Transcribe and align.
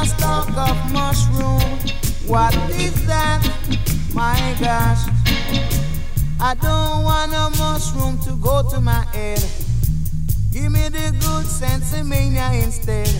a 0.00 0.06
stalk 0.06 0.48
of 0.56 0.92
mushroom. 0.92 1.60
What 2.26 2.54
is 2.70 3.06
that? 3.06 3.46
My 4.14 4.56
gosh. 4.58 5.04
I 6.40 6.54
don't 6.54 7.04
want 7.04 7.32
a 7.34 7.50
mushroom 7.58 8.18
to 8.20 8.34
go 8.42 8.66
to 8.70 8.80
my 8.80 9.04
head. 9.12 9.44
Give 10.52 10.72
me 10.72 10.88
the 10.88 11.10
good 11.20 11.44
sensimania 11.44 12.64
instead. 12.64 13.10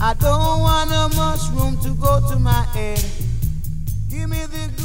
I 0.00 0.14
don't 0.14 0.60
want 0.60 0.90
a 0.92 1.14
mushroom 1.14 1.78
to 1.82 1.94
go 2.00 2.26
to 2.30 2.38
my 2.38 2.62
head. 2.72 3.04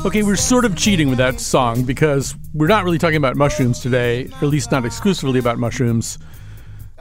Okay, 0.05 0.23
we're 0.23 0.35
sort 0.35 0.65
of 0.65 0.75
cheating 0.75 1.07
with 1.07 1.19
that 1.19 1.39
song 1.39 1.83
because 1.83 2.35
we're 2.53 2.67
not 2.67 2.83
really 2.83 2.97
talking 2.97 3.17
about 3.17 3.37
mushrooms 3.37 3.79
today, 3.79 4.25
or 4.25 4.45
at 4.45 4.49
least 4.49 4.71
not 4.71 4.83
exclusively 4.83 5.39
about 5.39 5.57
mushrooms. 5.57 6.19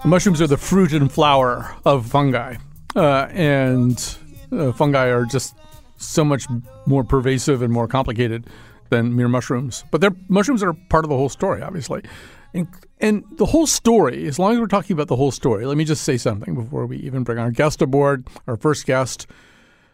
Mushrooms 0.05 0.41
are 0.41 0.47
the 0.47 0.57
fruit 0.57 0.93
and 0.93 1.11
flower 1.11 1.75
of 1.85 2.07
fungi, 2.07 2.57
uh, 2.95 3.27
and 3.31 4.17
uh, 4.53 4.73
fungi 4.73 5.07
are 5.07 5.25
just 5.25 5.55
so 5.97 6.25
much 6.25 6.47
more 6.87 7.05
pervasive 7.05 7.63
and 7.63 7.73
more 7.73 7.89
complicated 7.89 8.47
than 8.91 9.15
mere 9.15 9.29
mushrooms. 9.29 9.85
But 9.91 10.01
their 10.01 10.13
mushrooms 10.29 10.63
are 10.63 10.73
part 10.89 11.05
of 11.05 11.11
the 11.11 11.17
whole 11.17 11.29
story, 11.29 11.63
obviously. 11.63 12.03
And, 12.55 12.69
and 12.99 13.25
the 13.37 13.47
whole 13.47 13.67
story, 13.67 14.27
as 14.27 14.39
long 14.39 14.53
as 14.55 14.61
we're 14.61 14.67
talking 14.67 14.95
about 14.95 15.09
the 15.09 15.17
whole 15.17 15.31
story, 15.31 15.67
let 15.67 15.77
me 15.77 15.85
just 15.85 16.03
say 16.03 16.17
something 16.17 16.55
before 16.55 16.87
we 16.87 16.97
even 16.99 17.23
bring 17.23 17.39
our 17.39 17.51
guest 17.51 17.83
aboard, 17.83 18.27
our 18.47 18.57
first 18.57 18.87
guest. 18.87 19.27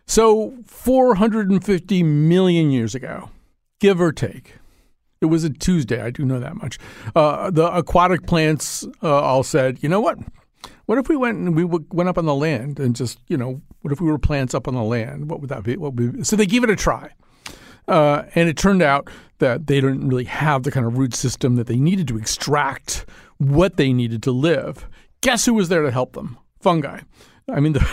So, 0.06 0.54
450 0.66 2.02
million 2.02 2.70
years 2.70 2.94
ago, 2.94 3.30
give 3.80 4.00
or 4.00 4.12
take, 4.12 4.56
it 5.20 5.26
was 5.26 5.42
a 5.42 5.50
Tuesday, 5.50 6.00
I 6.00 6.10
do 6.10 6.24
know 6.24 6.38
that 6.38 6.56
much. 6.56 6.78
Uh, 7.16 7.50
the 7.50 7.72
aquatic 7.74 8.26
plants 8.26 8.86
uh, 9.02 9.20
all 9.20 9.42
said, 9.42 9.82
you 9.82 9.88
know 9.88 10.00
what? 10.00 10.18
What 10.84 10.98
if 10.98 11.08
we 11.08 11.16
went 11.16 11.38
and 11.38 11.56
we 11.56 11.64
went 11.64 12.08
up 12.08 12.18
on 12.18 12.26
the 12.26 12.34
land 12.34 12.78
and 12.78 12.94
just, 12.94 13.18
you 13.28 13.38
know, 13.38 13.62
what 13.84 13.92
if 13.92 14.00
we 14.00 14.10
were 14.10 14.18
plants 14.18 14.54
up 14.54 14.66
on 14.66 14.72
the 14.72 14.82
land? 14.82 15.28
What 15.28 15.42
would 15.42 15.50
that 15.50 15.62
be? 15.62 15.76
What 15.76 15.92
would 15.92 16.16
be? 16.16 16.24
So 16.24 16.36
they 16.36 16.46
gave 16.46 16.64
it 16.64 16.70
a 16.70 16.76
try. 16.76 17.10
Uh, 17.86 18.22
and 18.34 18.48
it 18.48 18.56
turned 18.56 18.80
out 18.80 19.10
that 19.40 19.66
they 19.66 19.78
didn't 19.78 20.08
really 20.08 20.24
have 20.24 20.62
the 20.62 20.70
kind 20.70 20.86
of 20.86 20.96
root 20.96 21.14
system 21.14 21.56
that 21.56 21.66
they 21.66 21.76
needed 21.76 22.08
to 22.08 22.16
extract 22.16 23.04
what 23.36 23.76
they 23.76 23.92
needed 23.92 24.22
to 24.22 24.32
live. 24.32 24.88
Guess 25.20 25.44
who 25.44 25.52
was 25.52 25.68
there 25.68 25.82
to 25.82 25.90
help 25.90 26.14
them? 26.14 26.38
Fungi. 26.62 27.00
I 27.52 27.60
mean, 27.60 27.72
the. 27.74 27.86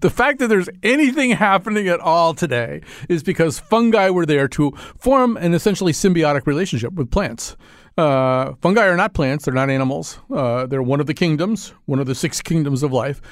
the 0.00 0.10
fact 0.10 0.40
that 0.40 0.48
there's 0.48 0.68
anything 0.82 1.30
happening 1.30 1.86
at 1.86 2.00
all 2.00 2.34
today 2.34 2.82
is 3.08 3.22
because 3.22 3.60
fungi 3.60 4.10
were 4.10 4.26
there 4.26 4.48
to 4.48 4.72
form 4.98 5.36
an 5.36 5.54
essentially 5.54 5.92
symbiotic 5.92 6.46
relationship 6.46 6.94
with 6.94 7.12
plants. 7.12 7.56
Uh, 7.96 8.54
fungi 8.60 8.86
are 8.86 8.96
not 8.96 9.14
plants, 9.14 9.44
they're 9.44 9.54
not 9.54 9.70
animals. 9.70 10.18
Uh, 10.34 10.66
they're 10.66 10.82
one 10.82 11.00
of 11.00 11.06
the 11.06 11.14
kingdoms, 11.14 11.72
one 11.86 12.00
of 12.00 12.06
the 12.06 12.14
six 12.14 12.42
kingdoms 12.42 12.82
of 12.82 12.92
life. 12.92 13.22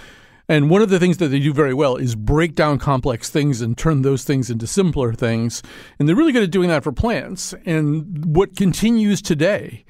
And 0.48 0.68
one 0.68 0.82
of 0.82 0.90
the 0.90 0.98
things 0.98 1.16
that 1.18 1.28
they 1.28 1.40
do 1.40 1.52
very 1.52 1.72
well 1.72 1.96
is 1.96 2.14
break 2.14 2.54
down 2.54 2.78
complex 2.78 3.30
things 3.30 3.60
and 3.60 3.76
turn 3.76 4.02
those 4.02 4.24
things 4.24 4.50
into 4.50 4.66
simpler 4.66 5.14
things. 5.14 5.62
And 5.98 6.06
they're 6.06 6.16
really 6.16 6.32
good 6.32 6.42
at 6.42 6.50
doing 6.50 6.68
that 6.68 6.84
for 6.84 6.92
plants. 6.92 7.54
And 7.64 8.24
what 8.26 8.56
continues 8.56 9.22
today 9.22 9.84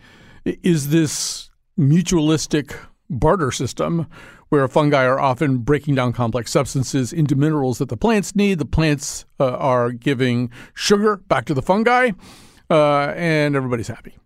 is 0.45 0.91
this 0.91 1.51
mutualistic 1.79 2.77
barter 3.11 3.51
system 3.51 4.07
where 4.49 4.69
fungi 4.69 5.05
are 5.05 5.19
often 5.19 5.59
breaking 5.59 5.97
down 5.97 6.13
complex 6.13 6.51
substances 6.51 7.13
into 7.13 7.35
minerals 7.35 7.79
that 7.79 7.89
the 7.89 7.97
plants 7.97 8.37
need. 8.37 8.59
The 8.59 8.65
plants 8.65 9.25
uh, 9.41 9.57
are 9.57 9.91
giving 9.91 10.51
sugar 10.75 11.17
back 11.17 11.47
to 11.47 11.55
the 11.55 11.63
fungi, 11.63 12.13
uh, 12.71 13.13
and 13.17 13.57
everybody's 13.57 13.89
happy, 13.89 14.17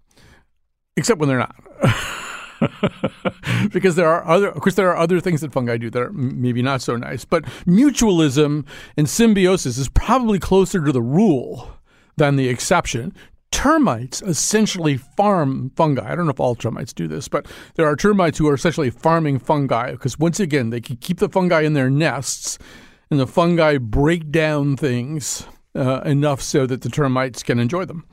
except 0.97 1.19
when 1.19 1.29
they're 1.29 1.39
not. 1.39 1.57
because 3.73 3.97
there 3.97 4.09
are 4.09 4.27
other, 4.27 4.49
of 4.49 4.61
course, 4.61 4.75
there 4.75 4.89
are 4.89 4.97
other 4.97 5.21
things 5.21 5.41
that 5.41 5.53
fungi 5.53 5.77
do 5.77 5.91
that 5.91 6.03
are 6.03 6.13
maybe 6.13 6.63
not 6.63 6.83
so 6.83 6.97
nice. 6.97 7.25
But 7.25 7.45
mutualism 7.67 8.67
and 8.97 9.09
symbiosis 9.09 9.79
is 9.79 9.89
probably 9.89 10.39
closer 10.39 10.85
to 10.85 10.93
the 10.93 11.03
rule 11.03 11.71
than 12.17 12.37
the 12.37 12.49
exception. 12.49 13.15
Termites 13.51 14.21
essentially 14.23 14.97
farm 14.97 15.73
fungi. 15.75 16.13
I 16.13 16.15
don't 16.15 16.27
know 16.27 16.33
if 16.33 16.41
all 16.41 16.55
termites 16.55 16.93
do 16.93 17.09
this, 17.09 17.29
but 17.29 17.47
there 17.77 17.87
are 17.87 17.97
termites 17.97 18.39
who 18.39 18.49
are 18.49 18.55
essentially 18.55 18.91
farming 18.91 19.39
fungi 19.39 19.93
because, 19.93 20.19
once 20.19 20.39
again, 20.39 20.71
they 20.71 20.81
can 20.81 20.97
keep 20.97 21.19
the 21.19 21.29
fungi 21.29 21.63
in 21.63 21.73
their 21.73 21.89
nests 21.89 22.59
and 23.11 23.19
the 23.19 23.27
fungi 23.27 23.79
break 23.79 24.31
down 24.31 24.77
things 24.77 25.47
uh, 25.75 26.03
enough 26.05 26.43
so 26.43 26.67
that 26.67 26.83
the 26.83 26.91
termites 26.91 27.43
can 27.43 27.59
enjoy 27.59 27.85
them. 27.85 28.05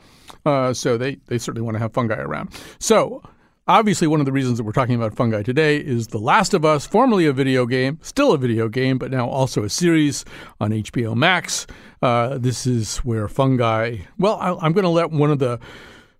Uh, 0.45 0.73
so 0.73 0.97
they, 0.97 1.16
they 1.28 1.38
certainly 1.38 1.63
want 1.63 1.75
to 1.75 1.79
have 1.79 1.94
fungi 1.94 2.16
around. 2.16 2.50
So 2.79 3.22
Obviously, 3.68 4.06
one 4.06 4.20
of 4.20 4.28
the 4.28 4.31
reasons 4.31 4.59
that 4.59 4.64
we're 4.64 4.72
talking 4.72 4.94
about 4.94 5.16
fungi 5.16 5.42
today 5.42 5.78
is 5.78 6.06
The 6.09 6.20
Last 6.20 6.53
of 6.53 6.64
Us, 6.64 6.86
formerly 6.86 7.26
a 7.26 7.34
video 7.34 7.66
game, 7.66 7.98
still 8.03 8.31
a 8.31 8.38
video 8.38 8.70
game, 8.70 9.00
but 9.00 9.09
now 9.09 9.28
also 9.28 9.64
a 9.64 9.70
series 9.72 10.24
on 10.62 10.70
HBO 10.70 11.16
Max. 11.16 11.66
Uh, 12.00 12.38
this 12.38 12.68
is 12.68 12.98
where 12.98 13.28
fungi. 13.28 13.98
Well, 14.20 14.36
I, 14.36 14.52
I'm 14.64 14.72
going 14.74 14.84
to 14.84 14.90
let 14.90 15.09
one 15.09 15.31
of 15.31 15.40
the 15.40 15.59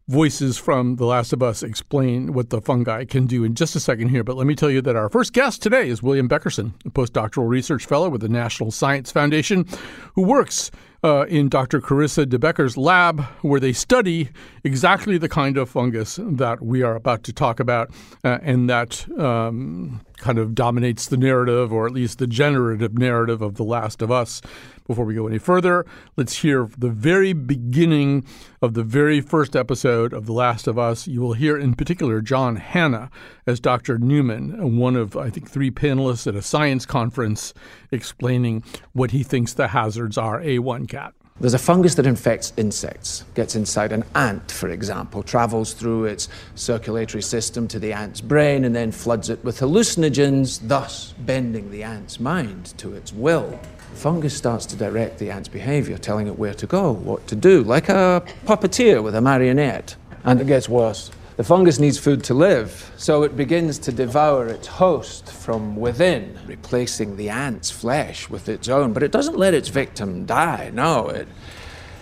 voices 0.08 0.58
from 0.58 0.96
The 0.96 1.06
Last 1.06 1.34
of 1.34 1.44
Us 1.44 1.62
explain 1.62 2.34
what 2.34 2.50
the 2.50 2.62
fungi 2.62 3.06
can 3.06 3.28
do 3.28 3.44
in 3.44 3.54
just 3.54 3.76
a 3.76 3.80
second 3.80 4.10
here. 4.10 4.24
But 4.24 4.38
let 4.38 4.48
me 4.48 4.56
tell 4.56 4.72
you 4.72 4.82
that 4.82 4.96
our 4.96 5.10
first 5.10 5.32
guest 5.32 5.62
today 5.62 5.88
is 5.88 6.02
William 6.02 6.28
Beckerson, 6.28 6.74
a 6.84 6.90
postdoctoral 6.90 7.48
research 7.48 7.86
fellow 7.86 8.10
with 8.10 8.22
the 8.22 8.30
National 8.30 8.72
Science 8.72 9.12
Foundation, 9.12 9.68
who 10.16 10.24
works 10.24 10.72
uh, 11.04 11.26
in 11.28 11.50
Dr. 11.50 11.82
Charissa 11.82 12.28
de 12.28 12.38
Bekker's 12.38 12.78
lab, 12.78 13.22
where 13.42 13.60
they 13.60 13.74
study 13.74 14.30
exactly 14.64 15.18
the 15.18 15.30
kind 15.30 15.58
of 15.58 15.70
fungus 15.70 16.20
that 16.22 16.62
we 16.62 16.82
are 16.82 16.96
about 16.96 17.24
to 17.24 17.34
talk 17.34 17.60
about 17.60 17.92
uh, 18.24 18.40
and 18.42 18.70
that 18.70 19.08
um, 19.20 20.02
kind 20.18 20.38
of 20.38 20.56
dominates 20.56 21.08
the 21.08 21.18
narrative, 21.18 21.72
or 21.72 21.86
at 21.86 21.94
least 21.94 22.20
the 22.20 22.28
generative 22.28 22.98
narrative 22.98 23.42
of 23.42 23.56
The 23.56 23.64
Last 23.64 24.02
of 24.02 24.12
Us. 24.12 24.42
Before 24.88 25.06
we 25.06 25.16
go 25.16 25.28
any 25.28 25.40
further, 25.40 25.84
let's 26.16 26.42
hear 26.42 26.70
the 26.78 26.92
very 26.92 27.34
beginning 27.34 28.24
of 28.62 28.76
the 28.76 28.84
very 28.84 29.20
first 29.20 29.56
episode 29.56 30.14
of 30.14 30.28
The 30.28 30.34
Last 30.34 30.68
of 30.68 30.78
Us. 30.78 31.08
You 31.08 31.22
will 31.22 31.34
hear 31.34 31.58
in 31.58 31.74
particular 31.74 32.22
John 32.22 32.58
Hannah 32.58 33.10
as 33.48 33.60
Dr. 33.60 33.98
Newman, 33.98 34.78
one 34.78 34.96
of, 34.96 35.18
I 35.18 35.32
think, 35.32 35.50
three 35.50 35.72
panelists 35.72 36.28
at 36.28 36.36
a 36.36 36.42
science 36.42 36.86
conference 36.86 37.52
explaining 37.92 38.64
what 38.94 39.10
he 39.10 39.24
thinks 39.24 39.54
the 39.54 39.70
hazards 39.70 40.20
are. 40.20 40.40
A1 40.40 40.88
cat. 40.96 41.14
There's 41.42 41.54
a 41.54 41.60
fungus 41.60 41.96
that 41.96 42.06
infects 42.06 42.54
insects, 42.56 43.26
gets 43.34 43.58
inside 43.58 43.92
an 43.92 44.06
ant, 44.16 44.50
for 44.50 44.70
example, 44.70 45.22
travels 45.22 45.74
through 45.74 46.06
its 46.06 46.30
circulatory 46.56 47.22
system 47.22 47.68
to 47.68 47.80
the 47.80 47.92
ant's 47.92 48.22
brain 48.22 48.64
and 48.64 48.74
then 48.74 48.94
floods 48.94 49.30
it 49.30 49.44
with 49.44 49.60
hallucinogens, 49.60 50.66
thus 50.66 51.14
bending 51.20 51.70
the 51.72 51.84
ant's 51.84 52.22
mind 52.22 52.74
to 52.78 52.94
its 52.94 53.12
will. 53.12 53.60
The 53.92 53.98
fungus 53.98 54.38
starts 54.38 54.66
to 54.68 54.78
direct 54.78 55.20
the 55.20 55.30
ant's 55.30 55.50
behavior, 55.50 55.98
telling 55.98 56.28
it 56.28 56.40
where 56.40 56.54
to 56.54 56.66
go, 56.66 56.94
what 56.94 57.28
to 57.28 57.36
do, 57.36 57.64
like 57.64 57.90
a 57.90 58.24
puppeteer 58.46 59.04
with 59.04 59.16
a 59.16 59.22
marionette. 59.22 59.98
And 60.24 60.40
it 60.40 60.48
gets 60.48 60.70
worse. 60.70 61.12
The 61.38 61.44
fungus 61.44 61.79
needs 61.79 61.97
food 61.97 62.23
to 62.25 62.34
live, 62.34 62.94
so 62.96 63.23
it 63.23 63.35
begins 63.35 63.78
to 63.79 63.91
devour 63.91 64.47
its 64.47 64.68
host 64.68 65.29
from 65.29 65.75
within, 65.75 66.40
replacing 66.47 67.18
the 67.18 67.29
ant's 67.29 67.69
flesh 67.69 68.29
with 68.29 68.47
its 68.47 68.70
own. 68.70 68.93
But 68.93 69.03
it 69.03 69.11
doesn't 69.11 69.37
let 69.37 69.53
its 69.53 69.67
victim 69.67 70.26
die, 70.26 70.72
no. 70.73 71.09
It, 71.09 71.28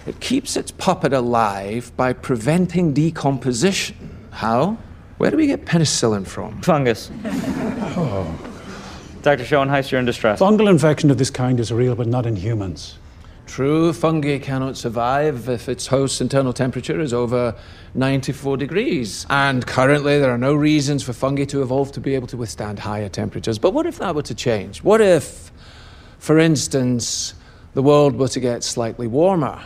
it 0.05 0.19
keeps 0.19 0.55
its 0.55 0.69
puppet 0.69 1.13
alive 1.13 1.91
by 1.97 2.13
preventing 2.13 2.93
decomposition. 2.93 4.27
How? 4.29 4.77
Where 5.17 5.31
do 5.31 5.37
we 5.37 5.47
get 5.47 5.65
penicillin 5.65 6.27
from? 6.27 6.61
Fungus. 6.61 7.09
oh. 7.25 8.49
Dr. 9.23 9.45
Schoenheiss, 9.45 9.89
you're 9.89 9.99
in 9.99 10.05
distress. 10.05 10.39
Fungal 10.41 10.69
infection 10.69 11.09
of 11.09 11.17
this 11.17 11.31
kind 11.31 11.59
is 11.59 11.71
real, 11.71 11.95
but 11.95 12.05
not 12.05 12.27
in 12.27 12.35
humans. 12.35 12.99
True, 13.45 13.93
fungi 13.93 14.37
cannot 14.39 14.77
survive 14.77 15.49
if 15.49 15.67
its 15.67 15.87
host's 15.87 16.21
internal 16.21 16.53
temperature 16.53 16.99
is 16.99 17.13
over 17.13 17.55
94 17.95 18.57
degrees. 18.57 19.25
And 19.29 19.65
currently, 19.65 20.19
there 20.19 20.31
are 20.31 20.37
no 20.37 20.53
reasons 20.53 21.03
for 21.03 21.13
fungi 21.13 21.45
to 21.45 21.61
evolve 21.61 21.91
to 21.93 21.99
be 21.99 22.15
able 22.15 22.27
to 22.27 22.37
withstand 22.37 22.79
higher 22.79 23.09
temperatures. 23.09 23.59
But 23.59 23.73
what 23.73 23.85
if 23.85 23.99
that 23.99 24.15
were 24.15 24.23
to 24.23 24.35
change? 24.35 24.83
What 24.83 25.01
if, 25.01 25.51
for 26.19 26.39
instance, 26.39 27.33
the 27.73 27.83
world 27.83 28.15
were 28.15 28.27
to 28.29 28.39
get 28.39 28.63
slightly 28.63 29.07
warmer? 29.07 29.61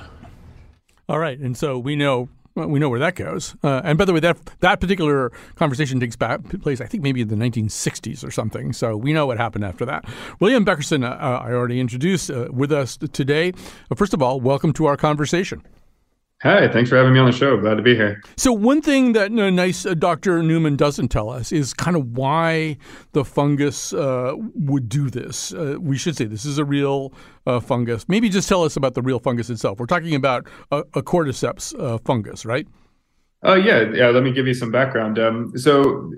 All 1.10 1.20
right. 1.20 1.40
And 1.40 1.58
so 1.58 1.78
we 1.80 1.96
know 1.96 2.30
well, 2.58 2.68
we 2.68 2.80
know 2.80 2.90
where 2.90 3.00
that 3.00 3.14
goes. 3.14 3.56
Uh, 3.64 3.82
and 3.84 4.00
by 4.00 4.06
the 4.06 4.14
way, 4.14 4.20
that 4.20 4.36
that 4.62 4.80
particular 4.82 5.32
conversation 5.54 6.00
takes 6.00 6.16
back, 6.16 6.44
place, 6.64 6.82
I 6.82 6.88
think, 6.88 7.04
maybe 7.04 7.22
in 7.22 7.28
the 7.28 7.36
1960s 7.36 8.26
or 8.26 8.32
something. 8.32 8.74
So 8.74 8.98
we 8.98 9.14
know 9.14 9.28
what 9.28 9.38
happened 9.38 9.64
after 9.64 9.86
that. 9.86 10.06
William 10.40 10.66
Beckerson, 10.66 11.04
uh, 11.04 11.10
uh 11.10 11.44
I 11.46 11.52
already 11.52 11.80
introduced 11.80 12.32
uh, 12.32 12.48
with 12.52 12.72
us 12.72 12.98
today. 12.98 13.54
first 13.96 14.16
of 14.16 14.24
all, 14.24 14.42
welcome 14.42 14.74
to 14.74 14.88
our 14.88 14.98
conversation. 14.98 15.62
Hi, 16.44 16.68
thanks 16.68 16.92
for 16.92 16.98
having 16.98 17.14
me 17.14 17.20
on 17.20 17.26
the 17.26 17.32
show. 17.32 17.58
Glad 17.58 17.76
to 17.76 17.82
be 17.82 17.96
here. 17.96 18.22
So, 18.36 18.54
one 18.54 18.80
thing 18.80 19.14
that 19.14 19.32
uh, 19.32 19.50
nice 19.50 19.88
uh, 19.88 19.96
Dr. 19.96 20.44
Newman 20.44 20.76
doesn't 20.76 21.08
tell 21.08 21.32
us 21.32 21.52
is 21.52 21.74
kind 21.74 21.98
of 21.98 22.16
why 22.16 22.78
the 23.14 23.26
fungus 23.26 23.92
uh, 23.92 24.34
would 24.54 24.88
do 24.88 25.10
this. 25.10 25.52
Uh, 25.52 25.78
we 25.80 25.98
should 25.98 26.16
say 26.16 26.26
this 26.26 26.46
is 26.46 26.60
a 26.60 26.66
real 26.66 27.12
uh, 27.48 27.60
fungus. 27.60 28.08
Maybe 28.08 28.30
just 28.30 28.48
tell 28.48 28.64
us 28.64 28.78
about 28.78 28.94
the 28.94 29.02
real 29.02 29.18
fungus 29.18 29.50
itself. 29.50 29.80
We're 29.80 29.88
talking 29.88 30.14
about 30.14 30.46
a, 30.72 30.84
a 30.94 31.02
cordyceps 31.02 31.74
uh, 31.80 31.98
fungus, 32.06 32.46
right? 32.46 32.68
Oh, 33.42 33.56
yeah. 33.56 33.92
Yeah. 33.92 34.10
Let 34.10 34.22
me 34.22 34.32
give 34.32 34.46
you 34.46 34.54
some 34.54 34.72
background. 34.72 35.18
Um, 35.18 35.58
so, 35.58 36.12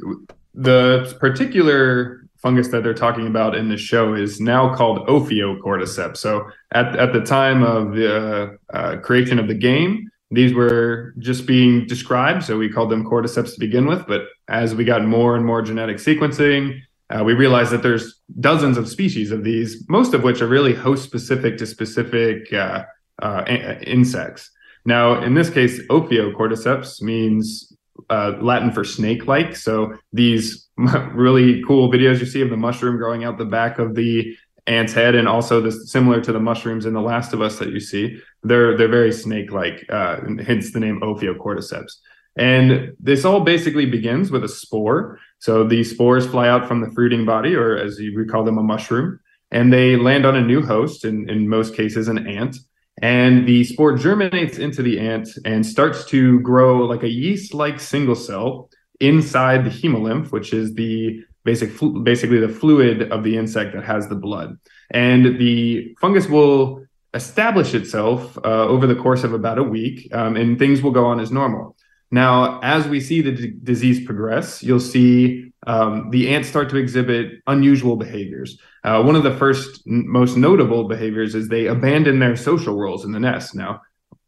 the 0.54 1.16
particular 1.22 2.20
fungus 2.42 2.70
that 2.70 2.84
they're 2.84 2.94
talking 2.94 3.28
about 3.28 3.56
in 3.56 3.70
the 3.70 3.78
show 3.78 4.14
is 4.14 4.40
now 4.40 4.74
called 4.74 5.06
Ophiocordyceps. 5.08 6.18
So 6.18 6.50
at, 6.72 6.96
at 6.96 7.12
the 7.14 7.22
time 7.22 7.64
of 7.64 7.96
the 7.96 8.58
uh, 8.74 8.98
creation 8.98 9.40
of 9.40 9.48
the 9.48 9.54
game, 9.54 10.09
these 10.32 10.54
were 10.54 11.14
just 11.18 11.46
being 11.46 11.88
described. 11.88 12.44
So 12.44 12.58
we 12.58 12.70
called 12.70 12.92
them 12.92 13.06
cordyceps 13.06 13.54
to 13.54 13.60
begin 13.60 13.88
with. 13.88 14.06
But 14.08 14.24
as 14.48 14.76
we 14.76 14.84
got 14.84 15.04
more 15.04 15.36
and 15.36 15.46
more 15.46 15.62
genetic 15.62 15.98
sequencing, 15.98 16.80
uh, 17.10 17.24
we 17.24 17.34
realized 17.34 17.72
that 17.72 17.82
there's 17.82 18.22
dozens 18.40 18.78
of 18.78 18.88
species 18.88 19.32
of 19.32 19.44
these, 19.44 19.84
most 19.90 20.14
of 20.14 20.24
which 20.24 20.42
are 20.42 20.48
really 20.48 20.76
host 20.76 21.04
specific 21.04 21.58
to 21.58 21.66
specific 21.66 22.54
uh, 22.54 22.84
uh, 23.22 23.44
insects. 23.82 24.52
Now, 24.86 25.22
in 25.24 25.34
this 25.34 25.50
case, 25.50 25.82
Ophiocordyceps 25.88 27.02
means 27.02 27.76
uh, 28.10 28.34
Latin 28.40 28.72
for 28.72 28.84
snake-like. 28.84 29.56
So 29.56 29.96
these 30.14 30.68
really 30.78 31.64
cool 31.64 31.92
videos 31.92 32.20
you 32.20 32.26
see 32.26 32.42
of 32.42 32.50
the 32.50 32.58
mushroom 32.58 32.98
growing 32.98 33.24
out 33.24 33.38
the 33.38 33.46
back 33.46 33.80
of 33.80 33.96
the 33.96 34.36
ant's 34.70 34.94
head, 34.94 35.16
and 35.16 35.28
also 35.28 35.60
this 35.60 35.92
similar 35.92 36.22
to 36.22 36.32
the 36.32 36.40
mushrooms 36.40 36.86
in 36.86 36.94
The 36.94 37.02
Last 37.02 37.34
of 37.34 37.42
Us 37.42 37.60
that 37.60 37.70
you 37.70 37.80
see, 37.80 38.20
they're 38.44 38.78
they're 38.78 38.88
very 38.88 39.12
snake-like. 39.12 39.86
Uh, 39.90 40.18
hence 40.46 40.72
the 40.72 40.80
name 40.80 41.02
Ophiocordyceps. 41.02 41.94
And 42.38 42.94
this 43.00 43.26
all 43.26 43.42
basically 43.42 43.86
begins 43.86 44.32
with 44.32 44.44
a 44.44 44.48
spore. 44.48 45.20
So 45.40 45.64
these 45.64 45.92
spores 45.92 46.26
fly 46.28 46.48
out 46.48 46.68
from 46.68 46.80
the 46.82 46.92
fruiting 46.92 47.26
body, 47.26 47.56
or 47.56 47.76
as 47.76 48.00
would 48.16 48.30
call 48.32 48.44
them, 48.44 48.58
a 48.58 48.64
mushroom, 48.64 49.20
and 49.52 49.74
they 49.74 49.96
land 49.96 50.26
on 50.26 50.36
a 50.36 50.42
new 50.52 50.62
host, 50.62 51.04
in, 51.04 51.30
in 51.30 51.50
most 51.50 51.76
cases, 51.76 52.08
an 52.08 52.28
ant. 52.28 52.56
And 53.02 53.48
the 53.48 53.64
spore 53.64 53.98
germinates 53.98 54.58
into 54.58 54.84
the 54.84 55.00
ant 55.00 55.30
and 55.46 55.66
starts 55.66 56.06
to 56.06 56.40
grow 56.42 56.86
like 56.86 57.04
a 57.04 57.10
yeast 57.10 57.54
like 57.54 57.80
single 57.80 58.16
cell 58.16 58.70
inside 59.00 59.64
the 59.64 59.70
hemolymph, 59.70 60.32
which 60.32 60.54
is 60.54 60.74
the 60.76 61.24
basic, 61.44 61.72
basically 62.04 62.40
the 62.40 62.50
fluid 62.50 63.12
of 63.12 63.24
the 63.24 63.38
insect 63.38 63.74
that 63.74 63.84
has 63.84 64.08
the 64.08 64.16
blood. 64.16 64.58
And 64.92 65.40
the 65.40 65.96
fungus 66.02 66.28
will 66.28 66.86
establish 67.14 67.74
itself 67.74 68.38
uh, 68.38 68.68
over 68.68 68.86
the 68.88 68.96
course 68.96 69.24
of 69.24 69.34
about 69.34 69.58
a 69.58 69.64
week, 69.64 70.14
um, 70.14 70.36
and 70.36 70.60
things 70.60 70.82
will 70.82 70.92
go 70.92 71.06
on 71.06 71.20
as 71.20 71.32
normal. 71.32 71.76
Now, 72.12 72.60
as 72.62 72.88
we 72.88 73.00
see 73.00 73.22
the 73.22 73.32
d- 73.32 73.54
disease 73.64 74.06
progress, 74.06 74.64
you'll 74.64 74.80
see 74.80 75.52
um, 75.68 76.10
the 76.10 76.34
ants 76.34 76.50
start 76.50 76.70
to 76.70 76.78
exhibit 76.78 77.42
unusual 77.48 77.96
behaviors. 77.96 78.60
Uh, 78.84 79.04
one 79.04 79.16
of 79.16 79.24
the 79.24 79.36
first, 79.36 79.84
n- 79.88 80.06
most 80.08 80.36
notable 80.36 80.88
behaviors 80.88 81.36
is 81.36 81.48
they 81.48 81.68
abandon 81.68 82.20
their 82.20 82.36
social 82.36 82.76
roles 82.76 83.06
in 83.06 83.12
the 83.12 83.20
nest. 83.20 83.54
Now, 83.54 83.82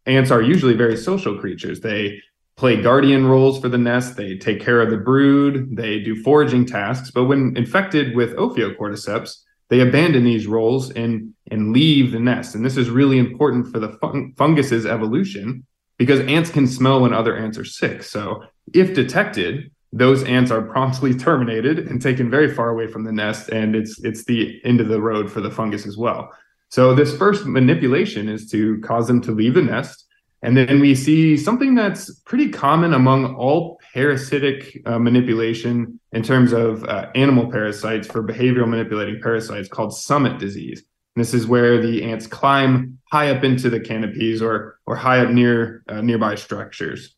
ants 0.06 0.30
are 0.30 0.42
usually 0.42 0.74
very 0.74 0.96
social 0.96 1.38
creatures. 1.38 1.80
They 1.80 2.20
play 2.56 2.80
guardian 2.80 3.26
roles 3.26 3.60
for 3.60 3.68
the 3.68 3.78
nest, 3.78 4.16
they 4.16 4.36
take 4.36 4.60
care 4.60 4.80
of 4.80 4.90
the 4.90 4.96
brood, 4.96 5.76
they 5.76 6.00
do 6.00 6.22
foraging 6.22 6.66
tasks. 6.66 7.10
But 7.10 7.24
when 7.24 7.56
infected 7.56 8.14
with 8.14 8.36
Ophiocordyceps, 8.36 9.38
they 9.70 9.80
abandon 9.80 10.24
these 10.24 10.46
roles 10.46 10.90
and, 10.90 11.32
and 11.50 11.72
leave 11.72 12.12
the 12.12 12.20
nest. 12.20 12.54
And 12.54 12.64
this 12.64 12.76
is 12.76 12.90
really 12.90 13.18
important 13.18 13.72
for 13.72 13.78
the 13.78 13.90
fun- 14.00 14.34
fungus's 14.36 14.84
evolution 14.84 15.66
because 15.96 16.20
ants 16.20 16.50
can 16.50 16.66
smell 16.66 17.00
when 17.00 17.14
other 17.14 17.36
ants 17.36 17.56
are 17.58 17.64
sick. 17.64 18.02
So 18.02 18.42
if 18.74 18.94
detected, 18.94 19.70
those 19.92 20.24
ants 20.24 20.50
are 20.50 20.62
promptly 20.62 21.14
terminated 21.18 21.80
and 21.80 22.00
taken 22.00 22.30
very 22.30 22.52
far 22.52 22.70
away 22.70 22.86
from 22.86 23.04
the 23.04 23.12
nest, 23.12 23.48
and 23.50 23.76
it's 23.76 24.02
it's 24.02 24.24
the 24.24 24.60
end 24.64 24.80
of 24.80 24.88
the 24.88 25.00
road 25.00 25.30
for 25.30 25.40
the 25.40 25.50
fungus 25.50 25.86
as 25.86 25.96
well. 25.96 26.30
So 26.70 26.94
this 26.94 27.16
first 27.16 27.44
manipulation 27.44 28.28
is 28.28 28.50
to 28.50 28.80
cause 28.80 29.06
them 29.06 29.20
to 29.22 29.32
leave 29.32 29.54
the 29.54 29.62
nest, 29.62 30.01
and 30.42 30.56
then 30.56 30.80
we 30.80 30.94
see 30.94 31.36
something 31.36 31.74
that's 31.74 32.12
pretty 32.20 32.48
common 32.48 32.94
among 32.94 33.34
all 33.36 33.80
parasitic 33.94 34.80
uh, 34.86 34.98
manipulation 34.98 36.00
in 36.10 36.22
terms 36.22 36.52
of 36.52 36.84
uh, 36.84 37.10
animal 37.14 37.48
parasites 37.48 38.08
for 38.08 38.26
behavioral 38.26 38.68
manipulating 38.68 39.20
parasites 39.22 39.68
called 39.68 39.96
summit 39.96 40.38
disease. 40.38 40.82
This 41.14 41.32
is 41.32 41.46
where 41.46 41.80
the 41.80 42.02
ants 42.02 42.26
climb 42.26 42.98
high 43.12 43.30
up 43.30 43.44
into 43.44 43.70
the 43.70 43.78
canopies 43.78 44.42
or 44.42 44.78
or 44.86 44.96
high 44.96 45.20
up 45.20 45.30
near 45.30 45.84
uh, 45.88 46.00
nearby 46.00 46.34
structures. 46.34 47.14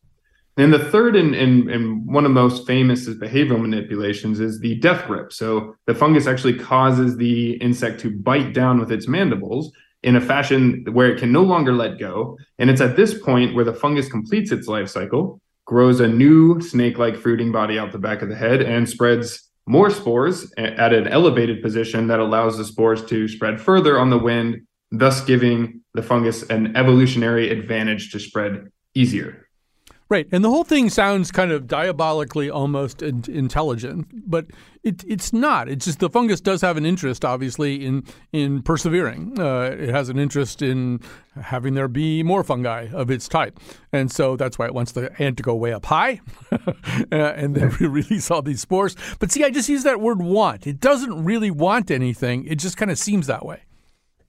And 0.57 0.73
the 0.73 0.79
third 0.79 1.17
and, 1.17 1.35
and, 1.35 1.69
and 1.69 2.05
one 2.05 2.25
of 2.25 2.29
the 2.29 2.41
most 2.41 2.65
famous 2.65 3.07
is 3.07 3.17
behavioral 3.17 3.59
manipulations 3.59 4.39
is 4.39 4.59
the 4.59 4.75
death 4.75 5.05
grip. 5.05 5.33
So 5.33 5.75
the 5.85 5.95
fungus 5.95 6.27
actually 6.27 6.57
causes 6.57 7.17
the 7.17 7.53
insect 7.55 7.99
to 8.01 8.11
bite 8.11 8.53
down 8.53 8.79
with 8.79 8.89
its 8.89 9.07
mandibles 9.07 9.71
in 10.05 10.15
a 10.15 10.21
fashion 10.21 10.85
where 10.91 11.11
it 11.11 11.19
can 11.19 11.31
no 11.31 11.41
longer 11.41 11.73
let 11.73 11.97
go. 11.97 12.37
And 12.59 12.69
it's 12.69 12.79
at 12.79 12.95
this 12.95 13.19
point 13.19 13.55
where 13.55 13.65
the 13.65 13.73
fungus 13.73 14.07
completes 14.07 14.51
its 14.51 14.67
life 14.67 14.87
cycle, 14.87 15.41
grows 15.65 15.99
a 15.99 16.07
new 16.07 16.61
snake-like 16.61 17.17
fruiting 17.17 17.51
body 17.51 17.79
out 17.79 17.91
the 17.91 17.97
back 17.97 18.21
of 18.21 18.29
the 18.29 18.35
head, 18.35 18.61
and 18.61 18.87
spreads 18.87 19.49
more 19.65 19.89
spores 19.89 20.53
at 20.57 20.93
an 20.93 21.07
elevated 21.07 21.63
position 21.63 22.05
that 22.07 22.19
allows 22.19 22.55
the 22.55 22.63
spores 22.63 23.03
to 23.05 23.27
spread 23.27 23.59
further 23.59 23.99
on 23.99 24.11
the 24.11 24.17
wind, 24.17 24.67
thus 24.91 25.25
giving 25.25 25.81
the 25.95 26.03
fungus 26.03 26.43
an 26.43 26.75
evolutionary 26.77 27.49
advantage 27.49 28.11
to 28.11 28.19
spread 28.19 28.71
easier. 28.93 29.44
Right, 30.07 30.27
and 30.31 30.45
the 30.45 30.51
whole 30.51 30.63
thing 30.63 30.91
sounds 30.91 31.31
kind 31.31 31.51
of 31.51 31.65
diabolically 31.65 32.47
almost 32.47 33.01
intelligent, 33.01 34.29
but 34.29 34.45
it, 34.83 35.03
it's 35.07 35.33
not. 35.33 35.67
It's 35.67 35.83
just 35.83 35.97
the 35.97 36.11
fungus 36.11 36.39
does 36.39 36.61
have 36.61 36.77
an 36.77 36.85
interest, 36.85 37.25
obviously, 37.25 37.83
in 37.83 38.03
in 38.31 38.61
persevering. 38.61 39.39
Uh, 39.39 39.75
it 39.75 39.89
has 39.89 40.09
an 40.09 40.19
interest 40.19 40.61
in 40.61 40.99
having 41.41 41.73
there 41.73 41.87
be 41.87 42.21
more 42.21 42.43
fungi 42.43 42.87
of 42.93 43.09
its 43.09 43.27
type, 43.27 43.59
and 43.91 44.11
so 44.11 44.35
that's 44.35 44.59
why 44.59 44.67
it 44.67 44.75
wants 44.75 44.91
the 44.91 45.11
ant 45.19 45.37
to 45.37 45.43
go 45.43 45.55
way 45.55 45.73
up 45.73 45.87
high, 45.87 46.21
uh, 46.51 46.61
and 47.11 47.55
then 47.55 47.75
we 47.79 47.87
release 47.87 48.29
all 48.29 48.43
these 48.43 48.61
spores. 48.61 48.95
But 49.17 49.31
see, 49.31 49.43
I 49.43 49.49
just 49.49 49.69
use 49.69 49.81
that 49.85 49.99
word 49.99 50.21
"want." 50.21 50.67
It 50.67 50.79
doesn't 50.79 51.25
really 51.25 51.49
want 51.49 51.89
anything. 51.89 52.45
It 52.45 52.59
just 52.59 52.77
kind 52.77 52.91
of 52.91 52.99
seems 52.99 53.25
that 53.25 53.43
way. 53.43 53.63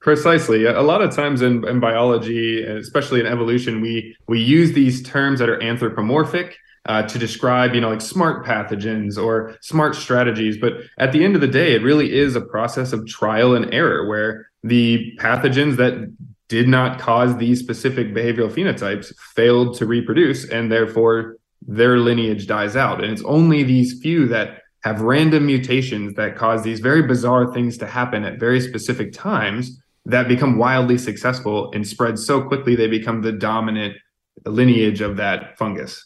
Precisely. 0.07 0.67
A 0.67 0.83
lot 0.83 1.03
of 1.03 1.13
times 1.13 1.43
in, 1.43 1.67
in 1.67 1.81
biology, 1.81 2.63
especially 2.63 3.19
in 3.19 3.27
evolution, 3.27 3.81
we 3.81 4.17
we 4.29 4.39
use 4.39 4.71
these 4.73 5.03
terms 5.03 5.41
that 5.41 5.49
are 5.49 5.61
anthropomorphic 5.61 6.57
uh, 6.85 7.03
to 7.03 7.19
describe, 7.19 7.75
you 7.75 7.81
know, 7.81 7.91
like 7.91 8.01
smart 8.01 8.47
pathogens 8.47 9.21
or 9.21 9.57
smart 9.63 9.97
strategies. 9.97 10.59
But 10.59 10.75
at 10.97 11.11
the 11.11 11.25
end 11.25 11.35
of 11.35 11.41
the 11.41 11.49
day, 11.49 11.75
it 11.75 11.83
really 11.83 12.17
is 12.17 12.37
a 12.37 12.41
process 12.41 12.93
of 12.93 13.05
trial 13.09 13.57
and 13.57 13.75
error 13.75 14.07
where 14.07 14.49
the 14.63 15.13
pathogens 15.19 15.77
that 15.79 16.15
did 16.47 16.69
not 16.69 17.01
cause 17.01 17.37
these 17.37 17.59
specific 17.59 18.15
behavioral 18.15 18.49
phenotypes 18.49 19.13
failed 19.35 19.77
to 19.79 19.87
reproduce, 19.87 20.49
and 20.49 20.71
therefore 20.71 21.37
their 21.67 21.99
lineage 21.99 22.47
dies 22.47 22.77
out. 22.77 23.03
And 23.03 23.13
it's 23.13 23.25
only 23.25 23.65
these 23.65 23.99
few 24.01 24.29
that 24.29 24.63
have 24.85 25.01
random 25.01 25.47
mutations 25.47 26.15
that 26.15 26.37
cause 26.37 26.63
these 26.63 26.79
very 26.79 27.03
bizarre 27.03 27.53
things 27.53 27.77
to 27.79 27.89
happen 27.89 28.23
at 28.23 28.39
very 28.39 28.61
specific 28.61 29.13
times 29.13 29.83
that 30.07 30.29
become 30.29 30.57
wildly 30.57 30.97
successful 30.97 31.71
and 31.73 31.87
spread 31.87 32.19
so 32.19 32.41
quickly 32.41 32.77
they 32.77 32.87
become 32.87 33.23
the 33.23 33.33
dominant 33.33 33.97
lineage 34.45 35.01
of 35.01 35.17
that 35.17 35.59
fungus. 35.59 36.06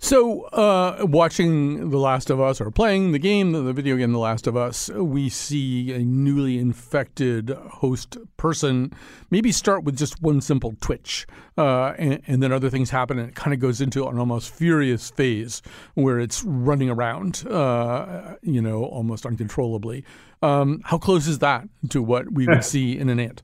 So, 0.00 0.42
uh, 0.42 0.98
watching 1.00 1.90
The 1.90 1.98
Last 1.98 2.30
of 2.30 2.40
Us 2.40 2.60
or 2.60 2.70
playing 2.70 3.10
the 3.10 3.18
game, 3.18 3.50
the 3.50 3.72
video 3.72 3.96
game 3.96 4.12
The 4.12 4.20
Last 4.20 4.46
of 4.46 4.56
Us, 4.56 4.88
we 4.90 5.28
see 5.28 5.92
a 5.92 5.98
newly 5.98 6.56
infected 6.56 7.50
host 7.50 8.16
person 8.36 8.92
maybe 9.30 9.50
start 9.50 9.82
with 9.82 9.98
just 9.98 10.22
one 10.22 10.40
simple 10.40 10.76
twitch, 10.80 11.26
uh, 11.58 11.94
and, 11.98 12.22
and, 12.28 12.40
then 12.40 12.52
other 12.52 12.70
things 12.70 12.90
happen, 12.90 13.18
and 13.18 13.28
it 13.30 13.34
kind 13.34 13.52
of 13.52 13.58
goes 13.58 13.80
into 13.80 14.06
an 14.06 14.20
almost 14.20 14.54
furious 14.54 15.10
phase 15.10 15.62
where 15.94 16.20
it's 16.20 16.44
running 16.44 16.88
around, 16.88 17.44
uh, 17.48 18.36
you 18.40 18.62
know, 18.62 18.84
almost 18.84 19.26
uncontrollably. 19.26 20.04
Um, 20.42 20.80
how 20.84 20.98
close 20.98 21.26
is 21.26 21.40
that 21.40 21.68
to 21.90 22.00
what 22.00 22.32
we 22.32 22.46
would 22.46 22.64
see 22.72 22.96
in 22.96 23.08
an 23.08 23.18
ant? 23.18 23.42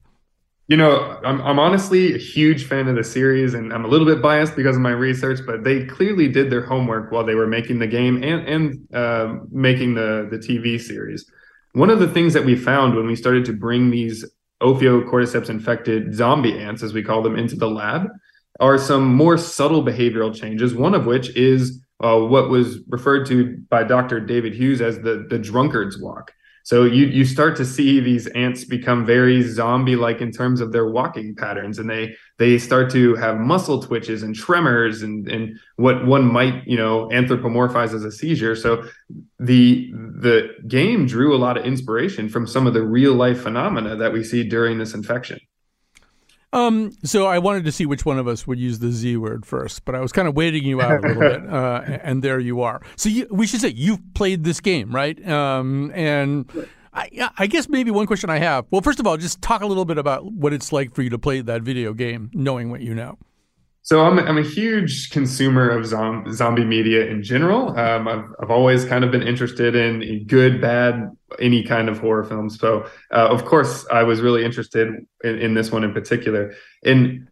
You 0.67 0.79
know, 0.79 1.21
I'm, 1.23 1.43
I'm 1.43 1.59
honestly 1.59 2.15
a 2.15 2.19
huge 2.19 2.65
fan 2.65 2.89
of 2.89 2.97
the 2.97 3.05
series, 3.05 3.53
and 3.53 3.71
I'm 3.71 3.85
a 3.85 3.89
little 3.89 4.07
bit 4.07 4.23
biased 4.23 4.57
because 4.57 4.77
of 4.77 4.83
my 4.83 4.93
research, 4.93 5.41
but 5.47 5.63
they 5.63 5.85
clearly 5.85 6.27
did 6.27 6.51
their 6.51 6.65
homework 6.65 7.13
while 7.13 7.25
they 7.25 7.35
were 7.35 7.47
making 7.47 7.81
the 7.81 7.87
game 7.87 8.23
and 8.25 8.49
and 8.49 8.95
uh, 8.95 9.35
making 9.51 9.95
the 9.95 10.27
the 10.31 10.39
TV 10.39 10.81
series. 10.81 11.31
One 11.73 11.91
of 11.91 11.99
the 11.99 12.09
things 12.09 12.33
that 12.33 12.47
we 12.47 12.57
found 12.57 12.95
when 12.95 13.07
we 13.07 13.15
started 13.17 13.45
to 13.47 13.53
bring 13.53 13.91
these 13.91 14.25
Ophiocordyceps 14.63 15.51
infected 15.51 16.15
zombie 16.15 16.59
ants, 16.59 16.83
as 16.83 16.95
we 16.95 17.03
call 17.03 17.21
them, 17.21 17.37
into 17.37 17.57
the 17.57 17.69
lab, 17.69 18.09
are 18.59 18.79
some 18.79 19.15
more 19.15 19.37
subtle 19.37 19.85
behavioral 19.85 20.35
changes. 20.35 20.75
One 20.75 20.95
of 20.95 21.05
which 21.05 21.37
is 21.37 21.83
uh, 22.03 22.19
what 22.19 22.49
was 22.49 22.79
referred 22.89 23.27
to 23.27 23.59
by 23.69 23.85
Dr. 23.85 24.19
David 24.19 24.55
Hughes 24.55 24.81
as 24.81 24.99
the 25.01 25.27
the 25.29 25.39
drunkard's 25.39 26.01
walk. 26.01 26.33
So 26.65 26.85
you 26.85 27.05
you 27.07 27.27
start 27.27 27.57
to 27.57 27.65
see 27.65 28.01
these 28.01 28.27
ants 28.29 28.65
become 28.65 29.05
very 29.05 29.43
zombie 29.43 29.97
like 29.97 30.23
in 30.23 30.33
terms 30.33 30.63
of 30.63 30.73
their 30.73 30.89
walking 30.89 31.35
patterns, 31.35 31.79
and 31.79 31.89
they 31.89 32.17
they 32.39 32.57
start 32.57 32.91
to 32.93 33.15
have 33.17 33.39
muscle 33.39 33.83
twitches 33.83 34.23
and 34.23 34.35
tremors 34.35 35.03
and 35.03 35.29
and 35.29 35.59
what 35.77 36.07
one 36.07 36.25
might 36.25 36.67
you 36.67 36.79
know 36.79 37.11
anthropomorphize 37.13 37.93
as 37.93 38.03
a 38.05 38.11
seizure. 38.11 38.57
So 38.57 38.83
the 39.39 39.93
the 39.93 40.55
game 40.67 41.07
drew 41.07 41.37
a 41.37 41.39
lot 41.39 41.59
of 41.59 41.67
inspiration 41.67 42.31
from 42.31 42.47
some 42.47 42.67
of 42.67 42.73
the 42.73 42.83
real 42.83 43.13
life 43.13 43.43
phenomena 43.43 43.97
that 43.97 44.15
we 44.15 44.25
see 44.25 44.43
during 44.43 44.79
this 44.79 44.95
infection. 44.95 45.39
Um, 46.55 46.93
so 47.03 47.27
I 47.27 47.41
wanted 47.41 47.65
to 47.65 47.73
see 47.73 47.85
which 47.85 48.07
one 48.07 48.17
of 48.17 48.29
us 48.29 48.47
would 48.47 48.61
use 48.61 48.79
the 48.79 48.93
Z 48.93 49.17
word 49.17 49.45
first, 49.45 49.85
but 49.85 49.97
I 49.97 50.01
was 50.01 50.13
kind 50.13 50.29
of 50.29 50.37
waiting 50.37 50.63
you 50.63 50.81
out 50.81 51.05
a 51.05 51.09
little 51.09 51.21
bit, 51.21 51.47
uh, 51.53 51.83
and 51.85 52.23
there 52.23 52.39
you 52.39 52.63
are. 52.63 52.81
So 52.95 53.09
you, 53.09 53.27
we 53.29 53.49
should 53.49 53.61
say 53.61 53.71
you've 53.71 54.15
played 54.15 54.45
this 54.45 54.61
game, 54.61 54.95
right? 54.95 55.19
Um, 55.29 55.91
and 55.97 56.49
I, 56.93 57.29
I, 57.37 57.49
guess 57.49 57.69
maybe 57.69 57.91
one 57.91 58.07
question 58.07 58.31
I 58.31 58.39
have. 58.39 58.67
Well, 58.71 58.83
first 58.83 59.01
of 59.01 59.07
all, 59.07 59.17
just 59.17 59.43
talk 59.43 59.63
a 59.63 59.67
little 59.67 59.85
bit 59.85 59.99
about 59.99 60.33
what 60.33 60.53
it's 60.53 60.73
like 60.73 60.95
for 60.95 61.03
you 61.03 61.11
to 61.11 61.19
play 61.19 61.41
that 61.41 61.63
video 61.63 61.93
game, 61.93 62.31
knowing 62.33 62.71
what 62.71 62.83
you 62.83 62.95
know. 62.95 63.19
So 63.85 64.01
I'm, 64.01 64.19
I'm 64.19 64.39
a 64.39 64.43
huge 64.43 65.11
consumer 65.11 65.69
of 65.69 65.85
zom- 65.85 66.33
zombie 66.33 66.65
media 66.65 67.07
in 67.07 67.23
general. 67.23 67.79
Um, 67.79 68.09
I've, 68.09 68.25
I've 68.41 68.51
always 68.51 68.87
kind 68.87 69.05
of 69.05 69.11
been 69.11 69.23
interested 69.23 69.77
in, 69.77 70.03
in 70.03 70.27
good, 70.27 70.59
bad, 70.59 71.15
any 71.39 71.63
kind 71.63 71.91
of 71.91 71.99
horror 71.99 72.25
films. 72.25 72.59
So 72.59 72.87
uh, 73.13 73.29
of 73.29 73.45
course 73.45 73.87
I 73.93 74.03
was 74.03 74.23
really 74.23 74.43
interested 74.43 74.89
in, 75.23 75.39
in 75.39 75.53
this 75.53 75.71
one 75.71 75.85
in 75.85 75.93
particular. 75.93 76.55
And 76.83 77.29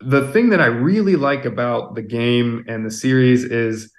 the 0.00 0.30
thing 0.30 0.50
that 0.50 0.60
I 0.60 0.66
really 0.66 1.16
like 1.16 1.46
about 1.46 1.94
the 1.94 2.02
game 2.02 2.66
and 2.68 2.84
the 2.84 2.90
series 2.90 3.44
is 3.44 3.90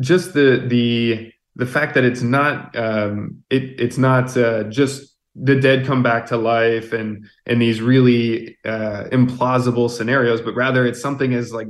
just 0.00 0.34
the 0.34 0.64
the 0.68 1.32
the 1.56 1.66
fact 1.66 1.94
that 1.94 2.04
it's 2.04 2.22
not 2.22 2.76
um, 2.76 3.42
it 3.50 3.80
it's 3.80 3.98
not 3.98 4.36
uh, 4.36 4.64
just 4.64 5.07
the 5.42 5.54
dead 5.54 5.86
come 5.86 6.02
back 6.02 6.26
to 6.26 6.36
life 6.36 6.92
and 6.92 7.26
and 7.46 7.60
these 7.60 7.80
really 7.80 8.56
uh, 8.64 9.04
implausible 9.12 9.90
scenarios, 9.90 10.40
but 10.40 10.54
rather 10.54 10.86
it's 10.86 11.00
something 11.00 11.34
as 11.34 11.52
like 11.52 11.68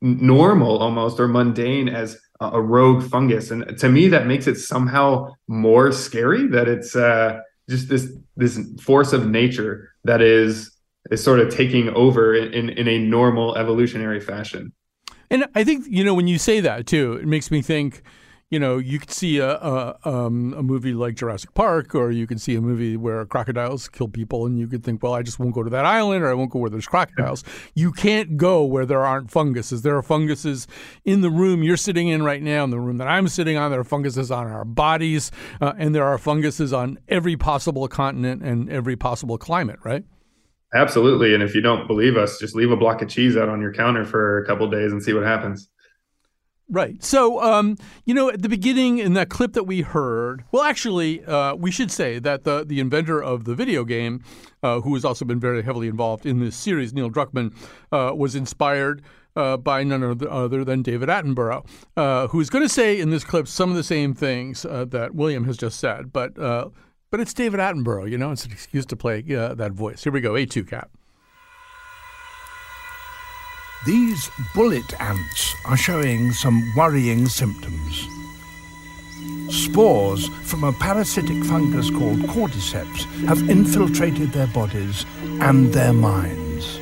normal 0.00 0.78
almost 0.78 1.20
or 1.20 1.28
mundane 1.28 1.88
as 1.88 2.18
a 2.40 2.60
rogue 2.60 3.02
fungus. 3.02 3.50
And 3.50 3.78
to 3.78 3.88
me, 3.88 4.08
that 4.08 4.26
makes 4.26 4.46
it 4.46 4.56
somehow 4.56 5.34
more 5.48 5.92
scary 5.92 6.46
that 6.48 6.68
it's 6.68 6.94
uh, 6.94 7.40
just 7.68 7.88
this 7.88 8.12
this 8.36 8.58
force 8.80 9.12
of 9.12 9.28
nature 9.28 9.90
that 10.04 10.20
is 10.22 10.70
is 11.10 11.22
sort 11.22 11.40
of 11.40 11.50
taking 11.50 11.88
over 11.90 12.34
in 12.34 12.70
in 12.70 12.88
a 12.88 12.98
normal 12.98 13.56
evolutionary 13.56 14.20
fashion. 14.20 14.72
And 15.30 15.46
I 15.54 15.64
think 15.64 15.86
you 15.88 16.04
know 16.04 16.14
when 16.14 16.28
you 16.28 16.38
say 16.38 16.60
that 16.60 16.86
too, 16.86 17.14
it 17.14 17.26
makes 17.26 17.50
me 17.50 17.62
think 17.62 18.02
you 18.50 18.60
know, 18.60 18.78
you 18.78 19.00
could 19.00 19.10
see 19.10 19.38
a 19.38 19.50
a, 19.56 19.98
um, 20.04 20.54
a, 20.56 20.62
movie 20.62 20.92
like 20.92 21.16
Jurassic 21.16 21.52
Park, 21.54 21.94
or 21.94 22.12
you 22.12 22.26
could 22.26 22.40
see 22.40 22.54
a 22.54 22.60
movie 22.60 22.96
where 22.96 23.26
crocodiles 23.26 23.88
kill 23.88 24.08
people, 24.08 24.46
and 24.46 24.58
you 24.58 24.68
could 24.68 24.84
think, 24.84 25.02
well, 25.02 25.14
I 25.14 25.22
just 25.22 25.40
won't 25.40 25.54
go 25.54 25.64
to 25.64 25.70
that 25.70 25.84
island, 25.84 26.22
or 26.22 26.30
I 26.30 26.34
won't 26.34 26.50
go 26.50 26.60
where 26.60 26.70
there's 26.70 26.86
crocodiles. 26.86 27.42
You 27.74 27.90
can't 27.90 28.36
go 28.36 28.64
where 28.64 28.86
there 28.86 29.04
aren't 29.04 29.30
funguses. 29.30 29.82
There 29.82 29.96
are 29.96 30.02
funguses 30.02 30.68
in 31.04 31.22
the 31.22 31.30
room 31.30 31.64
you're 31.64 31.76
sitting 31.76 32.06
in 32.08 32.22
right 32.22 32.42
now, 32.42 32.62
in 32.62 32.70
the 32.70 32.78
room 32.78 32.98
that 32.98 33.08
I'm 33.08 33.26
sitting 33.26 33.56
on. 33.56 33.72
There 33.72 33.80
are 33.80 33.84
funguses 33.84 34.30
on 34.30 34.46
our 34.46 34.64
bodies, 34.64 35.32
uh, 35.60 35.72
and 35.76 35.92
there 35.92 36.04
are 36.04 36.18
funguses 36.18 36.72
on 36.72 36.98
every 37.08 37.36
possible 37.36 37.88
continent 37.88 38.42
and 38.42 38.70
every 38.70 38.96
possible 38.96 39.38
climate, 39.38 39.80
right? 39.82 40.04
Absolutely. 40.74 41.34
And 41.34 41.42
if 41.42 41.54
you 41.54 41.60
don't 41.60 41.86
believe 41.86 42.16
us, 42.16 42.38
just 42.38 42.54
leave 42.54 42.70
a 42.70 42.76
block 42.76 43.02
of 43.02 43.08
cheese 43.08 43.36
out 43.36 43.48
on 43.48 43.60
your 43.60 43.72
counter 43.72 44.04
for 44.04 44.42
a 44.42 44.46
couple 44.46 44.68
days 44.68 44.92
and 44.92 45.02
see 45.02 45.12
what 45.12 45.24
happens. 45.24 45.68
Right. 46.68 47.02
So, 47.02 47.40
um, 47.42 47.76
you 48.06 48.12
know, 48.12 48.28
at 48.28 48.42
the 48.42 48.48
beginning 48.48 48.98
in 48.98 49.12
that 49.14 49.28
clip 49.28 49.52
that 49.52 49.64
we 49.64 49.82
heard, 49.82 50.44
well, 50.50 50.64
actually, 50.64 51.24
uh, 51.24 51.54
we 51.54 51.70
should 51.70 51.92
say 51.92 52.18
that 52.18 52.42
the 52.42 52.64
the 52.64 52.80
inventor 52.80 53.22
of 53.22 53.44
the 53.44 53.54
video 53.54 53.84
game, 53.84 54.24
uh, 54.64 54.80
who 54.80 54.92
has 54.94 55.04
also 55.04 55.24
been 55.24 55.38
very 55.38 55.62
heavily 55.62 55.86
involved 55.86 56.26
in 56.26 56.40
this 56.40 56.56
series, 56.56 56.92
Neil 56.92 57.08
Druckmann, 57.08 57.54
uh, 57.92 58.12
was 58.14 58.34
inspired. 58.34 59.02
Uh, 59.36 59.54
by 59.54 59.84
none 59.84 60.02
other 60.02 60.64
than 60.64 60.80
David 60.80 61.10
Attenborough, 61.10 61.68
uh, 61.98 62.26
who's 62.28 62.48
going 62.48 62.64
to 62.64 62.70
say 62.70 62.98
in 62.98 63.10
this 63.10 63.22
clip 63.22 63.46
some 63.46 63.68
of 63.68 63.76
the 63.76 63.82
same 63.82 64.14
things 64.14 64.64
uh, 64.64 64.86
that 64.86 65.14
William 65.14 65.44
has 65.44 65.58
just 65.58 65.78
said, 65.78 66.10
but 66.10 66.36
but 66.36 67.20
it's 67.20 67.34
David 67.34 67.60
Attenborough, 67.60 68.10
you 68.10 68.16
know, 68.16 68.30
it's 68.30 68.46
an 68.46 68.52
excuse 68.52 68.86
to 68.86 68.96
play 68.96 69.20
that 69.20 69.72
voice. 69.72 70.04
Here 70.04 70.10
we 70.10 70.22
go, 70.22 70.32
A2 70.32 70.66
Cat. 70.66 70.88
These 73.86 74.28
bullet 74.52 75.00
ants 75.00 75.54
are 75.64 75.76
showing 75.76 76.32
some 76.32 76.74
worrying 76.74 77.26
symptoms. 77.28 78.08
Spores 79.48 80.26
from 80.42 80.64
a 80.64 80.72
parasitic 80.72 81.44
fungus 81.44 81.88
called 81.90 82.18
cordyceps 82.34 83.04
have 83.26 83.48
infiltrated 83.48 84.32
their 84.32 84.48
bodies 84.48 85.06
and 85.40 85.72
their 85.72 85.92
minds. 85.92 86.80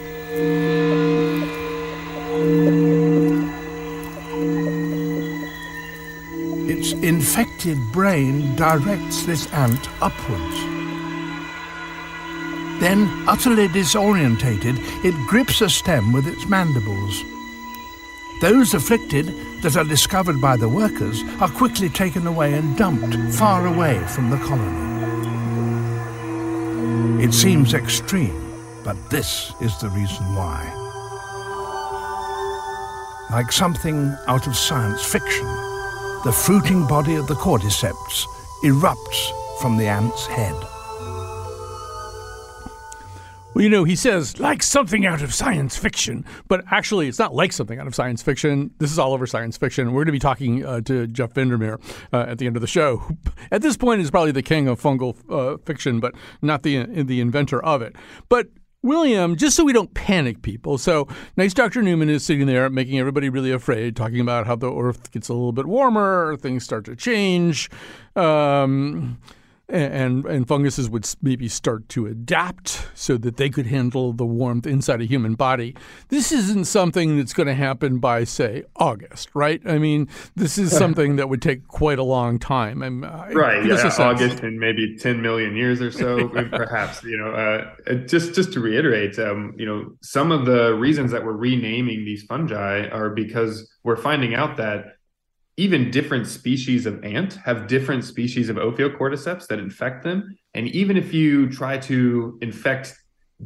Its 6.70 6.92
infected 6.92 7.76
brain 7.92 8.56
directs 8.56 9.24
this 9.24 9.46
ant 9.52 9.90
upwards. 10.00 10.73
Then, 12.84 13.08
utterly 13.26 13.66
disorientated, 13.66 14.76
it 15.06 15.14
grips 15.26 15.62
a 15.62 15.70
stem 15.70 16.12
with 16.12 16.26
its 16.26 16.46
mandibles. 16.46 17.24
Those 18.42 18.74
afflicted 18.74 19.32
that 19.62 19.78
are 19.78 19.84
discovered 19.84 20.38
by 20.38 20.58
the 20.58 20.68
workers 20.68 21.22
are 21.40 21.48
quickly 21.48 21.88
taken 21.88 22.26
away 22.26 22.52
and 22.52 22.76
dumped 22.76 23.16
far 23.36 23.66
away 23.66 24.04
from 24.08 24.28
the 24.28 24.36
colony. 24.36 24.84
It 27.24 27.32
seems 27.32 27.72
extreme, 27.72 28.52
but 28.84 28.98
this 29.08 29.54
is 29.62 29.74
the 29.78 29.88
reason 29.88 30.34
why. 30.36 30.60
Like 33.30 33.50
something 33.50 34.14
out 34.26 34.46
of 34.46 34.54
science 34.54 35.02
fiction, 35.02 35.46
the 36.22 36.38
fruiting 36.44 36.86
body 36.86 37.14
of 37.14 37.28
the 37.28 37.34
cordyceps 37.36 38.26
erupts 38.62 39.32
from 39.62 39.78
the 39.78 39.86
ant's 39.88 40.26
head. 40.26 40.73
Well, 43.54 43.62
you 43.62 43.70
know, 43.70 43.84
he 43.84 43.94
says 43.94 44.40
like 44.40 44.64
something 44.64 45.06
out 45.06 45.22
of 45.22 45.32
science 45.32 45.76
fiction, 45.76 46.24
but 46.48 46.64
actually, 46.72 47.06
it's 47.06 47.20
not 47.20 47.34
like 47.34 47.52
something 47.52 47.78
out 47.78 47.86
of 47.86 47.94
science 47.94 48.20
fiction. 48.20 48.72
This 48.78 48.90
is 48.90 48.98
all 48.98 49.12
over 49.12 49.28
science 49.28 49.56
fiction. 49.56 49.92
We're 49.92 50.00
going 50.00 50.06
to 50.06 50.12
be 50.12 50.18
talking 50.18 50.66
uh, 50.66 50.80
to 50.82 51.06
Jeff 51.06 51.34
VanderMeer 51.34 51.80
uh, 52.12 52.26
at 52.28 52.38
the 52.38 52.46
end 52.48 52.56
of 52.56 52.62
the 52.62 52.66
show. 52.66 53.02
At 53.52 53.62
this 53.62 53.76
point, 53.76 54.00
is 54.00 54.10
probably 54.10 54.32
the 54.32 54.42
king 54.42 54.66
of 54.66 54.80
fungal 54.80 55.16
uh, 55.30 55.58
fiction, 55.58 56.00
but 56.00 56.14
not 56.42 56.64
the 56.64 56.84
the 56.86 57.20
inventor 57.20 57.64
of 57.64 57.82
it. 57.82 57.94
But 58.28 58.48
William, 58.82 59.36
just 59.36 59.56
so 59.56 59.64
we 59.64 59.72
don't 59.72 59.94
panic 59.94 60.42
people. 60.42 60.76
So, 60.76 61.06
nice 61.36 61.54
Dr. 61.54 61.80
Newman 61.80 62.10
is 62.10 62.24
sitting 62.24 62.46
there 62.46 62.68
making 62.68 62.98
everybody 62.98 63.28
really 63.28 63.52
afraid, 63.52 63.94
talking 63.94 64.20
about 64.20 64.46
how 64.46 64.56
the 64.56 64.72
Earth 64.72 65.12
gets 65.12 65.28
a 65.28 65.32
little 65.32 65.52
bit 65.52 65.66
warmer, 65.66 66.36
things 66.38 66.64
start 66.64 66.84
to 66.86 66.96
change. 66.96 67.70
Um, 68.16 69.18
and 69.68 70.26
and 70.26 70.46
funguses 70.46 70.90
would 70.90 71.08
maybe 71.22 71.48
start 71.48 71.88
to 71.88 72.06
adapt 72.06 72.86
so 72.94 73.16
that 73.16 73.38
they 73.38 73.48
could 73.48 73.66
handle 73.66 74.12
the 74.12 74.26
warmth 74.26 74.66
inside 74.66 75.00
a 75.00 75.04
human 75.04 75.34
body. 75.34 75.74
This 76.08 76.32
isn't 76.32 76.66
something 76.66 77.16
that's 77.16 77.32
going 77.32 77.46
to 77.46 77.54
happen 77.54 77.98
by 77.98 78.24
say 78.24 78.64
August, 78.76 79.30
right? 79.34 79.62
I 79.64 79.78
mean, 79.78 80.08
this 80.36 80.58
is 80.58 80.76
something 80.76 81.16
that 81.16 81.28
would 81.28 81.40
take 81.40 81.66
quite 81.68 81.98
a 81.98 82.04
long 82.04 82.38
time. 82.38 82.82
And 82.82 83.04
uh, 83.04 83.26
right, 83.32 83.64
yeah, 83.64 83.90
August 83.98 84.40
in 84.40 84.58
maybe 84.58 84.96
ten 84.98 85.22
million 85.22 85.56
years 85.56 85.80
or 85.80 85.90
so, 85.90 86.28
perhaps. 86.50 87.02
You 87.02 87.16
know, 87.16 87.30
uh, 87.30 87.94
just 88.06 88.34
just 88.34 88.52
to 88.52 88.60
reiterate, 88.60 89.18
um, 89.18 89.54
you 89.56 89.64
know, 89.64 89.92
some 90.02 90.30
of 90.30 90.44
the 90.44 90.74
reasons 90.74 91.10
that 91.12 91.24
we're 91.24 91.32
renaming 91.32 92.04
these 92.04 92.22
fungi 92.24 92.88
are 92.88 93.10
because 93.10 93.70
we're 93.82 93.96
finding 93.96 94.34
out 94.34 94.56
that 94.58 94.93
even 95.56 95.90
different 95.90 96.26
species 96.26 96.86
of 96.86 97.04
ant 97.04 97.34
have 97.34 97.66
different 97.66 98.04
species 98.04 98.48
of 98.48 98.56
Ophiocordyceps 98.56 99.46
that 99.46 99.58
infect 99.58 100.02
them. 100.02 100.36
And 100.54 100.68
even 100.68 100.96
if 100.96 101.14
you 101.14 101.48
try 101.48 101.78
to 101.78 102.38
infect 102.42 102.94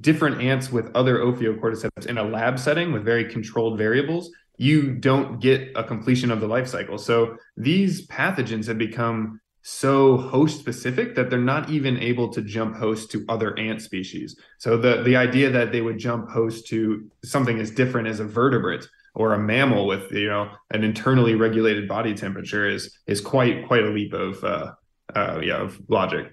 different 0.00 0.40
ants 0.40 0.72
with 0.72 0.90
other 0.94 1.18
Ophiocordyceps 1.18 2.06
in 2.06 2.18
a 2.18 2.24
lab 2.24 2.58
setting 2.58 2.92
with 2.92 3.04
very 3.04 3.24
controlled 3.24 3.76
variables, 3.76 4.30
you 4.56 4.94
don't 4.94 5.40
get 5.40 5.70
a 5.76 5.84
completion 5.84 6.30
of 6.30 6.40
the 6.40 6.48
life 6.48 6.66
cycle. 6.66 6.98
So 6.98 7.36
these 7.56 8.06
pathogens 8.08 8.66
have 8.66 8.78
become 8.78 9.40
so 9.62 10.16
host 10.16 10.58
specific 10.58 11.14
that 11.14 11.28
they're 11.28 11.38
not 11.38 11.68
even 11.68 11.98
able 11.98 12.28
to 12.30 12.40
jump 12.40 12.74
host 12.76 13.10
to 13.10 13.24
other 13.28 13.56
ant 13.58 13.82
species. 13.82 14.34
So 14.58 14.78
the 14.78 15.02
the 15.02 15.16
idea 15.16 15.50
that 15.50 15.72
they 15.72 15.82
would 15.82 15.98
jump 15.98 16.30
host 16.30 16.66
to 16.68 17.10
something 17.22 17.58
as 17.58 17.70
different 17.70 18.08
as 18.08 18.20
a 18.20 18.24
vertebrate 18.24 18.88
or 19.14 19.34
a 19.34 19.38
mammal 19.38 19.86
with 19.86 20.10
you 20.12 20.28
know 20.28 20.50
an 20.70 20.84
internally 20.84 21.34
regulated 21.34 21.88
body 21.88 22.14
temperature 22.14 22.68
is 22.68 22.98
is 23.06 23.20
quite 23.20 23.66
quite 23.66 23.84
a 23.84 23.90
leap 23.90 24.12
of 24.12 24.42
uh, 24.44 24.72
uh, 25.14 25.40
yeah 25.42 25.56
of 25.56 25.78
logic. 25.88 26.32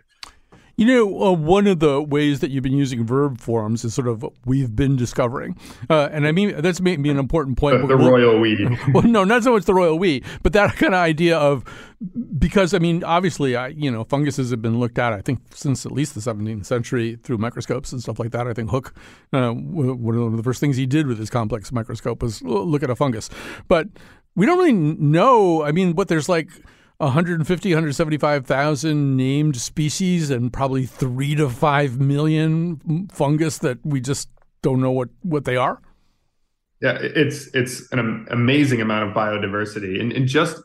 You 0.78 0.86
know, 0.86 1.24
uh, 1.24 1.32
one 1.32 1.68
of 1.68 1.80
the 1.80 2.02
ways 2.02 2.42
that 2.42 2.52
you've 2.52 2.64
been 2.64 2.76
using 2.78 3.06
verb 3.06 3.40
forms 3.40 3.86
is 3.86 3.94
sort 3.94 4.08
of 4.08 4.26
we've 4.46 4.76
been 4.76 4.98
discovering, 4.98 5.58
uh, 5.90 6.10
and 6.12 6.28
I 6.28 6.34
mean 6.34 6.62
that's 6.62 6.82
maybe 6.82 7.10
an 7.10 7.18
important 7.18 7.58
point. 7.58 7.82
The, 7.82 7.88
the 7.88 7.98
royal 7.98 8.40
we. 8.40 8.56
Well, 8.94 9.04
no, 9.04 9.24
not 9.24 9.44
so 9.44 9.54
much 9.54 9.64
the 9.66 9.74
royal 9.74 9.98
we, 9.98 10.24
but 10.44 10.54
that 10.54 10.76
kind 10.76 10.94
of 10.94 11.00
idea 11.00 11.38
of 11.38 11.64
because 12.38 12.74
I 12.74 12.80
mean, 12.80 13.04
obviously, 13.04 13.56
I 13.56 13.68
you 13.70 13.90
know, 13.90 14.04
funguses 14.04 14.52
have 14.52 14.62
been 14.62 14.80
looked 14.80 15.00
at. 15.00 15.14
I 15.14 15.22
think 15.22 15.40
since 15.54 15.86
at 15.86 15.92
least 15.92 16.14
the 16.14 16.22
17th 16.22 16.66
century 16.66 17.18
through 17.24 17.38
microscopes 17.38 17.92
and 17.92 18.02
stuff 18.02 18.20
like 18.20 18.32
that. 18.32 18.48
I 18.48 18.54
think 18.54 18.70
Hooke, 18.70 18.94
uh, 19.32 19.52
one 19.52 20.18
of 20.18 20.36
the 20.36 20.44
first 20.44 20.60
things 20.60 20.76
he 20.76 20.86
did 20.86 21.08
with 21.08 21.18
his 21.18 21.30
complex 21.30 21.72
microscope 21.72 22.22
was 22.22 22.42
look 22.42 22.84
at 22.84 22.90
a 22.90 22.96
fungus, 22.96 23.30
but 23.68 23.88
we 24.36 24.46
don't 24.46 24.58
really 24.58 24.74
know. 24.74 25.64
I 25.64 25.72
mean, 25.72 25.96
what 25.96 26.10
there's 26.10 26.28
like 26.28 26.50
150, 26.98 27.70
175,000 27.70 29.18
named 29.18 29.58
species 29.58 30.30
and 30.30 30.54
probably 30.54 30.86
three 30.86 31.36
to 31.36 31.50
five 31.50 32.00
million 32.00 33.08
fungus 33.12 33.58
that 33.60 33.86
we 33.86 34.00
just 34.00 34.30
don't 34.62 34.80
know 34.80 34.92
what 34.92 35.10
what 35.22 35.46
they 35.46 35.58
are. 35.58 35.82
Yeah, 36.82 36.98
it's 37.02 37.54
it's 37.54 37.92
an 37.92 38.28
amazing 38.30 38.82
amount 38.82 39.10
of 39.10 39.16
biodiversity, 39.16 40.00
and, 40.00 40.12
and 40.12 40.28
just 40.28 40.62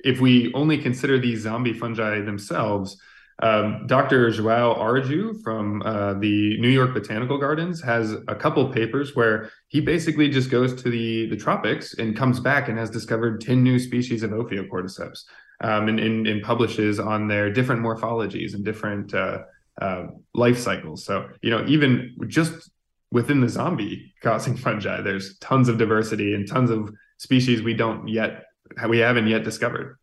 if 0.00 0.20
we 0.20 0.52
only 0.54 0.78
consider 0.78 1.18
these 1.18 1.40
zombie 1.40 1.72
fungi 1.72 2.20
themselves, 2.20 3.00
um, 3.42 3.86
Dr. 3.86 4.30
João 4.30 4.78
Araújo 4.78 5.42
from 5.42 5.82
uh, 5.82 6.14
the 6.14 6.60
New 6.60 6.68
York 6.68 6.94
Botanical 6.94 7.38
Gardens 7.38 7.82
has 7.82 8.12
a 8.28 8.34
couple 8.34 8.70
papers 8.72 9.16
where 9.16 9.50
he 9.68 9.80
basically 9.80 10.28
just 10.28 10.50
goes 10.50 10.74
to 10.82 10.90
the, 10.90 11.28
the 11.30 11.36
tropics 11.36 11.94
and 11.94 12.16
comes 12.16 12.38
back 12.38 12.68
and 12.68 12.78
has 12.78 12.90
discovered 12.90 13.40
10 13.40 13.62
new 13.62 13.78
species 13.78 14.22
of 14.22 14.30
Ophiocordyceps 14.30 15.24
um, 15.64 15.88
and, 15.88 15.98
and, 15.98 16.26
and, 16.26 16.42
publishes 16.42 17.00
on 17.00 17.26
their 17.26 17.50
different 17.50 17.82
morphologies 17.82 18.52
and 18.52 18.66
different 18.66 19.14
uh, 19.14 19.38
uh, 19.80 20.08
life 20.34 20.58
cycles. 20.58 21.04
So, 21.04 21.26
you 21.40 21.50
know, 21.50 21.64
even 21.66 22.14
just 22.26 22.70
within 23.10 23.40
the 23.40 23.48
zombie 23.48 24.12
causing 24.22 24.56
fungi, 24.64 25.00
there's 25.00 25.38
tons 25.38 25.70
of 25.70 25.78
diversity 25.78 26.34
and 26.34 26.46
tons 26.46 26.70
of 26.70 26.92
species 27.16 27.62
we 27.62 27.72
don't 27.72 28.06
yet, 28.06 28.44
we 28.88 28.98
haven't 28.98 29.26
yet 29.26 29.42
discovered. 29.42 29.98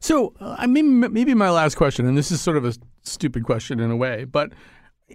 So, 0.00 0.34
uh, 0.40 0.56
I 0.58 0.66
mean, 0.66 1.00
maybe 1.12 1.34
my 1.34 1.50
last 1.50 1.74
question, 1.74 2.06
and 2.06 2.16
this 2.16 2.30
is 2.30 2.40
sort 2.40 2.56
of 2.56 2.64
a 2.64 2.72
stupid 3.02 3.44
question 3.44 3.80
in 3.80 3.90
a 3.90 3.96
way, 3.96 4.24
but 4.24 4.52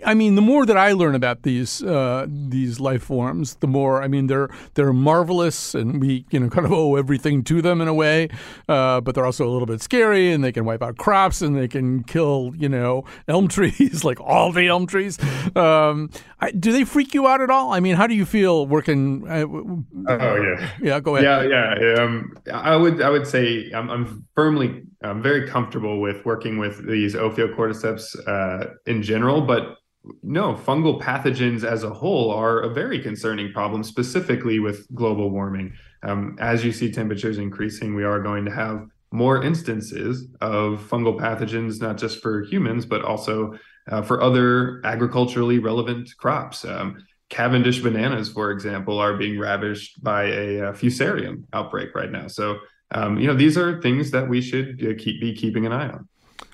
I 0.06 0.13
mean, 0.13 0.36
the 0.36 0.42
more 0.42 0.66
that 0.66 0.77
I 0.77 0.92
learn 0.92 1.16
about 1.16 1.44
these 1.44 1.84
uh, 1.84 2.25
these 2.30 2.80
life 2.80 3.04
forms, 3.04 3.56
the 3.56 3.68
more 3.68 4.01
I 4.01 4.08
mean 4.08 4.27
they're 4.27 4.50
they're 4.74 4.94
marvelous, 4.94 5.75
and 5.75 6.01
we 6.01 6.25
you 6.32 6.39
know 6.39 6.50
kind 6.56 6.66
of 6.66 6.72
owe 6.72 6.96
everything 6.96 7.44
to 7.46 7.62
them 7.62 7.82
in 7.82 7.88
a 7.88 7.94
way. 7.94 8.30
Uh, 8.68 9.01
but 9.01 9.16
they're 9.16 9.25
also 9.25 9.48
a 9.48 9.51
little 9.51 9.66
bit 9.66 9.82
scary, 9.82 10.32
and 10.32 10.44
they 10.44 10.51
can 10.51 10.66
wipe 10.66 10.82
out 10.82 10.98
crops, 10.98 11.42
and 11.42 11.56
they 11.56 11.68
can 11.68 12.04
kill 12.04 12.54
you 12.58 12.70
know 12.70 13.06
elm 13.27 13.48
trees, 13.48 14.04
like 14.04 14.20
all 14.22 14.51
the 14.51 14.68
elm 14.68 14.88
trees. 14.88 15.20
Um, 15.56 16.10
I, 16.39 16.51
do 16.51 16.72
they 16.72 16.84
freak 16.84 17.13
you 17.13 17.27
out 17.27 17.42
at 17.42 17.50
all? 17.50 17.74
I 17.74 17.80
mean, 17.80 17.96
how 17.96 18.08
do 18.08 18.16
you 18.16 18.25
feel 18.25 18.68
working? 18.68 19.27
Uh, 19.27 19.46
oh 19.46 20.36
yeah, 20.36 20.70
yeah. 20.82 21.00
Go 21.00 21.16
ahead. 21.16 21.50
Yeah, 21.50 21.75
yeah. 21.80 22.04
Um, 22.04 22.36
I 22.54 22.75
would 22.75 23.01
I 23.01 23.10
would 23.10 23.27
say 23.27 23.72
I'm, 23.74 23.89
I'm 23.89 24.25
firmly 24.36 24.84
I'm 25.04 25.22
very 25.22 25.48
comfortable 25.48 26.00
with 26.00 26.25
working 26.25 26.58
with 26.58 26.88
these 26.88 27.16
Ophiocordyceps 27.16 28.27
uh, 28.27 28.74
in 28.86 29.04
general, 29.04 29.42
but 29.42 29.77
no, 30.24 30.54
fungal 30.54 31.02
pathogens 31.02 31.64
as 31.64 31.84
a 31.84 31.90
whole 31.90 32.32
are 32.32 32.62
a 32.62 32.70
very 32.70 33.00
concerning 33.00 33.52
problem, 33.52 33.84
specifically 33.84 34.60
with 34.60 34.88
global 34.94 35.30
warming. 35.30 35.74
Um, 36.04 36.38
as 36.40 36.64
you 36.64 36.72
see 36.72 36.92
temperatures 36.92 37.38
increasing, 37.38 37.96
we 37.96 38.04
are 38.04 38.22
going 38.22 38.46
to 38.46 38.52
have 38.52 38.88
more 39.12 39.44
instances 39.44 40.28
of 40.42 40.82
fungal 40.90 41.20
pathogens, 41.20 41.82
not 41.82 41.98
just 41.98 42.22
for 42.22 42.44
humans, 42.44 42.86
but 42.86 43.04
also 43.04 43.58
uh, 43.90 44.02
for 44.02 44.22
other 44.22 44.82
agriculturally 44.86 45.60
relevant 45.60 46.10
crops. 46.18 46.66
Um, 46.66 47.04
Cavendish 47.30 47.82
bananas, 47.82 48.30
for 48.30 48.52
example, 48.52 49.00
are 49.00 49.18
being 49.18 49.38
ravaged 49.38 50.02
by 50.02 50.24
a, 50.24 50.58
a 50.60 50.74
fusarium 50.74 51.44
outbreak 51.52 51.94
right 51.94 52.12
now. 52.12 52.28
So, 52.28 52.60
um, 52.92 53.20
you 53.20 53.28
know, 53.28 53.34
these 53.34 53.58
are 53.58 53.82
things 53.82 54.12
that 54.12 54.30
we 54.30 54.42
should 54.42 54.82
uh, 54.82 54.94
keep 54.98 55.20
be 55.20 55.34
keeping 55.34 55.66
an 55.66 55.74
eye 55.74 55.90
on. 55.90 56.08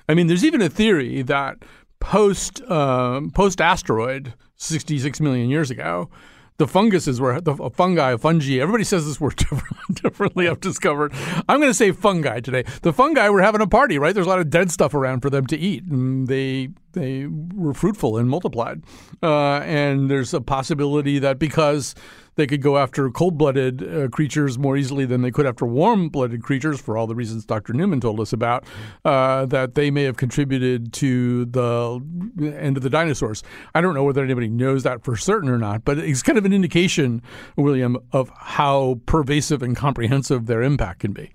I 0.08 0.14
mean, 0.14 0.26
there's 0.26 0.44
even 0.44 0.60
a 0.60 0.68
theory 0.68 1.22
that 1.22 1.58
post 2.04 2.60
uh, 2.68 3.20
post 3.32 3.60
asteroid 3.60 4.34
66 4.56 5.20
million 5.20 5.48
years 5.48 5.70
ago 5.70 6.10
the 6.56 6.68
funguses 6.68 7.20
were 7.20 7.40
the 7.40 7.56
fungi, 7.70 8.16
fungi. 8.16 8.60
Everybody 8.60 8.84
says 8.84 9.04
this 9.04 9.20
word 9.20 9.34
differently. 9.92 10.48
I've 10.48 10.60
discovered. 10.60 11.12
I'm 11.48 11.58
going 11.58 11.70
to 11.70 11.74
say 11.74 11.90
fungi 11.90 12.38
today. 12.38 12.64
The 12.82 12.92
fungi 12.92 13.28
were 13.28 13.42
having 13.42 13.60
a 13.60 13.66
party, 13.66 13.98
right? 13.98 14.14
There's 14.14 14.28
a 14.28 14.30
lot 14.30 14.38
of 14.38 14.50
dead 14.50 14.70
stuff 14.70 14.94
around 14.94 15.20
for 15.20 15.30
them 15.30 15.46
to 15.48 15.58
eat, 15.58 15.82
and 15.82 16.28
they 16.28 16.68
they 16.94 17.26
were 17.26 17.74
fruitful 17.74 18.16
and 18.16 18.28
multiplied. 18.28 18.82
Uh, 19.22 19.58
and 19.58 20.10
there's 20.10 20.34
a 20.34 20.40
possibility 20.40 21.18
that 21.18 21.38
because 21.38 21.94
they 22.36 22.46
could 22.46 22.62
go 22.62 22.78
after 22.78 23.10
cold 23.10 23.38
blooded 23.38 23.82
uh, 23.82 24.08
creatures 24.08 24.58
more 24.58 24.76
easily 24.76 25.04
than 25.04 25.22
they 25.22 25.30
could 25.30 25.46
after 25.46 25.66
warm 25.66 26.08
blooded 26.08 26.42
creatures, 26.42 26.80
for 26.80 26.96
all 26.96 27.06
the 27.06 27.14
reasons 27.14 27.44
Dr. 27.44 27.72
Newman 27.72 28.00
told 28.00 28.20
us 28.20 28.32
about, 28.32 28.64
uh, 29.04 29.46
that 29.46 29.74
they 29.74 29.90
may 29.90 30.02
have 30.04 30.16
contributed 30.16 30.92
to 30.94 31.44
the 31.44 32.00
end 32.58 32.76
of 32.76 32.82
the 32.82 32.90
dinosaurs. 32.90 33.42
I 33.74 33.80
don't 33.80 33.94
know 33.94 34.04
whether 34.04 34.24
anybody 34.24 34.48
knows 34.48 34.82
that 34.82 35.04
for 35.04 35.16
certain 35.16 35.48
or 35.48 35.58
not, 35.58 35.84
but 35.84 35.98
it's 35.98 36.22
kind 36.22 36.38
of 36.38 36.44
an 36.44 36.52
indication, 36.52 37.22
William, 37.56 37.98
of 38.12 38.30
how 38.34 39.00
pervasive 39.06 39.62
and 39.62 39.76
comprehensive 39.76 40.46
their 40.46 40.62
impact 40.62 41.00
can 41.00 41.12
be. 41.12 41.32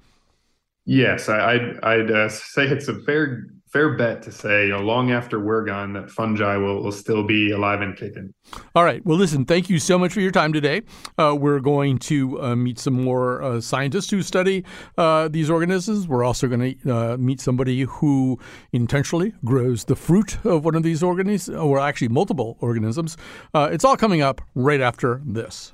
Yes, 0.85 1.29
I, 1.29 1.53
I'd, 1.53 1.79
I'd 1.83 2.11
uh, 2.11 2.29
say 2.29 2.65
it's 2.65 2.87
a 2.87 2.95
fair 3.01 3.45
fair 3.71 3.95
bet 3.95 4.23
to 4.23 4.31
say, 4.31 4.65
you 4.65 4.71
know, 4.71 4.79
long 4.79 5.11
after 5.11 5.39
we're 5.39 5.63
gone, 5.63 5.93
that 5.93 6.09
fungi 6.09 6.57
will, 6.57 6.83
will 6.83 6.91
still 6.91 7.23
be 7.23 7.51
alive 7.51 7.81
and 7.81 7.95
kicking. 7.95 8.33
All 8.73 8.83
right. 8.83 9.05
Well, 9.05 9.17
listen, 9.17 9.45
thank 9.45 9.69
you 9.69 9.77
so 9.79 9.99
much 9.99 10.11
for 10.11 10.21
your 10.21 10.31
time 10.31 10.53
today. 10.53 10.81
Uh, 11.17 11.35
we're 11.39 11.59
going 11.59 11.99
to 11.99 12.41
uh, 12.41 12.55
meet 12.55 12.79
some 12.79 12.93
more 12.93 13.43
uh, 13.43 13.61
scientists 13.61 14.09
who 14.09 14.23
study 14.23 14.65
uh, 14.97 15.27
these 15.27 15.49
organisms. 15.49 16.07
We're 16.07 16.23
also 16.23 16.47
going 16.47 16.75
to 16.79 16.95
uh, 16.95 17.17
meet 17.17 17.39
somebody 17.39 17.81
who 17.81 18.39
intentionally 18.73 19.33
grows 19.45 19.85
the 19.85 19.95
fruit 19.95 20.43
of 20.43 20.65
one 20.65 20.75
of 20.75 20.83
these 20.83 21.03
organisms, 21.03 21.55
or 21.55 21.79
actually 21.79 22.07
multiple 22.09 22.57
organisms. 22.61 23.17
Uh, 23.53 23.69
it's 23.71 23.85
all 23.85 23.97
coming 23.97 24.21
up 24.21 24.41
right 24.55 24.81
after 24.81 25.21
this. 25.25 25.73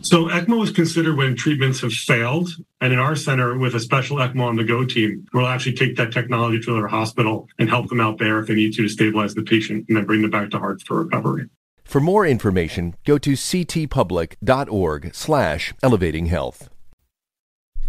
So 0.00 0.28
ECMO 0.28 0.64
is 0.64 0.70
considered 0.72 1.16
when 1.16 1.36
treatments 1.36 1.80
have 1.80 1.92
failed. 1.92 2.50
And 2.80 2.92
in 2.92 2.98
our 2.98 3.14
center, 3.14 3.56
with 3.56 3.74
a 3.74 3.80
special 3.80 4.16
ECMO 4.16 4.42
on 4.42 4.56
the 4.56 4.64
go 4.64 4.84
team, 4.84 5.26
we'll 5.32 5.46
actually 5.46 5.74
take 5.74 5.96
that 5.96 6.12
technology 6.12 6.60
to 6.60 6.74
their 6.74 6.88
hospital 6.88 7.48
and 7.58 7.68
help 7.68 7.88
them 7.88 8.00
out 8.00 8.18
there 8.18 8.40
if 8.40 8.48
they 8.48 8.54
need 8.54 8.74
to 8.74 8.82
to 8.82 8.88
stabilize 8.88 9.34
the 9.34 9.42
patient 9.42 9.86
and 9.88 9.96
then 9.96 10.04
bring 10.04 10.22
them 10.22 10.30
back 10.30 10.50
to 10.50 10.58
Hearts 10.58 10.82
for 10.82 11.04
recovery. 11.04 11.48
For 11.84 12.00
more 12.00 12.26
information, 12.26 12.94
go 13.04 13.18
to 13.18 13.32
ctpublic.org 13.32 15.14
slash 15.14 15.74
elevating 15.82 16.26
health. 16.26 16.68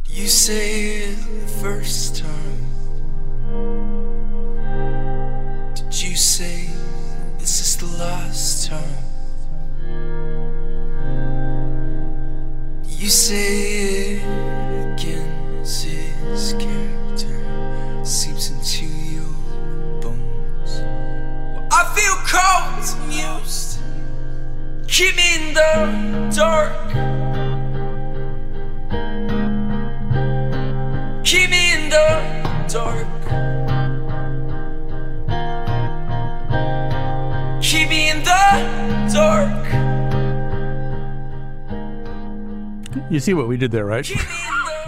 You 0.05 0.27
say 0.27 1.11
the 1.13 1.47
first 1.61 2.17
time. 2.17 2.33
Did 5.73 6.01
you 6.01 6.15
say 6.15 6.69
this 7.39 7.61
is 7.61 7.77
the 7.77 7.97
last 7.97 8.67
time? 8.67 9.12
You 13.03 13.09
say 13.09 14.13
it 14.13 14.23
again 14.93 15.59
as 15.59 15.83
his 15.83 16.53
character 16.53 18.05
seeps 18.05 18.49
into 18.49 18.85
your 18.85 19.27
bones. 19.99 20.79
Well, 21.51 21.67
I 21.69 21.83
feel 21.93 22.15
cold 22.23 22.85
and 23.03 23.13
used. 23.13 23.79
Keep 24.87 25.17
me 25.17 25.35
in 25.35 25.53
the 25.53 26.31
dark. 26.33 26.93
Keep 31.25 31.49
me 31.49 31.73
in 31.73 31.89
the 31.89 32.21
dark. 32.69 33.07
Keep 37.61 37.89
me 37.89 38.11
in 38.11 38.23
the 38.23 39.11
dark. 39.13 39.92
You 43.09 43.19
see 43.19 43.33
what 43.33 43.47
we 43.47 43.57
did 43.57 43.71
there, 43.71 43.85
right? 43.85 44.09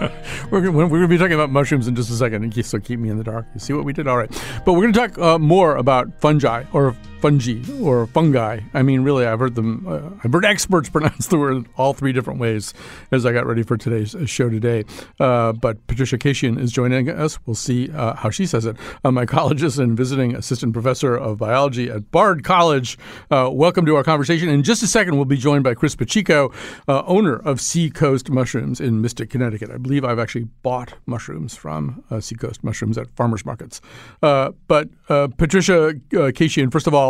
we're 0.50 0.60
gonna, 0.60 0.72
we're 0.72 0.88
going 0.88 1.02
to 1.02 1.08
be 1.08 1.18
talking 1.18 1.34
about 1.34 1.50
mushrooms 1.50 1.86
in 1.86 1.94
just 1.94 2.10
a 2.10 2.14
second, 2.14 2.52
so 2.64 2.78
keep 2.80 2.98
me 2.98 3.08
in 3.08 3.18
the 3.18 3.24
dark. 3.24 3.46
You 3.54 3.60
see 3.60 3.72
what 3.72 3.84
we 3.84 3.92
did? 3.92 4.06
All 4.08 4.16
right. 4.16 4.30
But 4.64 4.72
we're 4.72 4.82
going 4.82 4.92
to 4.92 4.98
talk 4.98 5.18
uh, 5.18 5.38
more 5.38 5.76
about 5.76 6.12
fungi 6.20 6.64
or 6.72 6.96
fungi 7.20 7.60
or 7.80 8.06
fungi. 8.06 8.60
I 8.74 8.82
mean, 8.82 9.02
really, 9.02 9.26
I've 9.26 9.38
heard 9.38 9.54
them. 9.54 9.86
Uh, 9.86 10.10
I've 10.22 10.32
heard 10.32 10.44
experts 10.44 10.88
pronounce 10.96 11.28
the 11.28 11.38
word 11.38 11.66
all 11.76 11.94
three 11.94 12.12
different 12.12 12.38
ways 12.38 12.74
as 13.10 13.24
I 13.24 13.32
got 13.32 13.46
ready 13.46 13.62
for 13.62 13.76
today's 13.76 14.14
uh, 14.14 14.26
show 14.26 14.48
today. 14.48 14.84
Uh, 15.18 15.52
but 15.52 15.86
Patricia 15.86 16.18
Kaishian 16.18 16.58
is 16.58 16.72
joining 16.72 17.08
us. 17.08 17.38
We'll 17.46 17.54
see 17.54 17.90
uh, 17.90 18.14
how 18.14 18.30
she 18.30 18.46
says 18.46 18.66
it. 18.66 18.76
A 19.04 19.10
mycologist 19.10 19.78
and 19.78 19.96
visiting 19.96 20.34
assistant 20.34 20.72
professor 20.72 21.16
of 21.16 21.38
biology 21.38 21.90
at 21.90 22.10
Bard 22.10 22.44
College. 22.44 22.98
Uh, 23.30 23.48
welcome 23.52 23.86
to 23.86 23.96
our 23.96 24.04
conversation. 24.04 24.48
In 24.48 24.62
just 24.62 24.82
a 24.82 24.86
second, 24.86 25.16
we'll 25.16 25.24
be 25.24 25.36
joined 25.36 25.64
by 25.64 25.74
Chris 25.74 25.96
Pacheco, 25.96 26.52
uh, 26.88 27.02
owner 27.06 27.36
of 27.36 27.60
Seacoast 27.60 28.30
Mushrooms 28.30 28.80
in 28.80 29.00
Mystic, 29.00 29.30
Connecticut. 29.30 29.70
I 29.70 29.78
believe 29.78 30.04
I've 30.04 30.18
actually 30.18 30.44
bought 30.62 30.94
mushrooms 31.06 31.54
from 31.54 32.02
Seacoast 32.20 32.62
Mushrooms 32.62 32.98
at 32.98 33.08
farmers 33.16 33.44
markets. 33.44 33.80
but 34.20 34.88
Patricia 35.08 35.94
Kaishian, 36.10 36.70
first 36.70 36.86
of 36.86 36.94
all 36.94 37.05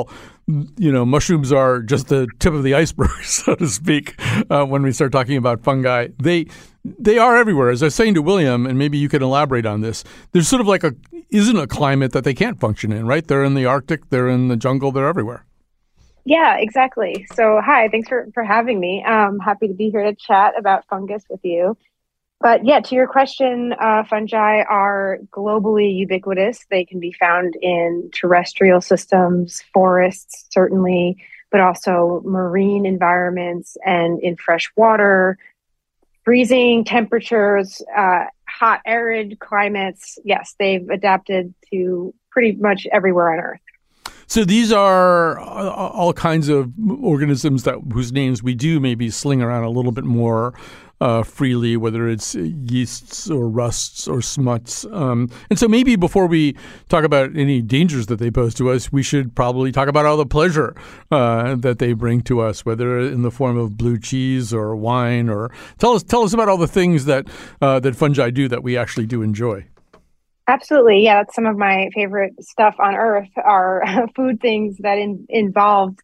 you 0.47 0.93
know, 0.93 1.05
mushrooms 1.05 1.53
are 1.53 1.83
just 1.83 2.09
the 2.09 2.29
tip 2.39 2.53
of 2.53 2.63
the 2.63 2.75
iceberg, 2.75 3.11
so 3.25 3.55
to 3.57 3.69
speak. 3.69 4.21
Uh, 4.51 4.65
when 4.65 4.83
we 4.83 4.93
start 4.93 5.13
talking 5.13 5.37
about 5.37 5.63
fungi, 5.63 6.09
they 6.23 6.47
they 6.85 7.19
are 7.19 7.37
everywhere. 7.37 7.71
As 7.71 7.83
I 7.83 7.87
was 7.87 7.95
saying 7.95 8.15
to 8.15 8.23
William, 8.23 8.67
and 8.67 8.79
maybe 8.79 8.99
you 8.99 9.09
can 9.09 9.23
elaborate 9.23 9.67
on 9.67 9.81
this. 9.81 10.05
There's 10.33 10.49
sort 10.49 10.61
of 10.61 10.69
like 10.69 10.85
a 10.85 10.95
isn't 11.31 11.57
a 11.57 11.67
climate 11.67 12.13
that 12.13 12.25
they 12.25 12.35
can't 12.35 12.61
function 12.61 12.93
in, 12.93 13.07
right? 13.07 13.27
They're 13.27 13.45
in 13.45 13.55
the 13.55 13.67
Arctic, 13.67 14.11
they're 14.11 14.29
in 14.29 14.49
the 14.49 14.57
jungle, 14.57 14.93
they're 14.93 15.09
everywhere. 15.09 15.45
Yeah, 16.25 16.57
exactly. 16.59 17.27
So, 17.35 17.61
hi, 17.65 17.89
thanks 17.89 18.09
for 18.09 18.29
for 18.35 18.45
having 18.45 18.81
me. 18.81 19.03
I'm 19.05 19.39
happy 19.39 19.69
to 19.69 19.75
be 19.75 19.91
here 19.91 20.03
to 20.05 20.15
chat 20.15 20.55
about 20.59 20.85
fungus 20.89 21.25
with 21.31 21.41
you. 21.43 21.77
But 22.41 22.65
yeah, 22.67 22.81
to 22.81 22.95
your 22.95 23.07
question, 23.07 23.75
uh, 23.81 24.05
fungi 24.05 24.63
are 24.63 25.19
globally 25.31 25.97
ubiquitous. 25.97 26.67
They 26.71 26.85
can 26.85 27.01
be 27.01 27.13
found 27.13 27.57
in 27.63 28.11
terrestrial 28.15 28.81
systems, 28.81 29.63
forests, 29.73 30.47
certainly, 30.51 31.17
but 31.51 31.61
also 31.61 32.23
marine 32.25 32.85
environments 32.85 33.77
and 33.85 34.21
in 34.21 34.37
fresh 34.37 34.71
water, 34.77 35.39
freezing 36.25 36.85
temperatures, 36.85 37.81
uh, 37.97 38.25
hot, 38.47 38.81
arid 38.85 39.39
climates. 39.39 40.19
Yes, 40.25 40.55
they've 40.59 40.89
adapted 40.91 41.55
to 41.71 42.15
pretty 42.31 42.53
much 42.61 42.87
everywhere 42.93 43.33
on 43.33 43.39
Earth. 43.39 43.61
So 44.29 44.45
these 44.45 44.73
are 44.73 45.39
all 45.39 46.13
kinds 46.13 46.49
of 46.49 46.73
organisms 47.01 47.63
that 47.63 47.79
whose 47.93 48.13
names 48.13 48.43
we 48.43 48.57
do 48.57 48.81
maybe 48.81 49.09
sling 49.09 49.41
around 49.41 49.63
a 49.63 49.71
little 49.71 49.93
bit 49.93 50.05
more 50.05 50.53
uh, 51.01 51.23
freely, 51.23 51.77
whether 51.77 52.09
it's 52.09 52.35
yeasts 52.35 53.31
or 53.31 53.49
rusts 53.49 54.09
or 54.09 54.23
smuts. 54.23 54.85
Um, 54.87 55.31
and 55.51 55.59
so 55.59 55.69
maybe 55.69 55.97
before 55.97 56.27
we 56.27 56.57
talk 56.89 57.05
about 57.05 57.37
any 57.37 57.61
dangers 57.63 58.07
that 58.07 58.19
they 58.19 58.31
pose 58.31 58.55
to 58.55 58.71
us, 58.71 58.93
we 58.93 59.03
should 59.03 59.35
probably 59.35 59.73
talk 59.73 59.89
about 59.89 60.07
all 60.07 60.17
the 60.17 60.27
pleasure 60.27 60.75
uh, 61.11 61.55
that 61.57 61.79
they 61.79 61.93
bring 61.93 62.23
to 62.23 62.41
us, 62.41 62.65
whether 62.65 62.99
in 62.99 63.23
the 63.23 63.31
form 63.31 63.59
of 63.59 63.77
blue 63.77 63.99
cheese 63.99 64.55
or 64.55 64.75
wine, 64.75 65.29
or 65.29 65.51
tell 65.79 65.93
us 65.93 66.03
tell 66.03 66.23
us 66.23 66.33
about 66.33 66.49
all 66.49 66.59
the 66.59 66.67
things 66.67 67.05
that 67.05 67.27
uh, 67.61 67.79
that 67.81 67.97
fungi 67.97 68.31
do 68.31 68.49
that 68.49 68.63
we 68.63 68.77
actually 68.77 69.07
do 69.07 69.23
enjoy. 69.23 69.67
Absolutely, 70.49 71.03
yeah. 71.03 71.23
That's 71.23 71.35
some 71.35 71.47
of 71.47 71.57
my 71.57 71.91
favorite 71.93 72.33
stuff 72.41 72.77
on 72.79 72.95
Earth 72.95 73.29
are 73.37 73.83
food 74.17 74.41
things 74.41 74.77
that 74.79 74.97
in, 74.97 75.27
involved 75.29 76.01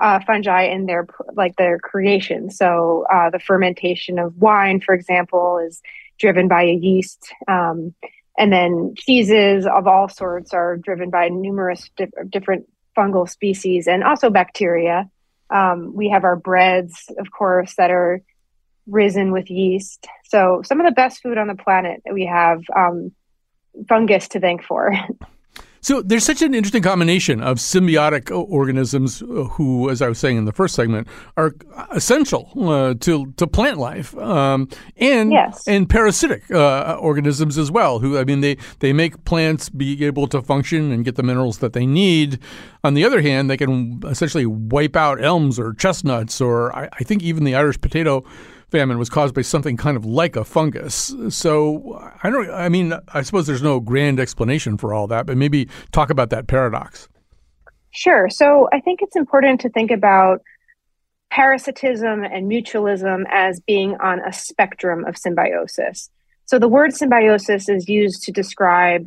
uh, 0.00 0.20
fungi 0.26 0.64
in 0.64 0.86
their 0.86 1.06
like 1.34 1.56
their 1.56 1.78
creation. 1.78 2.50
So 2.50 3.04
uh, 3.12 3.30
the 3.30 3.38
fermentation 3.38 4.18
of 4.18 4.36
wine, 4.36 4.80
for 4.80 4.94
example, 4.94 5.58
is 5.58 5.80
driven 6.18 6.48
by 6.48 6.62
a 6.62 6.74
yeast, 6.74 7.32
um, 7.48 7.94
and 8.38 8.52
then 8.52 8.94
cheeses 8.96 9.66
of 9.66 9.86
all 9.86 10.08
sorts 10.08 10.52
are 10.52 10.76
driven 10.76 11.10
by 11.10 11.28
numerous 11.28 11.90
di- 11.96 12.06
different 12.28 12.66
fungal 12.96 13.28
species 13.28 13.86
and 13.86 14.04
also 14.04 14.30
bacteria. 14.30 15.08
Um, 15.50 15.94
we 15.94 16.08
have 16.10 16.24
our 16.24 16.36
breads, 16.36 17.10
of 17.18 17.30
course, 17.30 17.74
that 17.76 17.90
are 17.90 18.22
risen 18.86 19.32
with 19.32 19.50
yeast. 19.50 20.06
So 20.24 20.62
some 20.64 20.80
of 20.80 20.86
the 20.86 20.92
best 20.92 21.22
food 21.22 21.38
on 21.38 21.46
the 21.46 21.54
planet 21.54 22.02
we 22.10 22.26
have 22.26 22.62
um, 22.74 23.12
fungus 23.88 24.28
to 24.28 24.40
thank 24.40 24.62
for. 24.62 24.92
So 25.82 26.00
there's 26.00 26.24
such 26.24 26.42
an 26.42 26.54
interesting 26.54 26.82
combination 26.82 27.42
of 27.42 27.58
symbiotic 27.58 28.30
organisms 28.30 29.20
uh, 29.20 29.24
who, 29.24 29.90
as 29.90 30.00
I 30.00 30.08
was 30.08 30.16
saying 30.16 30.36
in 30.36 30.44
the 30.44 30.52
first 30.52 30.76
segment, 30.76 31.08
are 31.36 31.54
essential 31.90 32.52
uh, 32.56 32.94
to 33.00 33.32
to 33.36 33.46
plant 33.48 33.78
life, 33.78 34.16
um, 34.16 34.68
and 34.96 35.32
yes. 35.32 35.66
and 35.66 35.90
parasitic 35.90 36.48
uh, 36.52 36.96
organisms 37.00 37.58
as 37.58 37.72
well. 37.72 37.98
Who 37.98 38.16
I 38.16 38.22
mean, 38.22 38.42
they 38.42 38.58
they 38.78 38.92
make 38.92 39.24
plants 39.24 39.68
be 39.68 40.04
able 40.04 40.28
to 40.28 40.40
function 40.40 40.92
and 40.92 41.04
get 41.04 41.16
the 41.16 41.24
minerals 41.24 41.58
that 41.58 41.72
they 41.72 41.84
need. 41.84 42.38
On 42.84 42.94
the 42.94 43.04
other 43.04 43.20
hand, 43.20 43.50
they 43.50 43.56
can 43.56 44.00
essentially 44.06 44.46
wipe 44.46 44.94
out 44.94 45.22
elms 45.22 45.58
or 45.58 45.74
chestnuts, 45.74 46.40
or 46.40 46.74
I, 46.76 46.88
I 46.92 47.04
think 47.04 47.24
even 47.24 47.42
the 47.42 47.56
Irish 47.56 47.80
potato 47.80 48.24
famine 48.72 48.98
was 48.98 49.08
caused 49.08 49.34
by 49.34 49.42
something 49.42 49.76
kind 49.76 49.96
of 49.96 50.04
like 50.04 50.34
a 50.34 50.44
fungus. 50.44 51.14
So 51.28 52.12
I 52.22 52.30
don't. 52.30 52.50
I 52.50 52.68
mean, 52.68 52.94
I 53.08 53.22
suppose 53.22 53.46
there's 53.46 53.62
no 53.62 53.78
grand 53.78 54.18
explanation 54.18 54.76
for 54.78 54.92
all 54.92 55.06
that, 55.08 55.26
but 55.26 55.36
maybe 55.36 55.68
talk 55.92 56.10
about 56.10 56.30
that 56.30 56.48
paradox. 56.48 57.08
Sure. 57.92 58.28
So 58.30 58.68
I 58.72 58.80
think 58.80 59.00
it's 59.02 59.14
important 59.14 59.60
to 59.60 59.68
think 59.68 59.90
about 59.90 60.40
parasitism 61.30 62.24
and 62.24 62.50
mutualism 62.50 63.24
as 63.30 63.60
being 63.60 63.96
on 64.00 64.20
a 64.20 64.32
spectrum 64.32 65.04
of 65.04 65.16
symbiosis. 65.16 66.10
So 66.46 66.58
the 66.58 66.68
word 66.68 66.94
symbiosis 66.94 67.68
is 67.68 67.88
used 67.88 68.22
to 68.24 68.32
describe 68.32 69.06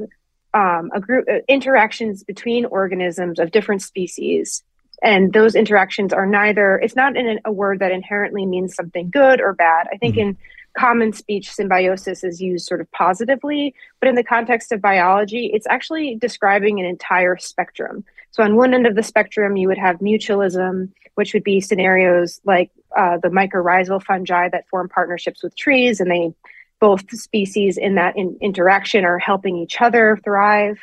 um, 0.54 0.90
a 0.96 1.00
group 1.00 1.26
uh, 1.30 1.40
interactions 1.50 2.24
between 2.24 2.66
organisms 2.66 3.40
of 3.40 3.52
different 3.52 3.82
species 3.82 4.64
and 5.02 5.34
those 5.34 5.56
interactions 5.56 6.14
are 6.14 6.26
neither 6.26 6.78
it's 6.80 6.96
not 6.96 7.16
in 7.16 7.40
a 7.46 7.52
word 7.52 7.80
that 7.80 7.92
inherently 7.92 8.46
means 8.46 8.76
something 8.76 9.10
good 9.10 9.42
or 9.42 9.54
bad. 9.54 9.88
I 9.92 9.98
think 9.98 10.16
mm-hmm. 10.16 10.30
in 10.30 10.38
common 10.78 11.14
speech 11.14 11.52
symbiosis 11.52 12.24
is 12.24 12.42
used 12.42 12.68
sort 12.68 12.82
of 12.82 12.92
positively 12.92 13.74
but 14.00 14.10
in 14.10 14.16
the 14.16 14.24
context 14.24 14.72
of 14.72 14.82
biology 14.82 15.52
it's 15.54 15.68
actually 15.68 16.16
describing 16.16 16.80
an 16.80 16.86
entire 16.86 17.38
spectrum. 17.38 18.04
So 18.32 18.44
on 18.44 18.56
one 18.56 18.74
end 18.74 18.86
of 18.86 18.96
the 18.96 19.04
spectrum 19.04 19.58
you 19.58 19.68
would 19.68 19.78
have 19.78 20.00
mutualism 20.00 20.92
which 21.16 21.34
would 21.34 21.44
be 21.44 21.62
scenarios 21.62 22.42
like 22.46 22.72
uh, 22.96 23.18
the 23.18 23.30
mycorrhizal 23.30 24.04
fungi 24.04 24.50
that 24.50 24.68
form 24.70 24.90
partnerships 24.90 25.44
with 25.44 25.56
trees 25.56 26.00
and 26.00 26.12
they 26.12 26.34
both 26.80 27.10
species 27.18 27.78
in 27.78 27.96
that 27.96 28.16
in- 28.18 28.38
interaction 28.42 29.06
are 29.06 29.20
helping 29.20 29.56
each 29.56 29.82
other 29.82 30.20
thrive 30.24 30.78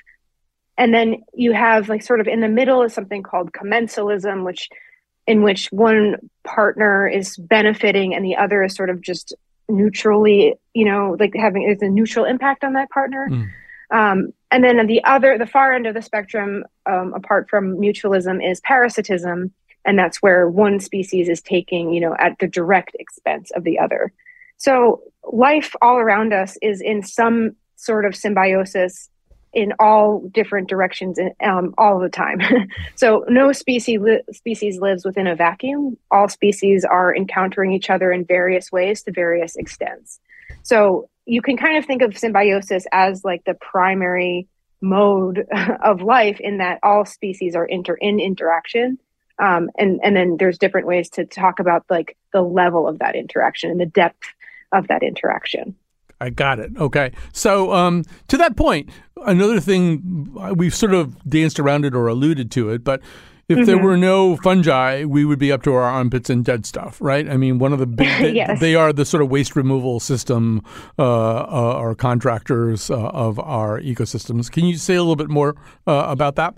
and 0.78 0.94
then 0.94 1.22
you 1.34 1.52
have 1.52 1.88
like 1.88 2.02
sort 2.02 2.20
of 2.20 2.26
in 2.26 2.40
the 2.40 2.48
middle 2.48 2.82
is 2.82 2.92
something 2.92 3.22
called 3.22 3.52
commensalism 3.52 4.44
which 4.44 4.68
in 5.26 5.42
which 5.42 5.68
one 5.70 6.16
partner 6.44 7.06
is 7.06 7.36
benefiting 7.36 8.14
and 8.14 8.24
the 8.24 8.36
other 8.36 8.62
is 8.62 8.74
sort 8.74 8.90
of 8.90 9.00
just 9.00 9.34
neutrally 9.68 10.54
you 10.74 10.84
know 10.84 11.16
like 11.18 11.32
having 11.34 11.62
is 11.62 11.82
a 11.82 11.88
neutral 11.88 12.24
impact 12.24 12.64
on 12.64 12.72
that 12.74 12.90
partner. 12.90 13.28
Mm. 13.30 13.50
um, 13.90 14.32
and 14.50 14.62
then 14.62 14.86
the 14.86 15.02
other 15.04 15.38
the 15.38 15.46
far 15.46 15.72
end 15.72 15.86
of 15.86 15.94
the 15.94 16.02
spectrum 16.02 16.64
um, 16.86 17.14
apart 17.14 17.48
from 17.48 17.76
mutualism 17.76 18.44
is 18.44 18.60
parasitism. 18.60 19.52
And 19.84 19.98
that's 19.98 20.22
where 20.22 20.48
one 20.48 20.78
species 20.78 21.28
is 21.28 21.42
taking 21.42 21.92
you 21.92 22.00
know 22.00 22.14
at 22.18 22.38
the 22.38 22.46
direct 22.46 22.94
expense 22.98 23.50
of 23.52 23.64
the 23.64 23.78
other. 23.78 24.12
So 24.58 25.02
life 25.32 25.74
all 25.82 25.98
around 25.98 26.32
us 26.32 26.56
is 26.62 26.80
in 26.80 27.02
some 27.02 27.56
sort 27.76 28.04
of 28.04 28.14
symbiosis 28.14 29.08
in 29.52 29.72
all 29.78 30.20
different 30.32 30.68
directions 30.68 31.18
um, 31.42 31.74
all 31.76 31.98
the 31.98 32.08
time. 32.08 32.40
so 32.94 33.24
no 33.28 33.52
species 33.52 34.00
li- 34.00 34.22
species 34.32 34.78
lives 34.78 35.04
within 35.04 35.26
a 35.26 35.36
vacuum. 35.36 35.96
All 36.10 36.28
species 36.28 36.84
are 36.84 37.14
encountering 37.14 37.72
each 37.72 37.90
other 37.90 38.10
in 38.12 38.24
various 38.24 38.72
ways 38.72 39.02
to 39.02 39.12
various 39.12 39.56
extents. 39.56 40.20
So 40.62 41.08
you 41.26 41.42
can 41.42 41.56
kind 41.56 41.76
of 41.76 41.84
think 41.84 42.02
of 42.02 42.16
symbiosis 42.16 42.86
as 42.92 43.24
like 43.24 43.44
the 43.44 43.54
primary 43.54 44.48
mode 44.80 45.46
of 45.82 46.02
life 46.02 46.40
in 46.40 46.58
that 46.58 46.78
all 46.82 47.04
species 47.04 47.54
are 47.54 47.66
inter 47.66 47.94
in 47.94 48.20
interaction. 48.20 48.98
Um, 49.38 49.70
and 49.78 50.00
and 50.02 50.14
then 50.14 50.36
there's 50.38 50.58
different 50.58 50.86
ways 50.86 51.08
to 51.10 51.24
talk 51.24 51.58
about 51.58 51.84
like 51.88 52.16
the 52.32 52.42
level 52.42 52.86
of 52.86 52.98
that 52.98 53.16
interaction 53.16 53.70
and 53.70 53.80
the 53.80 53.86
depth 53.86 54.28
of 54.72 54.88
that 54.88 55.02
interaction. 55.02 55.74
I 56.22 56.30
got 56.30 56.60
it. 56.60 56.70
Okay. 56.78 57.12
So, 57.32 57.72
um, 57.72 58.04
to 58.28 58.36
that 58.36 58.56
point, 58.56 58.90
another 59.26 59.60
thing 59.60 60.32
we've 60.54 60.74
sort 60.74 60.94
of 60.94 61.22
danced 61.28 61.58
around 61.58 61.84
it 61.84 61.94
or 61.94 62.06
alluded 62.06 62.50
to 62.52 62.70
it, 62.70 62.84
but 62.84 63.00
if 63.48 63.58
mm-hmm. 63.58 63.66
there 63.66 63.78
were 63.78 63.96
no 63.96 64.36
fungi, 64.36 65.04
we 65.04 65.24
would 65.24 65.40
be 65.40 65.50
up 65.50 65.64
to 65.64 65.74
our 65.74 65.82
armpits 65.82 66.30
in 66.30 66.44
dead 66.44 66.64
stuff, 66.64 67.00
right? 67.00 67.28
I 67.28 67.36
mean, 67.36 67.58
one 67.58 67.72
of 67.72 67.80
the 67.80 67.86
big, 67.86 68.06
they, 68.20 68.32
yes. 68.32 68.60
they 68.60 68.76
are 68.76 68.92
the 68.92 69.04
sort 69.04 69.22
of 69.22 69.30
waste 69.30 69.56
removal 69.56 69.98
system 69.98 70.62
uh, 70.98 71.02
uh, 71.02 71.76
or 71.76 71.94
contractors 71.96 72.88
uh, 72.88 73.08
of 73.08 73.40
our 73.40 73.80
ecosystems. 73.80 74.50
Can 74.50 74.64
you 74.64 74.76
say 74.76 74.94
a 74.94 75.00
little 75.00 75.16
bit 75.16 75.28
more 75.28 75.56
uh, 75.86 76.06
about 76.08 76.36
that? 76.36 76.54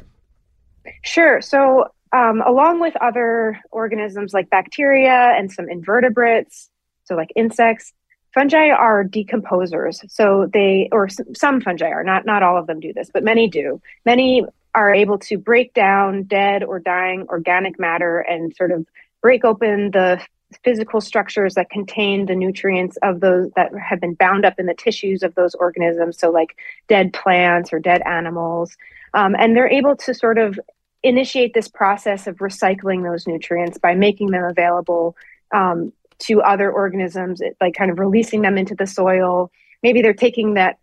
Sure. 1.04 1.40
So, 1.40 1.86
um, 2.12 2.42
along 2.46 2.80
with 2.80 2.94
other 3.00 3.58
organisms 3.72 4.34
like 4.34 4.50
bacteria 4.50 5.32
and 5.36 5.50
some 5.50 5.68
invertebrates, 5.70 6.70
so 7.04 7.14
like 7.14 7.30
insects. 7.34 7.92
Fungi 8.34 8.70
are 8.70 9.04
decomposers. 9.04 10.10
So 10.10 10.50
they, 10.52 10.88
or 10.90 11.08
some 11.36 11.60
fungi 11.60 11.88
are, 11.88 12.02
not, 12.02 12.26
not 12.26 12.42
all 12.42 12.58
of 12.58 12.66
them 12.66 12.80
do 12.80 12.92
this, 12.92 13.08
but 13.12 13.22
many 13.22 13.48
do. 13.48 13.80
Many 14.04 14.44
are 14.74 14.92
able 14.92 15.18
to 15.20 15.38
break 15.38 15.72
down 15.72 16.24
dead 16.24 16.64
or 16.64 16.80
dying 16.80 17.26
organic 17.28 17.78
matter 17.78 18.18
and 18.18 18.54
sort 18.56 18.72
of 18.72 18.86
break 19.22 19.44
open 19.44 19.92
the 19.92 20.20
physical 20.64 21.00
structures 21.00 21.54
that 21.54 21.70
contain 21.70 22.26
the 22.26 22.34
nutrients 22.34 22.96
of 23.02 23.20
those 23.20 23.50
that 23.56 23.70
have 23.76 24.00
been 24.00 24.14
bound 24.14 24.44
up 24.44 24.58
in 24.58 24.66
the 24.66 24.74
tissues 24.74 25.22
of 25.22 25.34
those 25.36 25.54
organisms. 25.54 26.18
So, 26.18 26.30
like 26.30 26.56
dead 26.88 27.12
plants 27.12 27.72
or 27.72 27.78
dead 27.78 28.02
animals. 28.02 28.76
Um, 29.14 29.36
and 29.38 29.56
they're 29.56 29.70
able 29.70 29.96
to 29.96 30.12
sort 30.12 30.38
of 30.38 30.58
initiate 31.04 31.54
this 31.54 31.68
process 31.68 32.26
of 32.26 32.36
recycling 32.36 33.04
those 33.04 33.26
nutrients 33.26 33.78
by 33.78 33.94
making 33.94 34.30
them 34.30 34.44
available 34.44 35.16
um, 35.52 35.92
to 36.20 36.42
other 36.42 36.70
organisms, 36.70 37.40
like 37.60 37.74
kind 37.74 37.90
of 37.90 37.98
releasing 37.98 38.42
them 38.42 38.58
into 38.58 38.74
the 38.74 38.86
soil. 38.86 39.50
Maybe 39.82 40.02
they're 40.02 40.12
taking 40.14 40.54
that 40.54 40.78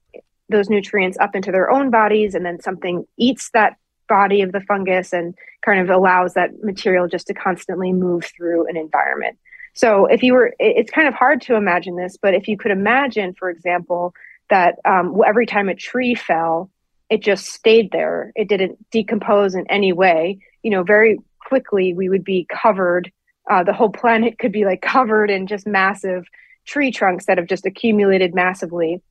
those 0.50 0.70
nutrients 0.70 1.18
up 1.20 1.36
into 1.36 1.52
their 1.52 1.72
own 1.72 1.90
bodies, 1.90 2.36
and 2.36 2.46
then 2.46 2.60
something 2.62 3.06
eats 3.18 3.50
that 3.54 3.78
body 4.10 4.42
of 4.42 4.52
the 4.52 4.60
fungus 4.62 5.14
and 5.14 5.34
kind 5.62 5.80
of 5.80 5.90
allows 5.90 6.34
that 6.34 6.64
material 6.64 7.08
just 7.08 7.28
to 7.28 7.34
constantly 7.34 7.94
move 7.94 8.26
through 8.26 8.68
an 8.68 8.76
environment. 8.76 9.38
So 9.74 10.06
if 10.08 10.22
you 10.22 10.34
were, 10.34 10.54
it's 10.60 10.92
kind 10.92 11.08
of 11.08 11.14
hard 11.14 11.42
to 11.44 11.56
imagine 11.56 11.96
this, 11.96 12.18
but 12.22 12.34
if 12.34 12.48
you 12.50 12.58
could 12.58 12.72
imagine, 12.72 13.34
for 13.34 13.50
example, 13.50 14.14
that 14.50 14.80
um, 14.84 15.22
every 15.26 15.46
time 15.46 15.70
a 15.70 15.76
tree 15.76 16.14
fell, 16.14 16.70
it 17.10 17.22
just 17.22 17.46
stayed 17.46 17.92
there. 17.92 18.34
It 18.36 18.50
didn't 18.50 18.90
decompose 18.92 19.56
in 19.56 19.66
any 19.68 19.94
way. 19.94 20.40
You 20.62 20.72
know, 20.72 20.84
very 20.84 21.20
quickly 21.40 21.94
we 21.94 22.10
would 22.10 22.24
be 22.24 22.46
covered. 22.50 23.12
Uh, 23.52 23.64
the 23.64 23.74
whole 23.74 23.90
planet 23.90 24.40
could 24.40 24.54
be 24.54 24.64
like 24.64 24.82
covered 24.82 25.30
in 25.30 25.46
just 25.46 25.68
massive 25.68 26.26
tree 26.66 26.90
trunks 26.90 27.26
that 27.26 27.38
have 27.38 27.48
just 27.48 27.66
accumulated 27.66 28.34
massively. 28.34 29.02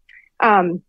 Um, 0.41 0.83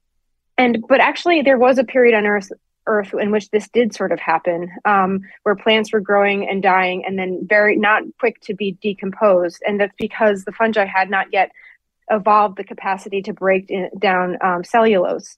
and 0.58 0.86
but 0.88 1.02
actually, 1.02 1.42
there 1.42 1.58
was 1.58 1.78
a 1.78 1.84
period 1.84 2.16
on 2.16 2.26
Earth 2.26 2.50
Earth 2.88 3.14
in 3.14 3.30
which 3.30 3.50
this 3.50 3.68
did 3.70 3.94
sort 3.94 4.14
of 4.14 4.20
happen, 4.20 4.72
um, 4.86 5.20
where 5.44 5.56
plants 5.56 5.92
were 5.92 6.00
growing 6.00 6.48
and 6.50 6.64
dying, 6.64 7.04
and 7.06 7.20
then 7.20 7.46
very 7.46 7.76
not 7.76 8.04
quick 8.20 8.40
to 8.42 8.54
be 8.54 8.78
decomposed, 8.82 9.62
and 9.68 9.82
that's 9.82 9.96
because 10.00 10.46
the 10.46 10.54
fungi 10.54 10.86
had 10.86 11.10
not 11.10 11.28
yet 11.34 11.52
evolved 12.10 12.58
the 12.58 12.64
capacity 12.64 13.22
to 13.22 13.34
break 13.34 13.70
in, 13.70 13.90
down 14.00 14.38
um, 14.42 14.64
cellulose. 14.64 15.38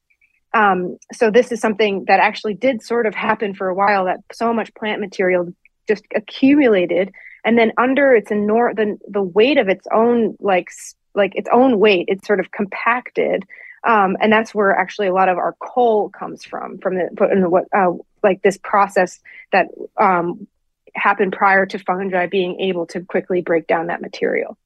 Um, 0.54 0.98
so 1.12 1.32
this 1.32 1.52
is 1.52 1.60
something 1.60 2.06
that 2.06 2.20
actually 2.20 2.54
did 2.54 2.84
sort 2.84 3.08
of 3.08 3.16
happen 3.16 3.56
for 3.56 3.70
a 3.70 3.76
while. 3.76 4.06
That 4.06 4.20
so 4.32 4.54
much 4.54 4.74
plant 4.76 5.02
material 5.02 5.52
just 5.88 6.06
accumulated, 6.16 7.12
and 7.46 7.58
then 7.58 7.72
under 7.78 8.16
its 8.16 8.32
enor- 8.32 8.76
the 8.76 8.98
the 9.08 9.24
weight 9.24 9.58
of 9.58 9.70
its 9.70 9.86
own 9.94 10.36
like 10.40 10.70
like 11.16 11.36
its 11.36 11.50
own 11.52 11.80
weight, 11.80 12.06
it's 12.08 12.26
sort 12.26 12.40
of 12.40 12.52
compacted 12.52 13.46
um, 13.84 14.16
and 14.22 14.32
that's 14.32 14.56
where 14.56 14.74
actually 14.74 15.08
a 15.08 15.14
lot 15.14 15.30
of 15.30 15.38
our 15.38 15.56
coal 15.60 16.10
comes 16.10 16.44
from, 16.46 16.78
from 16.78 16.96
the, 16.96 17.10
the 17.14 17.50
what 17.50 17.66
uh, 17.76 17.92
like 18.22 18.42
this 18.42 18.58
process 18.58 19.20
that 19.52 19.68
um, 20.00 20.48
happened 20.96 21.34
prior 21.34 21.66
to 21.66 21.80
fungi 21.80 22.28
being 22.28 22.60
able 22.62 22.86
to 22.88 23.02
quickly 23.02 23.42
break 23.42 23.68
down 23.68 23.88
that 23.88 24.02
material. 24.02 24.58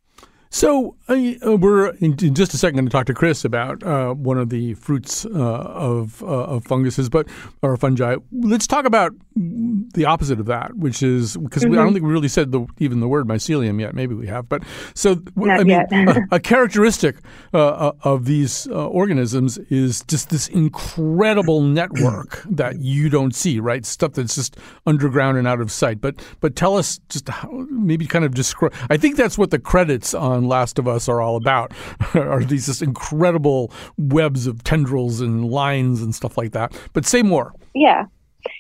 So 0.49 0.95
uh, 1.09 1.57
we're 1.57 1.89
in, 1.95 2.15
in, 2.21 2.33
just 2.33 2.53
a 2.53 2.57
second 2.57 2.77
going 2.77 2.85
to 2.85 2.91
talk 2.91 3.05
to 3.07 3.13
Chris 3.13 3.43
about 3.43 3.83
uh, 3.83 4.13
one 4.13 4.37
of 4.37 4.49
the 4.49 4.73
fruits 4.75 5.25
uh, 5.25 5.29
of, 5.29 6.23
uh, 6.23 6.25
of 6.25 6.65
funguses, 6.65 7.09
but 7.09 7.27
or 7.61 7.75
fungi. 7.77 8.15
Let's 8.31 8.67
talk 8.67 8.85
about 8.85 9.13
the 9.35 10.05
opposite 10.05 10.39
of 10.39 10.45
that, 10.47 10.75
which 10.75 11.03
is 11.03 11.37
because 11.37 11.63
mm-hmm. 11.63 11.73
I 11.73 11.83
don't 11.83 11.93
think 11.93 12.05
we 12.05 12.11
really 12.11 12.27
said 12.27 12.51
the, 12.51 12.65
even 12.79 13.01
the 13.01 13.07
word 13.07 13.27
mycelium 13.27 13.79
yet. 13.79 13.93
Maybe 13.93 14.15
we 14.15 14.27
have, 14.27 14.47
but 14.47 14.63
so 14.93 15.21
Not 15.35 15.59
I 15.59 15.63
mean, 15.63 15.85
a, 15.91 16.35
a, 16.35 16.39
characteristic 16.39 17.17
uh, 17.53 17.57
uh, 17.67 17.91
of 18.03 18.25
these 18.25 18.67
organisms 18.67 19.57
is 19.69 20.03
just 20.07 20.29
this 20.29 20.47
incredible 20.47 21.61
network 21.77 22.41
that 22.49 22.79
you 22.79 23.09
don't 23.09 23.35
see, 23.35 23.59
right? 23.59 23.85
Stuff 23.85 24.13
that's 24.13 24.35
just 24.35 24.57
underground 24.85 25.37
and 25.37 25.47
out 25.47 25.61
of 25.61 25.71
sight. 25.71 26.01
But 26.01 26.15
but 26.39 26.55
tell 26.55 26.77
us 26.77 26.99
just 27.09 27.27
how, 27.29 27.49
maybe 27.69 28.05
kind 28.05 28.25
of 28.25 28.33
describe. 28.33 28.73
I 28.89 28.97
think 28.97 29.17
that's 29.17 29.37
what 29.37 29.51
the 29.51 29.59
credits 29.59 30.13
on 30.13 30.36
on 30.37 30.47
Last 30.47 30.79
of 30.79 30.87
Us 30.87 31.09
are 31.09 31.21
all 31.21 31.35
about 31.35 31.73
are 32.13 32.43
these 32.43 32.67
just 32.67 32.81
incredible 32.81 33.71
webs 33.97 34.47
of 34.47 34.63
tendrils 34.63 35.21
and 35.21 35.49
lines 35.49 36.01
and 36.01 36.15
stuff 36.15 36.37
like 36.37 36.51
that. 36.53 36.79
But 36.93 37.05
say 37.05 37.23
more. 37.23 37.53
Yeah. 37.73 38.05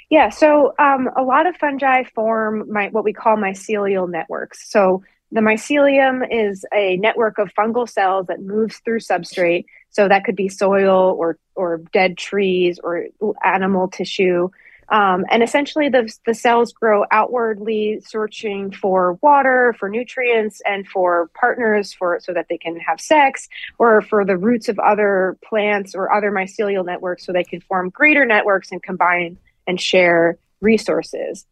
Yeah, 0.09 0.29
so 0.29 0.73
um, 0.79 1.09
a 1.15 1.23
lot 1.23 1.47
of 1.47 1.55
fungi 1.55 2.03
form 2.15 2.65
my, 2.71 2.89
what 2.89 3.03
we 3.03 3.13
call 3.13 3.37
mycelial 3.37 4.09
networks. 4.09 4.69
So 4.69 5.03
the 5.31 5.41
mycelium 5.41 6.25
is 6.31 6.65
a 6.73 6.97
network 6.97 7.37
of 7.37 7.53
fungal 7.53 7.89
cells 7.89 8.27
that 8.27 8.41
moves 8.41 8.77
through 8.79 8.99
substrate. 8.99 9.65
So 9.89 10.07
that 10.07 10.23
could 10.23 10.35
be 10.35 10.49
soil 10.49 11.15
or 11.17 11.37
or 11.55 11.81
dead 11.91 12.17
trees 12.17 12.79
or 12.83 13.07
animal 13.43 13.87
tissue. 13.87 14.49
Um, 14.89 15.25
and 15.29 15.43
essentially, 15.43 15.89
the, 15.89 16.11
the 16.25 16.33
cells 16.33 16.71
grow 16.71 17.05
outwardly, 17.11 17.99
searching 18.05 18.71
for 18.71 19.13
water, 19.21 19.75
for 19.77 19.89
nutrients, 19.89 20.61
and 20.65 20.87
for 20.87 21.29
partners 21.33 21.93
for 21.93 22.19
so 22.21 22.33
that 22.33 22.47
they 22.49 22.57
can 22.57 22.79
have 22.79 23.01
sex, 23.01 23.49
or 23.77 24.01
for 24.01 24.23
the 24.23 24.37
roots 24.37 24.69
of 24.69 24.79
other 24.79 25.37
plants 25.43 25.93
or 25.93 26.13
other 26.13 26.31
mycelial 26.31 26.85
networks, 26.85 27.25
so 27.25 27.33
they 27.33 27.43
can 27.43 27.59
form 27.61 27.89
greater 27.89 28.25
networks 28.25 28.71
and 28.71 28.81
combine 28.81 29.37
and 29.67 29.81
share 29.81 30.37
resources. 30.61 31.45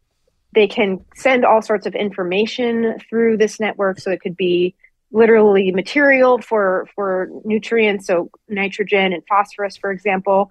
They 0.54 0.66
can 0.66 1.04
send 1.14 1.44
all 1.44 1.60
sorts 1.60 1.84
of 1.84 1.94
information 1.94 2.98
through 3.10 3.36
this 3.36 3.60
network, 3.60 4.00
so 4.00 4.10
it 4.10 4.22
could 4.22 4.36
be 4.36 4.74
literally 5.12 5.70
material 5.72 6.38
for 6.40 6.88
for 6.94 7.28
nutrients, 7.44 8.06
so 8.06 8.30
nitrogen 8.48 9.12
and 9.12 9.22
phosphorus, 9.28 9.76
for 9.76 9.90
example 9.90 10.50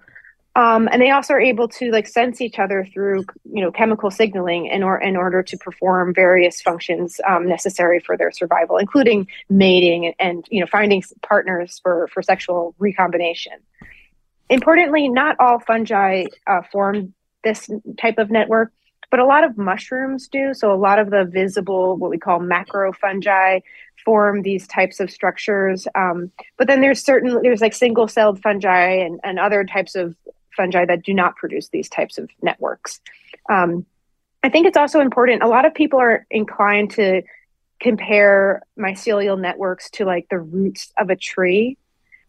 um, 0.56 0.88
and 0.90 1.02
they 1.02 1.10
also 1.10 1.34
are 1.34 1.40
able 1.40 1.68
to 1.68 1.90
like 1.90 2.08
sense 2.08 2.40
each 2.40 2.58
other 2.58 2.88
through 2.92 3.24
you 3.52 3.60
know 3.60 3.70
chemical 3.70 4.10
signaling 4.10 4.66
in, 4.66 4.82
or, 4.82 4.98
in 5.00 5.14
order 5.14 5.42
to 5.42 5.56
perform 5.58 6.14
various 6.14 6.62
functions 6.62 7.20
um, 7.28 7.46
necessary 7.46 8.00
for 8.00 8.16
their 8.16 8.32
survival 8.32 8.78
including 8.78 9.28
mating 9.50 10.06
and, 10.06 10.14
and, 10.18 10.48
you 10.50 10.60
know 10.60 10.66
finding 10.66 11.02
partners 11.22 11.78
for 11.82 12.08
for 12.08 12.22
sexual 12.22 12.74
recombination. 12.78 13.52
Importantly 14.48 15.08
not 15.08 15.36
all 15.38 15.60
fungi 15.60 16.24
uh, 16.46 16.62
form 16.72 17.12
this 17.44 17.70
type 17.98 18.18
of 18.18 18.30
network 18.30 18.72
but 19.10 19.20
a 19.20 19.24
lot 19.24 19.44
of 19.44 19.56
mushrooms 19.56 20.26
do. 20.26 20.52
So 20.52 20.72
a 20.72 20.74
lot 20.74 20.98
of 20.98 21.10
the 21.10 21.24
visible 21.24 21.96
what 21.96 22.10
we 22.10 22.18
call 22.18 22.40
macro 22.40 22.92
fungi 22.92 23.60
form 24.04 24.42
these 24.42 24.66
types 24.66 25.00
of 25.00 25.10
structures. 25.10 25.86
Um, 25.94 26.32
but 26.56 26.66
then 26.66 26.80
there's 26.80 27.04
certain 27.04 27.40
there's 27.42 27.60
like 27.60 27.74
single 27.74 28.08
celled 28.08 28.42
fungi 28.42 28.88
and, 28.94 29.20
and 29.22 29.38
other 29.38 29.62
types 29.64 29.94
of 29.94 30.16
fungi 30.56 30.84
that 30.86 31.04
do 31.04 31.14
not 31.14 31.36
produce 31.36 31.68
these 31.68 31.88
types 31.88 32.18
of 32.18 32.30
networks. 32.42 33.00
Um, 33.48 33.86
I 34.42 34.48
think 34.48 34.66
it's 34.66 34.76
also 34.76 35.00
important. 35.00 35.42
A 35.42 35.48
lot 35.48 35.64
of 35.64 35.74
people 35.74 35.98
are 35.98 36.26
inclined 36.30 36.92
to 36.92 37.22
compare 37.80 38.62
mycelial 38.78 39.38
networks 39.38 39.90
to 39.90 40.04
like 40.04 40.28
the 40.30 40.38
roots 40.38 40.92
of 40.98 41.10
a 41.10 41.16
tree, 41.16 41.76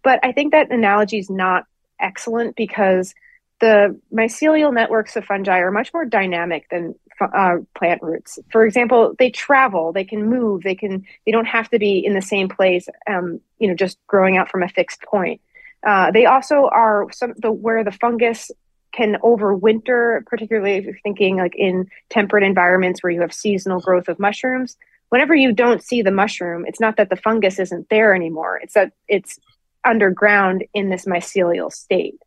but 0.03 0.19
I 0.23 0.31
think 0.31 0.51
that 0.51 0.71
analogy 0.71 1.19
is 1.19 1.29
not 1.29 1.65
excellent 1.99 2.55
because 2.55 3.13
the 3.59 3.99
mycelial 4.13 4.73
networks 4.73 5.15
of 5.15 5.25
fungi 5.25 5.59
are 5.59 5.71
much 5.71 5.93
more 5.93 6.05
dynamic 6.05 6.69
than 6.69 6.95
uh, 7.19 7.57
plant 7.73 8.01
roots. 8.03 8.37
For 8.51 8.65
example, 8.65 9.15
they 9.17 9.31
travel, 9.31 9.91
they 9.91 10.03
can 10.03 10.29
move, 10.29 10.63
they 10.63 10.75
can 10.75 11.05
they 11.25 11.31
don't 11.31 11.45
have 11.45 11.69
to 11.69 11.79
be 11.79 12.05
in 12.05 12.13
the 12.13 12.21
same 12.21 12.49
place. 12.49 12.87
Um, 13.09 13.41
you 13.59 13.67
know, 13.67 13.73
just 13.73 13.97
growing 14.07 14.37
out 14.37 14.49
from 14.49 14.63
a 14.63 14.69
fixed 14.69 15.01
point. 15.01 15.41
Uh, 15.85 16.11
they 16.11 16.25
also 16.25 16.69
are 16.71 17.07
some 17.11 17.33
the 17.37 17.51
where 17.51 17.83
the 17.83 17.91
fungus 17.91 18.51
can 18.91 19.17
overwinter, 19.23 20.25
particularly 20.25 20.73
if 20.73 20.85
you're 20.85 20.99
thinking 21.03 21.37
like 21.37 21.55
in 21.55 21.87
temperate 22.09 22.43
environments 22.43 23.03
where 23.03 23.11
you 23.11 23.21
have 23.21 23.33
seasonal 23.33 23.79
growth 23.79 24.07
of 24.07 24.19
mushrooms. 24.19 24.77
Whenever 25.09 25.35
you 25.35 25.53
don't 25.53 25.83
see 25.83 26.01
the 26.01 26.11
mushroom, 26.11 26.65
it's 26.65 26.79
not 26.79 26.97
that 26.97 27.09
the 27.09 27.15
fungus 27.15 27.59
isn't 27.59 27.87
there 27.89 28.13
anymore. 28.13 28.59
It's 28.61 28.73
that 28.73 28.91
it's 29.07 29.39
underground 29.85 30.65
in 30.73 30.89
this 30.89 31.05
mycelial 31.05 31.71
state. 31.71 32.19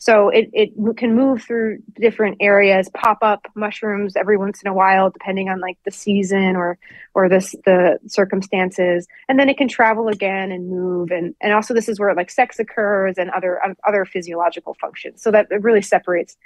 So 0.00 0.30
it, 0.30 0.48
it 0.54 0.72
can 0.96 1.14
move 1.14 1.42
through 1.42 1.82
different 2.00 2.38
areas, 2.40 2.88
pop 2.94 3.18
up 3.20 3.46
mushrooms 3.54 4.16
every 4.16 4.38
once 4.38 4.62
in 4.62 4.68
a 4.68 4.72
while, 4.72 5.10
depending 5.10 5.50
on 5.50 5.60
like 5.60 5.76
the 5.84 5.90
season 5.90 6.56
or 6.56 6.78
or 7.12 7.28
this 7.28 7.54
the 7.66 7.98
circumstances, 8.06 9.06
and 9.28 9.38
then 9.38 9.50
it 9.50 9.58
can 9.58 9.68
travel 9.68 10.08
again 10.08 10.52
and 10.52 10.70
move, 10.70 11.10
and 11.10 11.34
and 11.42 11.52
also 11.52 11.74
this 11.74 11.86
is 11.86 12.00
where 12.00 12.14
like 12.14 12.30
sex 12.30 12.58
occurs 12.58 13.18
and 13.18 13.30
other 13.30 13.60
other 13.86 14.06
physiological 14.06 14.72
functions. 14.80 15.20
So 15.22 15.30
that 15.32 15.48
it 15.50 15.62
really 15.62 15.82
separates 15.82 16.38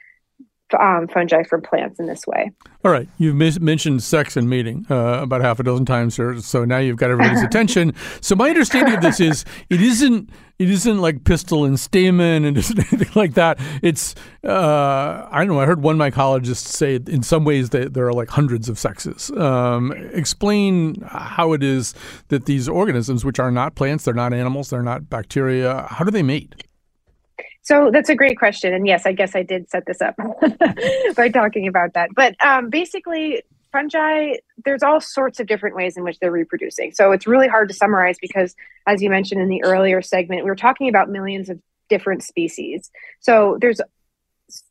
um, 0.80 1.08
fungi 1.08 1.42
from 1.42 1.62
plants 1.62 1.98
in 1.98 2.06
this 2.06 2.26
way. 2.26 2.50
All 2.84 2.90
right, 2.90 3.08
you've 3.18 3.34
mis- 3.34 3.60
mentioned 3.60 4.02
sex 4.02 4.36
and 4.36 4.48
mating 4.48 4.86
uh, 4.90 5.22
about 5.22 5.40
half 5.40 5.58
a 5.60 5.62
dozen 5.62 5.86
times, 5.86 6.16
here, 6.16 6.38
so 6.40 6.64
now 6.64 6.78
you've 6.78 6.96
got 6.96 7.10
everybody's 7.10 7.42
attention. 7.50 7.94
So 8.20 8.34
my 8.34 8.48
understanding 8.48 8.94
of 8.94 9.00
this 9.00 9.20
is 9.20 9.44
it 9.70 9.80
isn't 9.80 10.30
it 10.58 10.70
isn't 10.70 11.00
like 11.00 11.24
pistil 11.24 11.64
and 11.64 11.78
stamen 11.78 12.44
and 12.44 12.56
isn't 12.56 12.78
anything 12.92 13.10
like 13.14 13.34
that. 13.34 13.58
It's 13.82 14.14
uh, 14.44 15.26
I 15.30 15.38
don't 15.38 15.48
know. 15.48 15.60
I 15.60 15.66
heard 15.66 15.82
one 15.82 15.96
mycologist 15.96 16.66
say 16.66 16.96
in 16.96 17.22
some 17.22 17.44
ways 17.44 17.70
that 17.70 17.94
there 17.94 18.06
are 18.06 18.12
like 18.12 18.28
hundreds 18.28 18.68
of 18.68 18.78
sexes. 18.78 19.30
Um, 19.30 19.92
explain 20.12 21.00
how 21.08 21.52
it 21.52 21.62
is 21.62 21.94
that 22.28 22.46
these 22.46 22.68
organisms, 22.68 23.24
which 23.24 23.38
are 23.38 23.50
not 23.50 23.74
plants, 23.74 24.04
they're 24.04 24.14
not 24.14 24.32
animals, 24.32 24.70
they're 24.70 24.82
not 24.82 25.10
bacteria, 25.10 25.86
how 25.90 26.04
do 26.04 26.10
they 26.10 26.22
mate? 26.22 26.54
So 27.64 27.90
that's 27.90 28.10
a 28.10 28.14
great 28.14 28.38
question. 28.38 28.72
And 28.72 28.86
yes, 28.86 29.06
I 29.06 29.12
guess 29.12 29.34
I 29.34 29.42
did 29.42 29.70
set 29.70 29.86
this 29.86 30.00
up 30.00 30.16
by 31.16 31.30
talking 31.30 31.66
about 31.66 31.94
that. 31.94 32.10
But 32.14 32.36
um, 32.44 32.68
basically, 32.70 33.42
fungi, 33.72 34.34
there's 34.64 34.82
all 34.82 35.00
sorts 35.00 35.40
of 35.40 35.46
different 35.46 35.74
ways 35.74 35.96
in 35.96 36.04
which 36.04 36.18
they're 36.20 36.30
reproducing. 36.30 36.92
So 36.92 37.10
it's 37.12 37.26
really 37.26 37.48
hard 37.48 37.68
to 37.68 37.74
summarize 37.74 38.16
because, 38.20 38.54
as 38.86 39.02
you 39.02 39.10
mentioned 39.10 39.40
in 39.40 39.48
the 39.48 39.64
earlier 39.64 40.02
segment, 40.02 40.44
we 40.44 40.50
were 40.50 40.56
talking 40.56 40.88
about 40.88 41.08
millions 41.08 41.48
of 41.48 41.58
different 41.88 42.22
species. 42.22 42.90
So 43.20 43.58
there's 43.60 43.80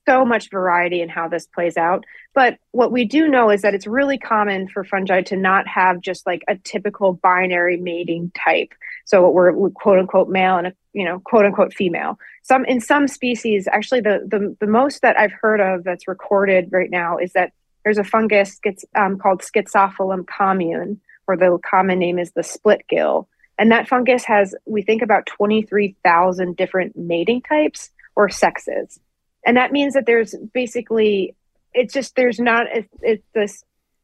so 0.07 0.23
much 0.25 0.49
variety 0.51 1.01
in 1.01 1.09
how 1.09 1.27
this 1.27 1.47
plays 1.47 1.77
out. 1.77 2.05
But 2.33 2.57
what 2.71 2.91
we 2.91 3.05
do 3.05 3.27
know 3.27 3.49
is 3.49 3.63
that 3.63 3.73
it's 3.73 3.87
really 3.87 4.17
common 4.17 4.67
for 4.67 4.83
fungi 4.83 5.21
to 5.23 5.35
not 5.35 5.67
have 5.67 5.99
just 5.99 6.25
like 6.25 6.43
a 6.47 6.55
typical 6.55 7.13
binary 7.13 7.77
mating 7.77 8.31
type. 8.35 8.73
So 9.05 9.29
we're 9.29 9.69
quote 9.71 9.99
unquote 9.99 10.29
male 10.29 10.57
and 10.57 10.67
a 10.67 10.73
you 10.93 11.05
know 11.05 11.19
quote 11.19 11.45
unquote 11.45 11.73
female. 11.73 12.17
Some 12.43 12.65
in 12.65 12.79
some 12.79 13.07
species, 13.07 13.67
actually 13.71 14.01
the 14.01 14.25
the, 14.27 14.55
the 14.59 14.67
most 14.67 15.01
that 15.01 15.17
I've 15.17 15.31
heard 15.31 15.59
of 15.59 15.83
that's 15.83 16.07
recorded 16.07 16.69
right 16.71 16.89
now 16.89 17.17
is 17.17 17.33
that 17.33 17.53
there's 17.83 17.97
a 17.97 18.03
fungus 18.03 18.59
gets 18.59 18.85
um, 18.95 19.17
called 19.17 19.41
Schizophyllum 19.41 20.25
commune, 20.27 21.01
or 21.27 21.35
the 21.35 21.59
common 21.69 21.99
name 21.99 22.17
is 22.17 22.31
the 22.31 22.43
split 22.43 22.85
gill. 22.89 23.27
And 23.59 23.71
that 23.71 23.87
fungus 23.87 24.23
has, 24.23 24.55
we 24.65 24.81
think, 24.81 25.03
about 25.03 25.27
23,000 25.27 26.55
different 26.55 26.97
mating 26.97 27.41
types 27.43 27.91
or 28.15 28.29
sexes 28.29 28.99
and 29.45 29.57
that 29.57 29.71
means 29.71 29.93
that 29.93 30.05
there's 30.05 30.35
basically 30.53 31.35
it's 31.73 31.93
just 31.93 32.15
there's 32.15 32.39
not 32.39 32.67
it's 33.01 33.23
this 33.33 33.63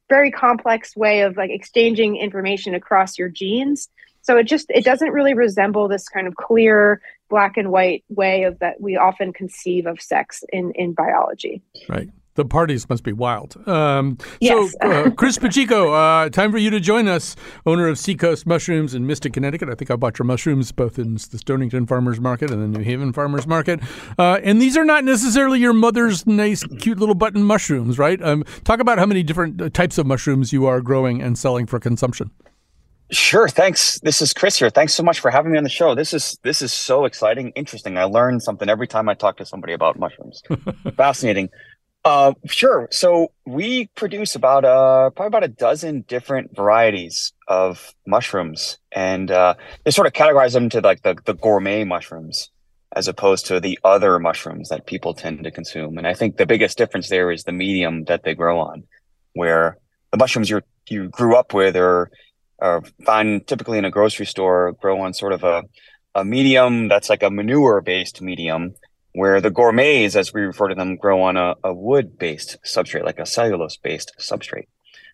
very 0.09 0.31
complex 0.31 0.95
way 0.95 1.21
of 1.21 1.37
like 1.37 1.51
exchanging 1.51 2.17
information 2.17 2.73
across 2.73 3.17
your 3.17 3.29
genes 3.29 3.89
so 4.29 4.37
it 4.37 4.43
just 4.43 4.67
it 4.69 4.85
doesn't 4.85 5.09
really 5.09 5.33
resemble 5.33 5.87
this 5.87 6.07
kind 6.07 6.27
of 6.27 6.35
clear 6.35 7.01
black 7.31 7.57
and 7.57 7.71
white 7.71 8.03
way 8.09 8.43
of 8.43 8.59
that 8.59 8.79
we 8.79 8.95
often 8.95 9.33
conceive 9.33 9.87
of 9.87 9.99
sex 9.99 10.43
in 10.53 10.71
in 10.75 10.93
biology 10.93 11.63
right 11.87 12.09
the 12.35 12.45
parties 12.45 12.87
must 12.87 13.03
be 13.03 13.11
wild. 13.11 13.57
Um, 13.67 14.17
yes. 14.39 14.71
So, 14.71 14.89
uh, 14.89 15.09
Chris 15.17 15.37
Pacheco, 15.37 15.91
uh, 15.91 16.29
time 16.29 16.53
for 16.53 16.57
you 16.57 16.69
to 16.69 16.79
join 16.79 17.09
us, 17.09 17.35
owner 17.65 17.89
of 17.89 17.99
Seacoast 17.99 18.47
Mushrooms 18.47 18.95
in 18.95 19.05
Mystic, 19.05 19.33
Connecticut. 19.33 19.67
I 19.67 19.75
think 19.75 19.91
I 19.91 19.97
bought 19.97 20.17
your 20.17 20.25
mushrooms 20.25 20.71
both 20.71 20.97
in 20.97 21.15
the 21.15 21.37
Stonington 21.37 21.85
Farmers 21.85 22.21
Market 22.21 22.49
and 22.49 22.63
the 22.63 22.79
New 22.79 22.85
Haven 22.85 23.11
Farmers 23.11 23.45
Market. 23.45 23.81
Uh, 24.17 24.39
and 24.41 24.61
these 24.61 24.77
are 24.77 24.85
not 24.85 25.03
necessarily 25.03 25.59
your 25.59 25.73
mother's 25.73 26.25
nice, 26.25 26.63
cute 26.79 26.97
little 26.97 27.13
button 27.13 27.43
mushrooms, 27.43 27.99
right? 27.99 28.21
Um, 28.23 28.45
talk 28.63 28.79
about 28.79 28.99
how 28.99 29.05
many 29.05 29.21
different 29.21 29.61
uh, 29.61 29.69
types 29.69 29.97
of 29.97 30.05
mushrooms 30.05 30.53
you 30.53 30.65
are 30.65 30.79
growing 30.79 31.21
and 31.21 31.37
selling 31.37 31.65
for 31.65 31.77
consumption. 31.77 32.31
Sure. 33.11 33.47
Thanks. 33.47 33.99
This 34.01 34.21
is 34.21 34.33
Chris 34.33 34.59
here. 34.59 34.69
Thanks 34.69 34.93
so 34.93 35.01
much 35.01 35.19
for 35.19 35.31
having 35.31 35.51
me 35.51 35.57
on 35.57 35.63
the 35.63 35.69
show. 35.69 35.95
This 35.95 36.13
is 36.13 36.37
this 36.43 36.61
is 36.61 36.71
so 36.71 37.05
exciting, 37.05 37.49
interesting. 37.55 37.97
I 37.97 38.03
learn 38.03 38.39
something 38.39 38.69
every 38.69 38.87
time 38.87 39.09
I 39.09 39.15
talk 39.15 39.37
to 39.37 39.45
somebody 39.45 39.73
about 39.73 39.97
mushrooms. 39.97 40.43
Fascinating. 40.95 41.49
Uh, 42.05 42.33
sure. 42.45 42.87
So 42.91 43.31
we 43.45 43.87
produce 43.95 44.35
about 44.35 44.63
uh 44.63 45.09
probably 45.09 45.27
about 45.27 45.43
a 45.43 45.47
dozen 45.47 46.01
different 46.01 46.55
varieties 46.55 47.33
of 47.47 47.93
mushrooms, 48.05 48.77
and 48.91 49.31
uh, 49.31 49.55
they 49.85 49.91
sort 49.91 50.05
of 50.05 50.13
categorize 50.13 50.53
them 50.53 50.69
to 50.69 50.79
like 50.81 51.01
the 51.01 51.17
the 51.25 51.33
gourmet 51.33 51.85
mushrooms 51.85 52.51
as 52.95 53.07
opposed 53.07 53.45
to 53.47 53.59
the 53.59 53.77
other 53.83 54.17
mushrooms 54.19 54.69
that 54.69 54.87
people 54.87 55.13
tend 55.13 55.43
to 55.43 55.51
consume. 55.51 55.97
And 55.97 56.07
I 56.07 56.13
think 56.13 56.37
the 56.37 56.45
biggest 56.45 56.77
difference 56.77 57.09
there 57.09 57.31
is 57.31 57.43
the 57.43 57.51
medium 57.51 58.05
that 58.05 58.23
they 58.23 58.33
grow 58.33 58.59
on, 58.59 58.83
where 59.33 59.77
the 60.11 60.17
mushrooms 60.17 60.49
you 60.49 60.61
you 60.87 61.09
grew 61.09 61.35
up 61.35 61.53
with 61.53 61.75
or 61.75 62.11
or 62.61 62.83
find 63.05 63.45
typically 63.47 63.77
in 63.77 63.85
a 63.85 63.91
grocery 63.91 64.25
store 64.25 64.73
grow 64.73 65.01
on 65.01 65.13
sort 65.13 65.33
of 65.33 65.43
a 65.43 65.63
a 66.15 66.25
medium 66.25 66.87
that's 66.87 67.09
like 67.09 67.23
a 67.23 67.29
manure 67.29 67.81
based 67.81 68.21
medium 68.21 68.75
where 69.13 69.41
the 69.41 69.51
gourmets, 69.51 70.15
as 70.15 70.33
we 70.33 70.41
refer 70.41 70.67
to 70.67 70.75
them, 70.75 70.95
grow 70.95 71.21
on 71.21 71.37
a, 71.37 71.55
a 71.63 71.73
wood 71.73 72.17
based 72.17 72.57
substrate, 72.63 73.03
like 73.03 73.19
a 73.19 73.25
cellulose 73.25 73.77
based 73.77 74.11
substrate. 74.19 74.67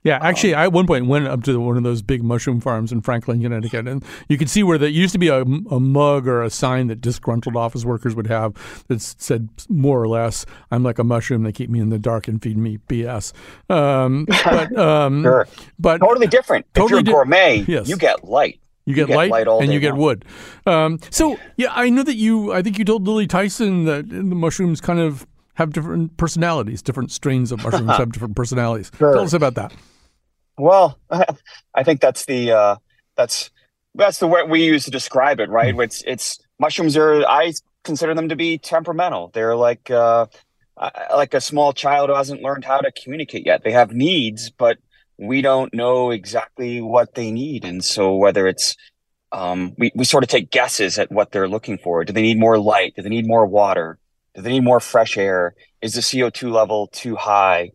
Yeah, 0.05 0.19
actually, 0.21 0.53
um, 0.53 0.59
I 0.61 0.63
at 0.65 0.71
one 0.71 0.85
point 0.85 1.07
went 1.07 1.27
up 1.27 1.43
to 1.45 1.59
one 1.59 1.77
of 1.77 1.83
those 1.83 2.03
big 2.03 2.23
mushroom 2.23 2.61
farms 2.61 2.91
in 2.91 3.01
Franklin, 3.01 3.41
Connecticut, 3.41 3.87
and 3.87 4.05
you 4.29 4.37
could 4.37 4.51
see 4.51 4.61
where 4.61 4.77
there 4.77 4.87
used 4.87 5.13
to 5.13 5.17
be 5.17 5.29
a, 5.29 5.41
a 5.41 5.79
mug 5.79 6.27
or 6.27 6.43
a 6.43 6.51
sign 6.51 6.87
that 6.87 7.01
disgruntled 7.01 7.55
office 7.55 7.83
workers 7.83 8.15
would 8.15 8.27
have 8.27 8.53
that 8.87 9.01
said 9.01 9.49
more 9.67 9.99
or 9.99 10.07
less, 10.07 10.45
"I'm 10.69 10.83
like 10.83 10.99
a 10.99 11.03
mushroom; 11.03 11.41
they 11.41 11.51
keep 11.51 11.71
me 11.71 11.79
in 11.79 11.89
the 11.89 11.97
dark 11.97 12.27
and 12.27 12.39
feed 12.39 12.55
me 12.55 12.77
BS." 12.87 13.33
Um, 13.67 14.25
but 14.43 14.77
um, 14.77 15.23
sure. 15.23 15.47
but 15.79 15.97
totally 15.97 16.27
different. 16.27 16.71
Totally 16.75 16.99
if 16.99 17.07
you're 17.07 17.15
gourmet, 17.15 17.65
yes. 17.67 17.89
you 17.89 17.97
get 17.97 18.23
light. 18.23 18.59
You 18.85 18.93
get, 18.93 19.01
you 19.01 19.07
get 19.07 19.15
light, 19.15 19.47
light 19.47 19.63
and 19.63 19.73
you 19.73 19.79
get 19.79 19.95
wood. 19.95 20.23
Um, 20.67 20.99
so 21.09 21.39
yeah, 21.57 21.69
I 21.71 21.89
know 21.89 22.03
that 22.03 22.15
you. 22.15 22.53
I 22.53 22.61
think 22.61 22.77
you 22.77 22.85
told 22.85 23.07
Lily 23.07 23.25
Tyson 23.25 23.85
that 23.85 24.07
the 24.07 24.21
mushrooms 24.21 24.81
kind 24.81 24.99
of 24.99 25.25
have 25.55 25.73
different 25.73 26.15
personalities. 26.17 26.83
Different 26.83 27.11
strains 27.11 27.51
of 27.51 27.63
mushrooms 27.63 27.89
have 27.97 28.11
different 28.11 28.35
personalities. 28.35 28.91
Sure. 28.99 29.13
Tell 29.13 29.23
us 29.23 29.33
about 29.33 29.55
that. 29.55 29.73
Well, 30.57 30.99
I 31.09 31.83
think 31.83 32.01
that's 32.01 32.25
the 32.25 32.51
uh, 32.51 32.75
that's 33.15 33.51
that's 33.95 34.19
the 34.19 34.27
word 34.27 34.49
we 34.49 34.63
use 34.63 34.85
to 34.85 34.91
describe 34.91 35.39
it, 35.39 35.49
right? 35.49 35.75
Mm. 35.75 35.83
It's 35.83 36.03
it's 36.05 36.39
mushrooms 36.59 36.97
are 36.97 37.25
I 37.25 37.53
consider 37.83 38.13
them 38.13 38.29
to 38.29 38.35
be 38.35 38.57
temperamental. 38.57 39.31
They're 39.33 39.55
like 39.55 39.89
uh, 39.89 40.27
like 41.11 41.33
a 41.33 41.41
small 41.41 41.73
child 41.73 42.09
who 42.09 42.15
hasn't 42.15 42.41
learned 42.41 42.65
how 42.65 42.79
to 42.79 42.91
communicate 42.91 43.45
yet. 43.45 43.63
They 43.63 43.71
have 43.71 43.93
needs, 43.93 44.49
but 44.49 44.77
we 45.17 45.41
don't 45.41 45.73
know 45.73 46.11
exactly 46.11 46.81
what 46.81 47.15
they 47.15 47.31
need. 47.31 47.63
And 47.63 47.83
so 47.83 48.15
whether 48.15 48.47
it's 48.47 48.75
um, 49.31 49.73
we, 49.77 49.91
we 49.95 50.05
sort 50.05 50.23
of 50.23 50.29
take 50.29 50.51
guesses 50.51 50.99
at 50.99 51.11
what 51.11 51.31
they're 51.31 51.47
looking 51.47 51.77
for. 51.77 52.03
Do 52.05 52.13
they 52.13 52.21
need 52.21 52.39
more 52.39 52.57
light? 52.57 52.95
Do 52.95 53.01
they 53.01 53.09
need 53.09 53.27
more 53.27 53.45
water? 53.45 53.97
Do 54.33 54.41
they 54.41 54.51
need 54.51 54.63
more 54.63 54.79
fresh 54.79 55.17
air? 55.17 55.55
Is 55.81 55.93
the 55.93 56.01
CO2 56.01 56.51
level 56.51 56.87
too 56.87 57.15
high? 57.15 57.71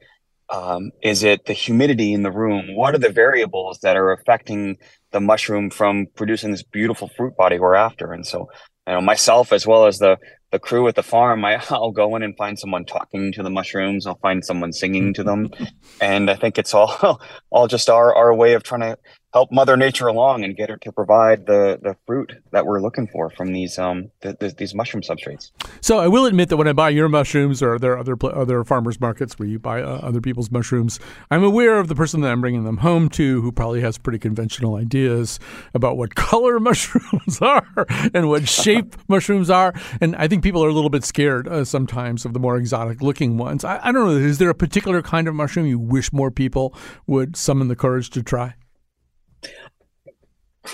Um, 0.50 0.90
is 1.02 1.22
it 1.22 1.46
the 1.46 1.52
humidity 1.52 2.12
in 2.12 2.22
the 2.22 2.32
room? 2.32 2.74
What 2.74 2.94
are 2.94 2.98
the 2.98 3.10
variables 3.10 3.78
that 3.80 3.96
are 3.96 4.12
affecting 4.12 4.78
the 5.12 5.20
mushroom 5.20 5.70
from 5.70 6.06
producing 6.16 6.50
this 6.50 6.62
beautiful 6.62 7.08
fruit 7.16 7.36
body 7.36 7.58
we're 7.58 7.74
after? 7.74 8.12
And 8.12 8.26
so, 8.26 8.48
you 8.86 8.94
know, 8.94 9.00
myself 9.00 9.52
as 9.52 9.66
well 9.66 9.86
as 9.86 9.98
the 9.98 10.18
the 10.50 10.58
crew 10.58 10.88
at 10.88 10.96
the 10.96 11.02
farm, 11.02 11.44
I, 11.44 11.62
I'll 11.70 11.92
go 11.92 12.16
in 12.16 12.22
and 12.22 12.36
find 12.36 12.58
someone 12.58 12.84
talking 12.84 13.32
to 13.32 13.42
the 13.42 13.50
mushrooms. 13.50 14.06
I'll 14.06 14.18
find 14.18 14.44
someone 14.44 14.72
singing 14.72 15.14
to 15.14 15.22
them, 15.22 15.50
and 16.00 16.30
I 16.30 16.36
think 16.36 16.58
it's 16.58 16.74
all 16.74 17.20
all 17.50 17.68
just 17.68 17.88
our 17.88 18.14
our 18.14 18.34
way 18.34 18.54
of 18.54 18.62
trying 18.62 18.80
to 18.80 18.98
help 19.32 19.52
Mother 19.52 19.76
Nature 19.76 20.08
along 20.08 20.44
and 20.44 20.56
get 20.56 20.70
her 20.70 20.76
to 20.78 20.92
provide 20.92 21.46
the 21.46 21.78
the 21.82 21.96
fruit 22.06 22.32
that 22.50 22.66
we're 22.66 22.80
looking 22.80 23.06
for 23.06 23.30
from 23.30 23.52
these 23.52 23.78
um 23.78 24.10
the, 24.20 24.36
the, 24.38 24.48
these 24.50 24.74
mushroom 24.74 25.02
substrates. 25.02 25.50
So 25.80 25.98
I 25.98 26.08
will 26.08 26.26
admit 26.26 26.48
that 26.48 26.56
when 26.56 26.68
I 26.68 26.72
buy 26.72 26.90
your 26.90 27.08
mushrooms 27.08 27.62
or 27.62 27.78
there 27.78 27.92
are 27.92 27.98
other 27.98 28.16
other 28.24 28.64
farmers 28.64 29.00
markets 29.00 29.38
where 29.38 29.48
you 29.48 29.58
buy 29.58 29.82
uh, 29.82 30.00
other 30.02 30.20
people's 30.20 30.50
mushrooms, 30.50 30.98
I'm 31.30 31.44
aware 31.44 31.78
of 31.78 31.88
the 31.88 31.94
person 31.94 32.20
that 32.22 32.30
I'm 32.30 32.40
bringing 32.40 32.64
them 32.64 32.78
home 32.78 33.08
to 33.10 33.40
who 33.42 33.52
probably 33.52 33.80
has 33.82 33.98
pretty 33.98 34.18
conventional 34.18 34.76
ideas 34.76 35.38
about 35.74 35.96
what 35.96 36.14
color 36.30 36.58
mushrooms 36.58 37.38
are 37.40 37.86
and 38.12 38.28
what 38.28 38.48
shape 38.48 38.96
mushrooms 39.08 39.50
are, 39.50 39.72
and 40.00 40.16
I 40.16 40.28
think 40.28 40.42
people 40.42 40.64
are 40.64 40.68
a 40.68 40.72
little 40.74 40.90
bit 40.90 41.04
scared 41.04 41.46
uh, 41.48 41.64
sometimes 41.64 42.24
of 42.24 42.32
the 42.32 42.40
more 42.40 42.56
exotic 42.56 43.00
looking 43.00 43.36
ones. 43.38 43.64
I, 43.64 43.78
I 43.82 43.92
don't 43.92 44.06
know. 44.06 44.16
Is 44.16 44.38
there 44.38 44.50
a 44.50 44.54
particular 44.54 45.02
kind 45.02 45.28
of 45.28 45.34
mushroom 45.34 45.66
you 45.66 45.78
wish 45.78 46.12
more 46.12 46.30
people 46.30 46.74
would 47.06 47.36
summon 47.36 47.68
the 47.68 47.76
courage 47.76 48.10
to 48.10 48.22
try? 48.22 48.54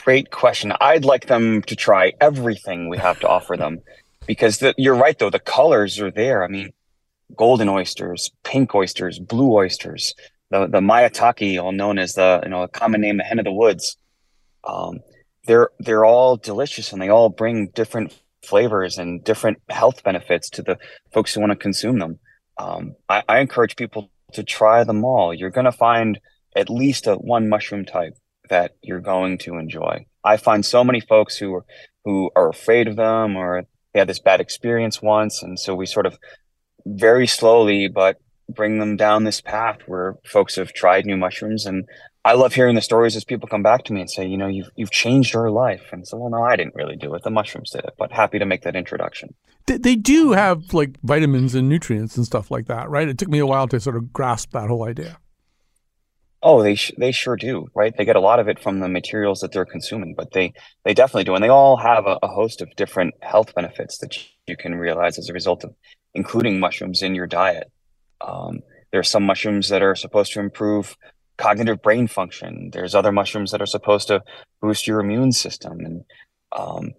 Great 0.04 0.30
question. 0.30 0.72
I'd 0.80 1.04
like 1.04 1.26
them 1.26 1.62
to 1.62 1.76
try 1.76 2.12
everything 2.20 2.88
we 2.88 2.98
have 2.98 3.20
to 3.20 3.28
offer 3.28 3.56
them 3.56 3.80
because 4.26 4.58
the, 4.58 4.74
you're 4.76 4.96
right, 4.96 5.18
though. 5.18 5.30
The 5.30 5.38
colors 5.38 6.00
are 6.00 6.10
there. 6.10 6.44
I 6.44 6.48
mean, 6.48 6.72
golden 7.36 7.68
oysters, 7.68 8.30
pink 8.44 8.74
oysters, 8.74 9.18
blue 9.18 9.52
oysters, 9.52 10.14
the, 10.50 10.66
the 10.66 10.80
maitake, 10.80 11.62
all 11.62 11.72
known 11.72 11.98
as 11.98 12.14
the, 12.14 12.40
you 12.44 12.50
know, 12.50 12.62
a 12.62 12.68
common 12.68 13.00
name, 13.00 13.16
the 13.16 13.24
hen 13.24 13.38
of 13.38 13.44
the 13.44 13.52
woods. 13.52 13.96
Um, 14.64 15.00
they're, 15.46 15.70
they're 15.78 16.04
all 16.04 16.36
delicious 16.36 16.92
and 16.92 17.00
they 17.00 17.08
all 17.08 17.28
bring 17.28 17.68
different 17.68 18.16
flavors 18.44 18.98
and 18.98 19.22
different 19.24 19.60
health 19.68 20.02
benefits 20.02 20.50
to 20.50 20.62
the 20.62 20.78
folks 21.12 21.34
who 21.34 21.40
want 21.40 21.52
to 21.52 21.56
consume 21.56 21.98
them. 21.98 22.18
Um, 22.58 22.96
I, 23.08 23.22
I 23.28 23.38
encourage 23.38 23.76
people 23.76 24.10
to 24.32 24.42
try 24.42 24.84
them 24.84 25.04
all. 25.04 25.34
You're 25.34 25.50
going 25.50 25.64
to 25.64 25.72
find 25.72 26.20
at 26.54 26.70
least 26.70 27.06
a 27.06 27.16
one 27.16 27.48
mushroom 27.48 27.84
type 27.84 28.16
that 28.48 28.76
you're 28.82 29.00
going 29.00 29.38
to 29.38 29.56
enjoy. 29.56 30.06
I 30.24 30.36
find 30.36 30.64
so 30.64 30.84
many 30.84 31.00
folks 31.00 31.36
who 31.36 31.54
are 31.54 31.64
who 32.04 32.30
are 32.36 32.48
afraid 32.48 32.86
of 32.86 32.96
them 32.96 33.36
or 33.36 33.64
they 33.92 33.98
had 33.98 34.08
this 34.08 34.20
bad 34.20 34.40
experience 34.40 35.02
once, 35.02 35.42
and 35.42 35.58
so 35.58 35.74
we 35.74 35.86
sort 35.86 36.06
of 36.06 36.18
very 36.84 37.26
slowly 37.26 37.88
but 37.88 38.18
bring 38.48 38.78
them 38.78 38.96
down 38.96 39.24
this 39.24 39.40
path 39.40 39.78
where 39.86 40.16
folks 40.24 40.54
have 40.54 40.72
tried 40.72 41.04
new 41.04 41.16
mushrooms 41.16 41.66
and 41.66 41.84
I 42.26 42.32
love 42.32 42.54
hearing 42.54 42.74
the 42.74 42.82
stories 42.82 43.14
as 43.14 43.24
people 43.24 43.48
come 43.48 43.62
back 43.62 43.84
to 43.84 43.92
me 43.92 44.00
and 44.00 44.10
say, 44.10 44.26
you 44.26 44.36
know, 44.36 44.48
you've 44.48 44.68
you've 44.74 44.90
changed 44.90 45.36
our 45.36 45.48
life. 45.48 45.84
And 45.92 46.04
so, 46.04 46.16
well, 46.16 46.28
no, 46.28 46.42
I 46.42 46.56
didn't 46.56 46.74
really 46.74 46.96
do 46.96 47.14
it. 47.14 47.22
The 47.22 47.30
mushrooms 47.30 47.70
did 47.70 47.84
it. 47.84 47.94
But 47.96 48.10
happy 48.10 48.40
to 48.40 48.44
make 48.44 48.62
that 48.62 48.74
introduction. 48.74 49.36
They, 49.66 49.78
they 49.78 49.94
do 49.94 50.32
have 50.32 50.74
like 50.74 51.00
vitamins 51.04 51.54
and 51.54 51.68
nutrients 51.68 52.16
and 52.16 52.26
stuff 52.26 52.50
like 52.50 52.66
that, 52.66 52.90
right? 52.90 53.06
It 53.06 53.16
took 53.16 53.28
me 53.28 53.38
a 53.38 53.46
while 53.46 53.68
to 53.68 53.78
sort 53.78 53.94
of 53.94 54.12
grasp 54.12 54.50
that 54.50 54.68
whole 54.68 54.82
idea. 54.82 55.18
Oh, 56.48 56.62
they 56.62 56.76
sh- 56.76 56.92
they 56.96 57.10
sure 57.10 57.34
do, 57.36 57.66
right? 57.74 57.92
They 57.96 58.04
get 58.04 58.14
a 58.14 58.20
lot 58.20 58.38
of 58.38 58.46
it 58.48 58.60
from 58.60 58.78
the 58.78 58.88
materials 58.88 59.40
that 59.40 59.50
they're 59.52 59.66
consuming, 59.66 60.14
but 60.14 60.32
they 60.32 60.54
they 60.84 60.94
definitely 60.94 61.24
do, 61.24 61.34
and 61.34 61.42
they 61.42 61.48
all 61.48 61.76
have 61.76 62.06
a, 62.06 62.20
a 62.22 62.28
host 62.28 62.62
of 62.62 62.76
different 62.76 63.14
health 63.20 63.54
benefits 63.56 63.98
that 63.98 64.16
you 64.46 64.56
can 64.56 64.76
realize 64.76 65.18
as 65.18 65.28
a 65.28 65.32
result 65.32 65.64
of 65.64 65.74
including 66.14 66.60
mushrooms 66.60 67.02
in 67.02 67.16
your 67.16 67.26
diet. 67.26 67.72
Um, 68.20 68.60
there 68.92 69.00
are 69.00 69.12
some 69.14 69.24
mushrooms 69.26 69.70
that 69.70 69.82
are 69.82 69.96
supposed 69.96 70.32
to 70.34 70.40
improve 70.40 70.96
cognitive 71.36 71.82
brain 71.82 72.06
function. 72.06 72.70
There's 72.72 72.94
other 72.94 73.12
mushrooms 73.12 73.50
that 73.50 73.62
are 73.62 73.66
supposed 73.66 74.08
to 74.08 74.22
boost 74.62 74.86
your 74.86 75.00
immune 75.00 75.32
system, 75.32 75.80
and 75.80 76.04
um, 76.56 76.92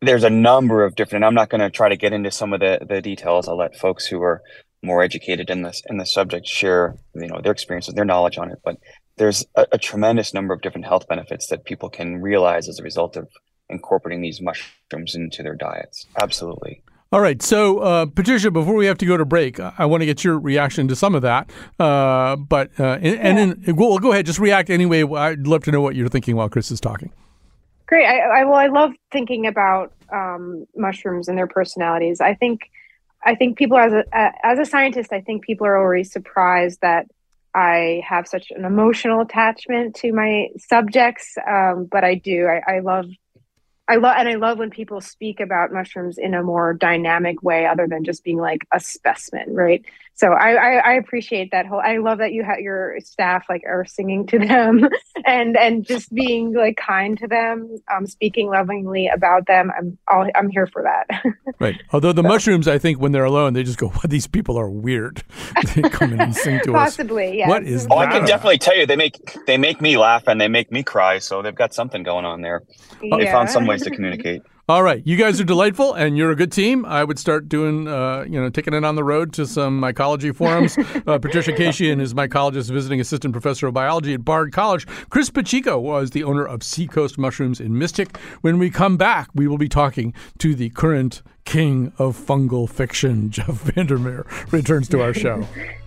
there's 0.00 0.24
a 0.24 0.30
number 0.30 0.84
of 0.84 0.96
different. 0.96 1.26
I'm 1.26 1.34
not 1.34 1.50
going 1.50 1.60
to 1.62 1.70
try 1.70 1.90
to 1.90 1.98
get 1.98 2.14
into 2.14 2.30
some 2.32 2.54
of 2.54 2.60
the 2.60 2.80
the 2.88 3.02
details. 3.02 3.46
I'll 3.46 3.58
let 3.58 3.76
folks 3.76 4.06
who 4.06 4.22
are 4.22 4.42
more 4.84 5.02
educated 5.02 5.50
in 5.50 5.62
this 5.62 5.82
in 5.88 5.96
the 5.96 6.06
subject 6.06 6.46
share 6.46 6.96
you 7.14 7.26
know 7.26 7.40
their 7.40 7.52
experiences, 7.52 7.94
their 7.94 8.04
knowledge 8.04 8.38
on 8.38 8.50
it. 8.50 8.58
But 8.64 8.78
there's 9.16 9.44
a, 9.54 9.66
a 9.72 9.78
tremendous 9.78 10.34
number 10.34 10.54
of 10.54 10.60
different 10.60 10.86
health 10.86 11.08
benefits 11.08 11.46
that 11.48 11.64
people 11.64 11.88
can 11.88 12.20
realize 12.20 12.68
as 12.68 12.78
a 12.78 12.82
result 12.82 13.16
of 13.16 13.28
incorporating 13.68 14.22
these 14.22 14.40
mushrooms 14.40 15.14
into 15.14 15.42
their 15.42 15.54
diets. 15.54 16.06
Absolutely. 16.20 16.82
All 17.12 17.20
right. 17.20 17.40
So, 17.40 17.78
uh, 17.78 18.06
Patricia, 18.06 18.50
before 18.50 18.74
we 18.74 18.86
have 18.86 18.98
to 18.98 19.06
go 19.06 19.16
to 19.16 19.24
break, 19.24 19.60
I 19.60 19.84
want 19.84 20.00
to 20.00 20.06
get 20.06 20.24
your 20.24 20.38
reaction 20.38 20.88
to 20.88 20.96
some 20.96 21.14
of 21.14 21.22
that. 21.22 21.48
Uh, 21.78 22.34
but 22.34 22.70
uh, 22.78 22.94
and, 22.94 23.04
yeah. 23.04 23.12
and 23.12 23.38
then 23.38 23.76
we'll 23.76 23.98
go 23.98 24.10
ahead, 24.10 24.26
just 24.26 24.40
react 24.40 24.68
anyway. 24.68 25.04
I'd 25.04 25.46
love 25.46 25.62
to 25.64 25.70
know 25.70 25.80
what 25.80 25.94
you're 25.94 26.08
thinking 26.08 26.34
while 26.34 26.48
Chris 26.48 26.72
is 26.72 26.80
talking. 26.80 27.12
Great. 27.86 28.06
I, 28.06 28.40
I 28.40 28.44
well, 28.44 28.54
I 28.54 28.66
love 28.66 28.92
thinking 29.12 29.46
about 29.46 29.92
um, 30.12 30.66
mushrooms 30.74 31.28
and 31.28 31.38
their 31.38 31.46
personalities. 31.46 32.20
I 32.20 32.34
think, 32.34 32.62
I 33.24 33.34
think 33.34 33.56
people 33.56 33.78
as 33.78 33.92
a 33.92 34.04
as 34.42 34.58
a 34.58 34.64
scientist, 34.64 35.12
I 35.12 35.20
think 35.20 35.44
people 35.44 35.66
are 35.66 35.76
always 35.76 36.12
surprised 36.12 36.80
that 36.82 37.06
I 37.54 38.02
have 38.06 38.26
such 38.26 38.50
an 38.50 38.64
emotional 38.64 39.20
attachment 39.20 39.94
to 39.96 40.12
my 40.12 40.48
subjects. 40.58 41.36
Um, 41.48 41.88
but 41.90 42.04
I 42.04 42.16
do. 42.16 42.46
I, 42.46 42.76
I 42.76 42.78
love 42.80 43.06
I 43.86 43.96
love 43.96 44.16
and 44.18 44.28
I 44.28 44.34
love 44.34 44.58
when 44.58 44.70
people 44.70 45.00
speak 45.00 45.40
about 45.40 45.72
mushrooms 45.72 46.16
in 46.18 46.34
a 46.34 46.42
more 46.42 46.72
dynamic 46.74 47.42
way, 47.42 47.66
other 47.66 47.86
than 47.86 48.04
just 48.04 48.24
being 48.24 48.38
like 48.38 48.66
a 48.72 48.80
specimen, 48.80 49.54
right? 49.54 49.84
So 50.16 50.28
I, 50.28 50.52
I, 50.52 50.72
I 50.76 50.92
appreciate 50.92 51.50
that 51.50 51.66
whole. 51.66 51.80
I 51.80 51.98
love 51.98 52.18
that 52.18 52.32
you 52.32 52.44
have 52.44 52.60
your 52.60 52.98
staff 53.00 53.46
like 53.48 53.62
are 53.66 53.84
singing 53.84 54.26
to 54.28 54.38
them, 54.38 54.88
and 55.26 55.56
and 55.56 55.84
just 55.84 56.14
being 56.14 56.54
like 56.54 56.76
kind 56.76 57.18
to 57.18 57.26
them, 57.26 57.76
um, 57.92 58.06
speaking 58.06 58.48
lovingly 58.48 59.08
about 59.08 59.48
them. 59.48 59.72
I'm 59.76 59.98
all 60.06 60.28
I'm 60.36 60.50
here 60.50 60.68
for 60.68 60.82
that. 60.82 61.24
right. 61.58 61.80
Although 61.92 62.12
the 62.12 62.22
so. 62.22 62.28
mushrooms, 62.28 62.68
I 62.68 62.78
think 62.78 63.00
when 63.00 63.10
they're 63.10 63.24
alone, 63.24 63.54
they 63.54 63.64
just 63.64 63.78
go, 63.78 63.88
"Well, 63.88 64.02
these 64.06 64.28
people 64.28 64.56
are 64.56 64.70
weird." 64.70 65.24
they 65.74 65.82
come 65.82 66.12
in 66.12 66.20
and 66.20 66.34
sing 66.34 66.60
to 66.60 66.70
Possibly, 66.70 66.74
us. 66.74 66.84
Possibly, 66.96 67.38
yeah. 67.38 67.48
What 67.48 67.64
is? 67.64 67.88
That? 67.88 67.94
Oh, 67.94 67.98
I 67.98 68.06
can 68.06 68.24
definitely 68.24 68.58
tell 68.58 68.76
you, 68.76 68.86
they 68.86 68.96
make 68.96 69.18
they 69.46 69.58
make 69.58 69.80
me 69.80 69.96
laugh 69.96 70.28
and 70.28 70.40
they 70.40 70.48
make 70.48 70.70
me 70.70 70.84
cry. 70.84 71.18
So 71.18 71.42
they've 71.42 71.54
got 71.54 71.74
something 71.74 72.04
going 72.04 72.24
on 72.24 72.40
there. 72.40 72.62
Yeah. 73.02 73.16
They 73.16 73.26
found 73.26 73.50
some 73.50 73.66
ways 73.66 73.82
to 73.82 73.90
communicate. 73.90 74.42
All 74.66 74.82
right, 74.82 75.06
you 75.06 75.18
guys 75.18 75.38
are 75.42 75.44
delightful, 75.44 75.92
and 75.92 76.16
you're 76.16 76.30
a 76.30 76.36
good 76.36 76.50
team. 76.50 76.86
I 76.86 77.04
would 77.04 77.18
start 77.18 77.50
doing, 77.50 77.86
uh, 77.86 78.24
you 78.26 78.40
know, 78.40 78.48
taking 78.48 78.72
it 78.72 78.82
on 78.82 78.94
the 78.94 79.04
road 79.04 79.34
to 79.34 79.46
some 79.46 79.78
mycology 79.80 80.34
forums. 80.34 80.78
Uh, 81.06 81.18
Patricia 81.18 81.52
Kaishian 81.52 82.00
is 82.00 82.14
mycologist, 82.14 82.70
visiting 82.70 82.98
assistant 82.98 83.32
professor 83.32 83.66
of 83.66 83.74
biology 83.74 84.14
at 84.14 84.24
Bard 84.24 84.52
College. 84.52 84.86
Chris 85.10 85.28
Pacheco 85.28 85.78
was 85.78 86.10
the 86.10 86.24
owner 86.24 86.46
of 86.46 86.62
Seacoast 86.62 87.18
Mushrooms 87.18 87.60
in 87.60 87.76
Mystic. 87.76 88.16
When 88.40 88.58
we 88.58 88.70
come 88.70 88.96
back, 88.96 89.28
we 89.34 89.46
will 89.46 89.58
be 89.58 89.68
talking 89.68 90.14
to 90.38 90.54
the 90.54 90.70
current 90.70 91.20
king 91.44 91.92
of 91.98 92.16
fungal 92.16 92.70
fiction, 92.70 93.28
Jeff 93.30 93.64
VanderMeer, 93.64 94.24
returns 94.52 94.88
to 94.90 95.02
our 95.02 95.12
show. 95.12 95.46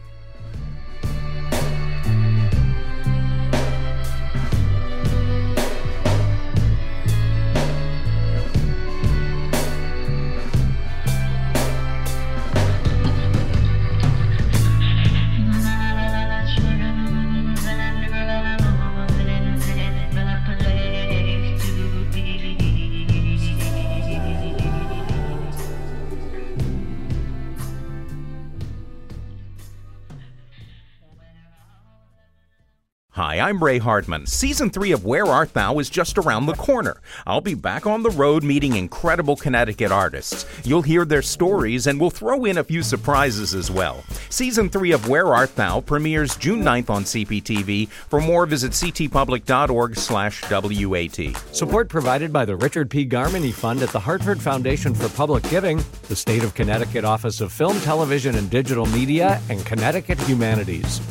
Hi, 33.18 33.39
I'm 33.39 33.63
Ray 33.63 33.80
Hartman. 33.80 34.28
Season 34.28 34.70
3 34.70 34.91
of 34.91 35.03
Where 35.03 35.26
Art 35.26 35.51
Thou 35.51 35.80
is 35.80 35.89
just 35.89 36.20
around 36.20 36.45
the 36.45 36.53
corner. 36.53 37.01
I'll 37.26 37.41
be 37.41 37.55
back 37.55 37.88
on 37.88 38.03
the 38.03 38.11
road 38.11 38.43
meeting 38.43 38.76
incredible 38.76 39.36
Connecticut 39.36 39.91
artists. 39.91 40.45
You'll 40.63 40.84
hear 40.84 41.03
their 41.03 41.24
stories 41.24 41.88
and 41.88 41.99
we'll 41.99 42.11
throw 42.11 42.45
in 42.45 42.59
a 42.59 42.63
few 42.63 42.84
surprises 42.84 43.55
as 43.55 43.72
well. 43.72 44.03
Season 44.30 44.70
3 44.70 44.91
of 44.91 45.09
Where 45.09 45.34
Art 45.34 45.55
Thou 45.55 45.82
premieres 45.82 46.36
June 46.36 46.61
9th 46.61 46.91
on 46.91 47.05
CPTV. 47.05 47.89
For 47.89 48.22
more, 48.22 48.45
visit 48.45 48.74
ctpublic.org/wat. 48.74 51.55
Support 51.55 51.89
provided 51.89 52.32
by 52.32 52.45
the 52.45 52.55
Richard 52.55 52.91
P. 52.91 53.03
Garmany 53.03 53.51
Fund 53.51 53.82
at 53.82 53.89
the 53.89 53.99
Hartford 53.99 54.39
Foundation 54.39 54.93
for 54.93 55.09
Public 55.09 55.41
Giving, 55.49 55.84
the 56.07 56.15
State 56.15 56.43
of 56.43 56.53
Connecticut 56.53 57.03
Office 57.03 57.41
of 57.41 57.51
Film, 57.51 57.82
Television, 57.82 58.36
and 58.36 58.47
Digital 58.51 58.86
Media, 58.86 59.41
and 59.49 59.65
Connecticut 59.65 60.20
Humanities. 60.20 61.01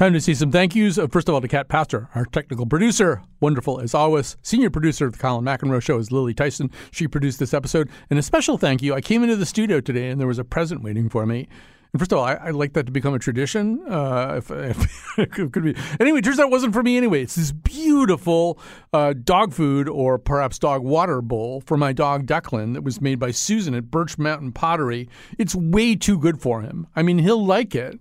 Time 0.00 0.14
to 0.14 0.20
see 0.22 0.32
some 0.32 0.50
thank 0.50 0.74
yous. 0.74 0.96
Uh, 0.96 1.08
first 1.08 1.28
of 1.28 1.34
all, 1.34 1.42
to 1.42 1.46
Kat 1.46 1.68
Pastor, 1.68 2.08
our 2.14 2.24
technical 2.24 2.64
producer. 2.64 3.20
Wonderful 3.40 3.80
as 3.80 3.92
always. 3.92 4.38
Senior 4.40 4.70
producer 4.70 5.04
of 5.04 5.12
the 5.12 5.18
Colin 5.18 5.44
McEnroe 5.44 5.82
Show 5.82 5.98
is 5.98 6.10
Lily 6.10 6.32
Tyson. 6.32 6.70
She 6.90 7.06
produced 7.06 7.38
this 7.38 7.52
episode. 7.52 7.90
And 8.08 8.18
a 8.18 8.22
special 8.22 8.56
thank 8.56 8.80
you. 8.80 8.94
I 8.94 9.02
came 9.02 9.22
into 9.22 9.36
the 9.36 9.44
studio 9.44 9.78
today 9.78 10.08
and 10.08 10.18
there 10.18 10.26
was 10.26 10.38
a 10.38 10.42
present 10.42 10.82
waiting 10.82 11.10
for 11.10 11.26
me. 11.26 11.48
And 11.92 12.00
first 12.00 12.12
of 12.12 12.18
all, 12.18 12.24
I, 12.24 12.46
would 12.46 12.54
like 12.54 12.72
that 12.72 12.86
to 12.86 12.92
become 12.92 13.12
a 13.12 13.18
tradition. 13.18 13.82
Uh, 13.86 14.36
if, 14.38 14.50
if 15.18 15.18
it 15.18 15.32
could 15.32 15.62
be. 15.62 15.76
Anyway, 16.00 16.22
turns 16.22 16.40
out 16.40 16.46
it 16.46 16.50
wasn't 16.50 16.72
for 16.72 16.82
me 16.82 16.96
anyway. 16.96 17.20
It's 17.20 17.34
this 17.34 17.52
beautiful 17.52 18.58
uh, 18.94 19.12
dog 19.12 19.52
food 19.52 19.86
or 19.86 20.18
perhaps 20.18 20.58
dog 20.58 20.82
water 20.82 21.20
bowl 21.20 21.60
for 21.66 21.76
my 21.76 21.92
dog 21.92 22.24
Declan 22.24 22.72
that 22.72 22.84
was 22.84 23.02
made 23.02 23.18
by 23.18 23.32
Susan 23.32 23.74
at 23.74 23.90
Birch 23.90 24.16
Mountain 24.16 24.52
Pottery. 24.52 25.10
It's 25.36 25.54
way 25.54 25.94
too 25.94 26.16
good 26.16 26.40
for 26.40 26.62
him. 26.62 26.86
I 26.96 27.02
mean, 27.02 27.18
he'll 27.18 27.44
like 27.44 27.74
it 27.74 28.00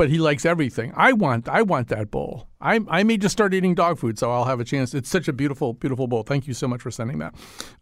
but 0.00 0.08
he 0.08 0.16
likes 0.16 0.46
everything. 0.46 0.94
I 0.96 1.12
want 1.12 1.46
I 1.46 1.60
want 1.60 1.88
that 1.88 2.10
bowl. 2.10 2.48
I 2.58 2.80
I 2.88 3.02
may 3.02 3.18
just 3.18 3.34
start 3.34 3.52
eating 3.52 3.74
dog 3.74 3.98
food, 3.98 4.18
so 4.18 4.32
I'll 4.32 4.46
have 4.46 4.58
a 4.58 4.64
chance. 4.64 4.94
It's 4.94 5.10
such 5.10 5.28
a 5.28 5.32
beautiful 5.34 5.74
beautiful 5.74 6.06
bowl. 6.06 6.22
Thank 6.22 6.48
you 6.48 6.54
so 6.54 6.66
much 6.66 6.80
for 6.80 6.90
sending 6.90 7.18
that. 7.18 7.34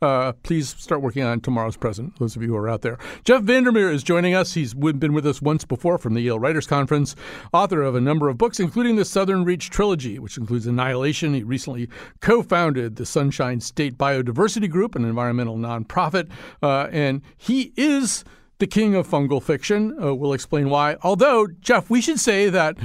Uh, 0.02 0.32
please 0.42 0.68
start 0.68 1.00
working 1.00 1.22
on 1.22 1.40
tomorrow's 1.40 1.76
present. 1.76 2.18
Those 2.18 2.34
of 2.34 2.42
you 2.42 2.48
who 2.48 2.56
are 2.56 2.68
out 2.68 2.82
there. 2.82 2.98
Jeff 3.22 3.42
VanderMeer 3.42 3.92
is 3.92 4.02
joining 4.02 4.34
us. 4.34 4.54
He's 4.54 4.74
been 4.74 5.12
with 5.12 5.28
us 5.28 5.40
once 5.40 5.64
before 5.64 5.96
from 5.96 6.14
the 6.14 6.20
Yale 6.20 6.40
Writers 6.40 6.66
Conference. 6.66 7.14
Author 7.52 7.82
of 7.82 7.94
a 7.94 8.00
number 8.00 8.28
of 8.28 8.36
books, 8.36 8.58
including 8.58 8.96
the 8.96 9.04
Southern 9.04 9.44
Reach 9.44 9.70
trilogy, 9.70 10.18
which 10.18 10.38
includes 10.38 10.66
Annihilation. 10.66 11.34
He 11.34 11.44
recently 11.44 11.88
co-founded 12.20 12.96
the 12.96 13.06
Sunshine 13.06 13.60
State 13.60 13.96
Biodiversity 13.96 14.68
Group, 14.68 14.96
an 14.96 15.04
environmental 15.04 15.56
nonprofit, 15.56 16.28
uh, 16.64 16.88
and 16.90 17.22
he 17.36 17.72
is 17.76 18.24
the 18.58 18.66
king 18.66 18.94
of 18.94 19.08
fungal 19.08 19.42
fiction. 19.42 19.96
Uh, 20.02 20.14
we'll 20.14 20.32
explain 20.32 20.68
why. 20.68 20.96
Although, 21.02 21.46
Jeff, 21.60 21.90
we 21.90 22.00
should 22.00 22.20
say 22.20 22.50
that 22.50 22.76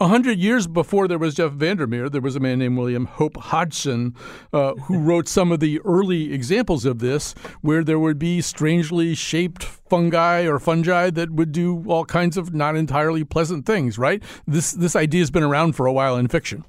a 0.00 0.08
hundred 0.08 0.38
years 0.38 0.66
before 0.66 1.06
there 1.06 1.18
was 1.18 1.36
Jeff 1.36 1.52
VanderMeer, 1.52 2.10
there 2.10 2.20
was 2.20 2.34
a 2.34 2.40
man 2.40 2.58
named 2.58 2.76
William 2.76 3.06
Hope 3.06 3.36
Hodgson 3.36 4.16
uh, 4.52 4.74
who 4.74 4.98
wrote 5.02 5.28
some 5.28 5.52
of 5.52 5.60
the 5.60 5.80
early 5.84 6.32
examples 6.32 6.84
of 6.84 6.98
this, 6.98 7.34
where 7.60 7.84
there 7.84 7.98
would 7.98 8.18
be 8.18 8.40
strangely 8.40 9.14
shaped 9.14 9.62
fungi 9.62 10.46
or 10.46 10.58
fungi 10.58 11.10
that 11.10 11.30
would 11.30 11.52
do 11.52 11.84
all 11.86 12.04
kinds 12.04 12.36
of 12.36 12.52
not 12.52 12.74
entirely 12.74 13.22
pleasant 13.22 13.64
things. 13.64 13.98
Right? 13.98 14.22
This 14.46 14.72
this 14.72 14.96
idea 14.96 15.20
has 15.20 15.30
been 15.30 15.44
around 15.44 15.74
for 15.76 15.86
a 15.86 15.92
while 15.92 16.16
in 16.16 16.28
fiction. 16.28 16.64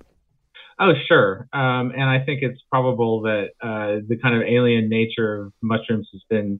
Oh, 0.80 0.94
sure. 1.08 1.48
Um, 1.54 1.92
and 1.96 2.04
I 2.04 2.24
think 2.26 2.42
it's 2.42 2.60
probable 2.70 3.22
that 3.22 3.50
uh, 3.62 4.02
the 4.08 4.18
kind 4.22 4.36
of 4.36 4.42
alien 4.42 4.90
nature 4.90 5.44
of 5.44 5.54
mushrooms 5.62 6.10
has 6.12 6.22
been 6.30 6.60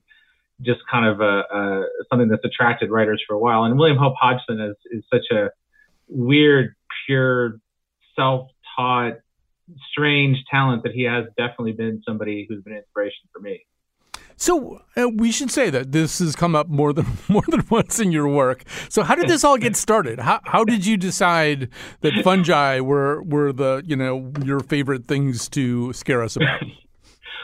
just 0.62 0.80
kind 0.90 1.06
of 1.06 1.20
a, 1.20 1.42
a, 1.50 1.84
something 2.10 2.28
that's 2.28 2.44
attracted 2.44 2.90
writers 2.90 3.22
for 3.26 3.34
a 3.34 3.38
while. 3.38 3.64
And 3.64 3.78
William 3.78 3.98
Hope 3.98 4.14
Hodgson 4.20 4.60
is, 4.60 4.76
is 4.90 5.04
such 5.12 5.26
a 5.32 5.50
weird, 6.08 6.74
pure, 7.06 7.58
self-taught, 8.16 9.14
strange 9.90 10.38
talent 10.50 10.82
that 10.84 10.92
he 10.92 11.04
has 11.04 11.24
definitely 11.36 11.72
been 11.72 12.02
somebody 12.06 12.46
who's 12.48 12.62
been 12.62 12.74
an 12.74 12.80
inspiration 12.80 13.28
for 13.32 13.40
me. 13.40 13.64
So 14.36 14.80
uh, 14.96 15.08
we 15.08 15.30
should 15.30 15.50
say 15.50 15.70
that 15.70 15.92
this 15.92 16.18
has 16.18 16.34
come 16.34 16.56
up 16.56 16.68
more 16.68 16.92
than 16.92 17.06
more 17.28 17.44
than 17.48 17.64
once 17.70 18.00
in 18.00 18.12
your 18.12 18.28
work. 18.28 18.64
So 18.88 19.02
how 19.02 19.14
did 19.14 19.28
this 19.28 19.44
all 19.44 19.56
get 19.58 19.76
started? 19.76 20.20
How 20.20 20.40
how 20.44 20.64
did 20.64 20.84
you 20.84 20.96
decide 20.96 21.68
that 22.00 22.12
fungi 22.24 22.80
were 22.80 23.22
were 23.22 23.52
the 23.52 23.82
you 23.86 23.96
know 23.96 24.32
your 24.44 24.60
favorite 24.60 25.06
things 25.06 25.48
to 25.50 25.92
scare 25.92 26.22
us 26.22 26.36
about? 26.36 26.62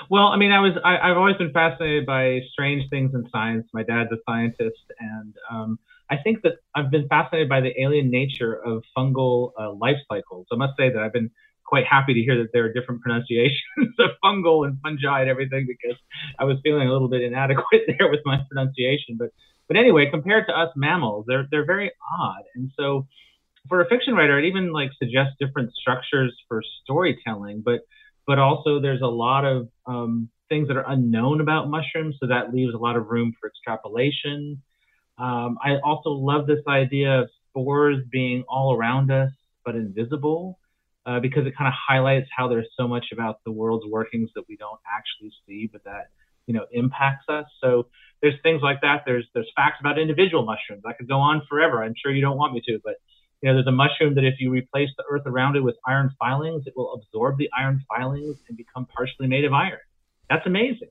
Well, 0.09 0.29
I 0.29 0.37
mean, 0.37 0.53
I 0.53 0.61
was 0.61 0.73
I, 0.85 1.09
have 1.09 1.17
always 1.17 1.37
been 1.37 1.53
fascinated 1.53 2.07
by 2.07 2.41
strange 2.53 2.89
things 2.91 3.15
in 3.15 3.29
science. 3.31 3.67
My 3.73 3.83
dad's 3.83 4.11
a 4.13 4.17
scientist, 4.29 4.81
and 4.99 5.35
um, 5.51 5.79
I 6.09 6.17
think 6.17 6.43
that 6.43 6.55
I've 6.75 6.91
been 6.91 7.09
fascinated 7.09 7.49
by 7.49 7.61
the 7.61 7.79
alien 7.81 8.11
nature 8.11 8.55
of 8.55 8.83
fungal 8.97 9.53
uh, 9.59 9.73
life 9.73 9.99
cycles. 10.11 10.47
I 10.53 10.57
must 10.57 10.77
say 10.77 10.91
that 10.91 11.01
I've 11.03 11.13
been 11.13 11.31
quite 11.65 11.87
happy 11.87 12.15
to 12.15 12.21
hear 12.21 12.37
that 12.39 12.53
there 12.53 12.65
are 12.65 12.73
different 12.73 13.01
pronunciations 13.03 13.95
of 13.99 14.11
fungal 14.25 14.67
and 14.67 14.79
fungi 14.83 15.21
and 15.21 15.31
everything 15.31 15.67
because 15.67 15.99
I 16.39 16.45
was 16.45 16.59
feeling 16.63 16.89
a 16.89 16.93
little 16.93 17.09
bit 17.09 17.23
inadequate 17.23 17.83
there 17.99 18.11
with 18.11 18.21
my 18.25 18.41
pronunciation. 18.51 19.17
But 19.19 19.31
but 19.69 19.77
anyway, 19.77 20.11
compared 20.11 20.47
to 20.49 20.59
us 20.59 20.71
mammals, 20.77 21.27
they're 21.29 21.47
they're 21.51 21.67
very 21.67 21.91
odd. 22.19 22.43
And 22.55 22.71
so 22.77 23.07
for 23.69 23.81
a 23.81 23.89
fiction 23.89 24.15
writer, 24.15 24.39
I'd 24.39 24.45
even 24.45 24.73
like 24.73 24.91
suggest 24.99 25.39
different 25.39 25.73
structures 25.75 26.35
for 26.49 26.63
storytelling, 26.83 27.63
but 27.65 27.81
but 28.27 28.39
also 28.39 28.81
there's 28.81 29.03
a 29.03 29.07
lot 29.07 29.45
of 29.45 29.69
um, 29.87 30.29
things 30.49 30.69
that 30.69 30.77
are 30.77 30.89
unknown 30.89 31.41
about 31.41 31.69
mushrooms, 31.69 32.17
so 32.21 32.27
that 32.27 32.53
leaves 32.53 32.75
a 32.75 32.79
lot 32.79 32.97
of 32.97 33.09
room 33.09 33.35
for 33.41 33.49
extrapolation. 33.49 34.63
Um, 35.19 35.59
I 35.63 35.77
also 35.85 36.11
love 36.11 36.47
this 36.47 36.61
idea 36.67 37.21
of 37.21 37.29
spores 37.51 37.99
being 38.11 38.45
all 38.49 38.75
around 38.75 39.11
us 39.11 39.31
but 39.65 39.75
invisible 39.75 40.59
uh, 41.07 41.21
because 41.21 41.47
it 41.47 41.57
kind 41.57 41.69
of 41.69 41.75
highlights 41.75 42.29
how 42.35 42.49
there's 42.49 42.69
so 42.77 42.87
much 42.87 43.07
about 43.13 43.41
the 43.45 43.53
world's 43.53 43.87
workings 43.87 44.31
that 44.35 44.45
we 44.49 44.57
don't 44.57 44.81
actually 44.87 45.33
see, 45.47 45.69
but 45.71 45.83
that 45.85 46.11
you 46.47 46.55
know 46.55 46.67
impacts 46.73 47.27
us. 47.29 47.47
So 47.63 47.87
there's 48.23 48.35
things 48.43 48.61
like 48.63 48.81
that. 48.83 49.03
There's 49.07 49.27
there's 49.35 49.51
facts 49.57 49.77
about 49.81 49.99
individual 49.99 50.45
mushrooms. 50.45 50.83
I 50.87 50.93
could 50.93 51.09
go 51.09 51.19
on 51.19 51.43
forever. 51.49 51.83
I'm 51.83 51.95
sure 52.01 52.13
you 52.13 52.21
don't 52.21 52.37
want 52.37 52.53
me 52.53 52.63
to, 52.67 52.79
but 52.85 52.95
you 53.43 53.49
know, 53.49 53.55
there's 53.55 53.67
a 53.67 53.73
mushroom 53.73 54.15
that 54.17 54.25
if 54.25 54.35
you 54.39 54.51
replace 54.51 54.91
the 54.97 55.05
earth 55.11 55.23
around 55.27 55.57
it 55.57 55.61
with 55.61 55.77
iron 55.87 56.15
filings, 56.19 56.67
it 56.67 56.75
will 56.77 56.93
absorb 56.95 57.39
the 57.39 57.49
iron 57.57 57.83
filings 57.89 58.37
and 58.49 58.57
become 58.57 58.87
partially 58.87 59.27
made 59.27 59.45
of 59.45 59.53
iron. 59.53 59.79
That's 60.29 60.47
amazing. 60.47 60.91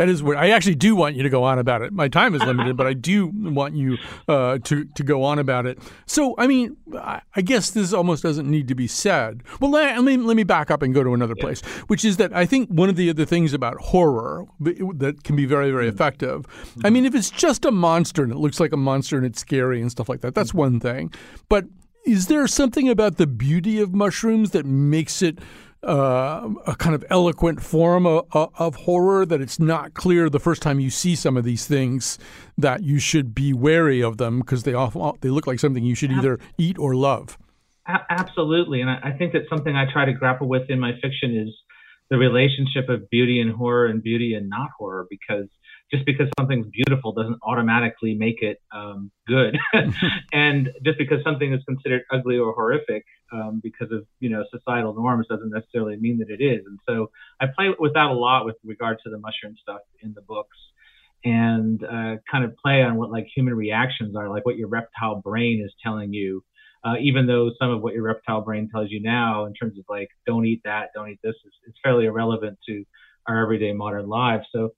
That 0.00 0.08
is 0.08 0.22
where 0.22 0.38
I 0.38 0.48
actually 0.48 0.76
do 0.76 0.96
want 0.96 1.14
you 1.14 1.22
to 1.22 1.28
go 1.28 1.44
on 1.44 1.58
about 1.58 1.82
it. 1.82 1.92
My 1.92 2.08
time 2.08 2.34
is 2.34 2.42
limited, 2.42 2.74
but 2.74 2.86
I 2.86 2.94
do 2.94 3.26
want 3.26 3.76
you 3.76 3.98
uh, 4.28 4.56
to 4.64 4.86
to 4.86 5.02
go 5.02 5.22
on 5.22 5.38
about 5.38 5.66
it. 5.66 5.78
So, 6.06 6.34
I 6.38 6.46
mean, 6.46 6.74
I 6.96 7.42
guess 7.42 7.68
this 7.68 7.92
almost 7.92 8.22
doesn't 8.22 8.50
need 8.50 8.66
to 8.68 8.74
be 8.74 8.86
said. 8.86 9.42
Well, 9.60 9.70
let, 9.70 10.02
me 10.02 10.16
let 10.16 10.38
me 10.38 10.42
back 10.42 10.70
up 10.70 10.80
and 10.80 10.94
go 10.94 11.04
to 11.04 11.12
another 11.12 11.34
yeah. 11.36 11.42
place, 11.42 11.60
which 11.88 12.02
is 12.02 12.16
that 12.16 12.34
I 12.34 12.46
think 12.46 12.70
one 12.70 12.88
of 12.88 12.96
the 12.96 13.10
other 13.10 13.26
things 13.26 13.52
about 13.52 13.76
horror 13.76 14.46
that 14.60 15.22
can 15.22 15.36
be 15.36 15.44
very 15.44 15.70
very 15.70 15.88
mm-hmm. 15.88 15.96
effective. 15.96 16.46
Mm-hmm. 16.46 16.86
I 16.86 16.88
mean, 16.88 17.04
if 17.04 17.14
it's 17.14 17.28
just 17.28 17.66
a 17.66 17.70
monster 17.70 18.22
and 18.22 18.32
it 18.32 18.38
looks 18.38 18.58
like 18.58 18.72
a 18.72 18.78
monster 18.78 19.18
and 19.18 19.26
it's 19.26 19.40
scary 19.40 19.82
and 19.82 19.90
stuff 19.90 20.08
like 20.08 20.22
that, 20.22 20.34
that's 20.34 20.52
mm-hmm. 20.52 20.60
one 20.60 20.80
thing. 20.80 21.12
But 21.50 21.66
is 22.06 22.28
there 22.28 22.46
something 22.46 22.88
about 22.88 23.18
the 23.18 23.26
beauty 23.26 23.78
of 23.80 23.92
mushrooms 23.92 24.52
that 24.52 24.64
makes 24.64 25.20
it 25.20 25.38
uh, 25.82 26.48
a 26.66 26.74
kind 26.76 26.94
of 26.94 27.04
eloquent 27.08 27.62
form 27.62 28.06
of, 28.06 28.26
of, 28.32 28.74
horror 28.76 29.24
that 29.24 29.40
it's 29.40 29.58
not 29.58 29.94
clear 29.94 30.28
the 30.28 30.38
first 30.38 30.60
time 30.60 30.78
you 30.78 30.90
see 30.90 31.16
some 31.16 31.36
of 31.36 31.44
these 31.44 31.66
things 31.66 32.18
that 32.58 32.82
you 32.82 32.98
should 32.98 33.34
be 33.34 33.52
wary 33.52 34.02
of 34.02 34.18
them 34.18 34.40
because 34.40 34.64
they 34.64 34.74
often 34.74 35.12
they 35.22 35.30
look 35.30 35.46
like 35.46 35.58
something 35.58 35.82
you 35.82 35.94
should 35.94 36.12
either 36.12 36.38
eat 36.58 36.78
or 36.78 36.94
love. 36.94 37.38
Absolutely, 38.10 38.82
and 38.82 38.90
I 38.90 39.12
think 39.18 39.32
that 39.32 39.42
something 39.48 39.74
I 39.74 39.90
try 39.90 40.04
to 40.04 40.12
grapple 40.12 40.48
with 40.48 40.68
in 40.68 40.78
my 40.78 40.92
fiction 41.00 41.34
is 41.34 41.54
the 42.10 42.18
relationship 42.18 42.88
of 42.88 43.08
beauty 43.08 43.40
and 43.40 43.52
horror 43.52 43.86
and 43.86 44.02
beauty 44.02 44.34
and 44.34 44.50
not 44.50 44.68
horror 44.76 45.06
because 45.08 45.48
just 45.92 46.04
because 46.04 46.28
something's 46.38 46.66
beautiful 46.66 47.12
doesn't 47.12 47.38
automatically 47.42 48.14
make 48.14 48.42
it 48.42 48.58
um, 48.72 49.10
good. 49.26 49.58
and 50.32 50.70
just 50.84 50.98
because 50.98 51.18
something 51.24 51.52
is 51.52 51.60
considered 51.66 52.02
ugly 52.12 52.38
or 52.38 52.52
horrific 52.52 53.04
um, 53.32 53.60
because 53.62 53.90
of 53.92 54.06
you 54.18 54.28
know 54.28 54.44
societal 54.50 54.94
norms 54.94 55.26
doesn't 55.28 55.50
necessarily 55.50 55.96
mean 55.96 56.18
that 56.18 56.30
it 56.30 56.42
is. 56.42 56.64
And 56.66 56.78
so 56.88 57.10
I 57.40 57.46
play 57.46 57.74
with 57.78 57.94
that 57.94 58.06
a 58.06 58.12
lot 58.12 58.44
with 58.44 58.56
regard 58.64 58.98
to 59.04 59.10
the 59.10 59.18
mushroom 59.18 59.56
stuff 59.60 59.80
in 60.02 60.14
the 60.14 60.22
books, 60.22 60.56
and 61.24 61.82
uh, 61.84 62.16
kind 62.30 62.44
of 62.44 62.56
play 62.56 62.82
on 62.82 62.96
what 62.96 63.10
like 63.10 63.26
human 63.34 63.54
reactions 63.54 64.16
are, 64.16 64.28
like 64.28 64.46
what 64.46 64.56
your 64.56 64.68
reptile 64.68 65.20
brain 65.20 65.62
is 65.64 65.72
telling 65.82 66.12
you. 66.12 66.44
Uh, 66.82 66.94
even 66.98 67.26
though 67.26 67.50
some 67.58 67.70
of 67.70 67.82
what 67.82 67.92
your 67.92 68.02
reptile 68.02 68.40
brain 68.40 68.66
tells 68.70 68.90
you 68.90 69.02
now, 69.02 69.44
in 69.44 69.52
terms 69.52 69.78
of 69.78 69.84
like 69.88 70.08
don't 70.26 70.46
eat 70.46 70.62
that, 70.64 70.88
don't 70.94 71.10
eat 71.10 71.20
this, 71.22 71.34
is, 71.44 71.52
is 71.66 71.74
fairly 71.84 72.06
irrelevant 72.06 72.58
to 72.66 72.84
our 73.28 73.42
everyday 73.42 73.72
modern 73.74 74.08
lives. 74.08 74.46
So 74.50 74.70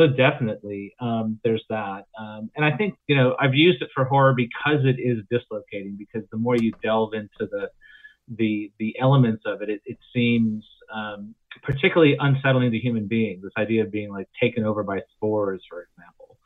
so 0.00 0.06
definitely 0.06 0.94
um, 1.00 1.38
there's 1.44 1.64
that 1.68 2.04
um, 2.18 2.50
and 2.56 2.64
i 2.64 2.74
think 2.76 2.94
you 3.06 3.14
know 3.14 3.36
i've 3.38 3.54
used 3.54 3.82
it 3.82 3.90
for 3.94 4.04
horror 4.04 4.32
because 4.34 4.84
it 4.84 4.96
is 4.98 5.18
dislocating 5.30 5.96
because 5.98 6.26
the 6.32 6.38
more 6.38 6.56
you 6.56 6.72
delve 6.82 7.12
into 7.12 7.28
the 7.40 7.68
the 8.36 8.72
the 8.78 8.94
elements 9.00 9.42
of 9.46 9.62
it 9.62 9.68
it, 9.68 9.80
it 9.84 9.98
seems 10.14 10.64
um, 10.94 11.34
particularly 11.62 12.16
unsettling 12.18 12.70
to 12.70 12.78
human 12.78 13.06
beings 13.06 13.42
this 13.42 13.52
idea 13.58 13.82
of 13.82 13.90
being 13.90 14.10
like 14.10 14.28
taken 14.40 14.64
over 14.64 14.82
by 14.82 15.00
spores 15.16 15.62
for 15.68 15.82
example 15.82 16.38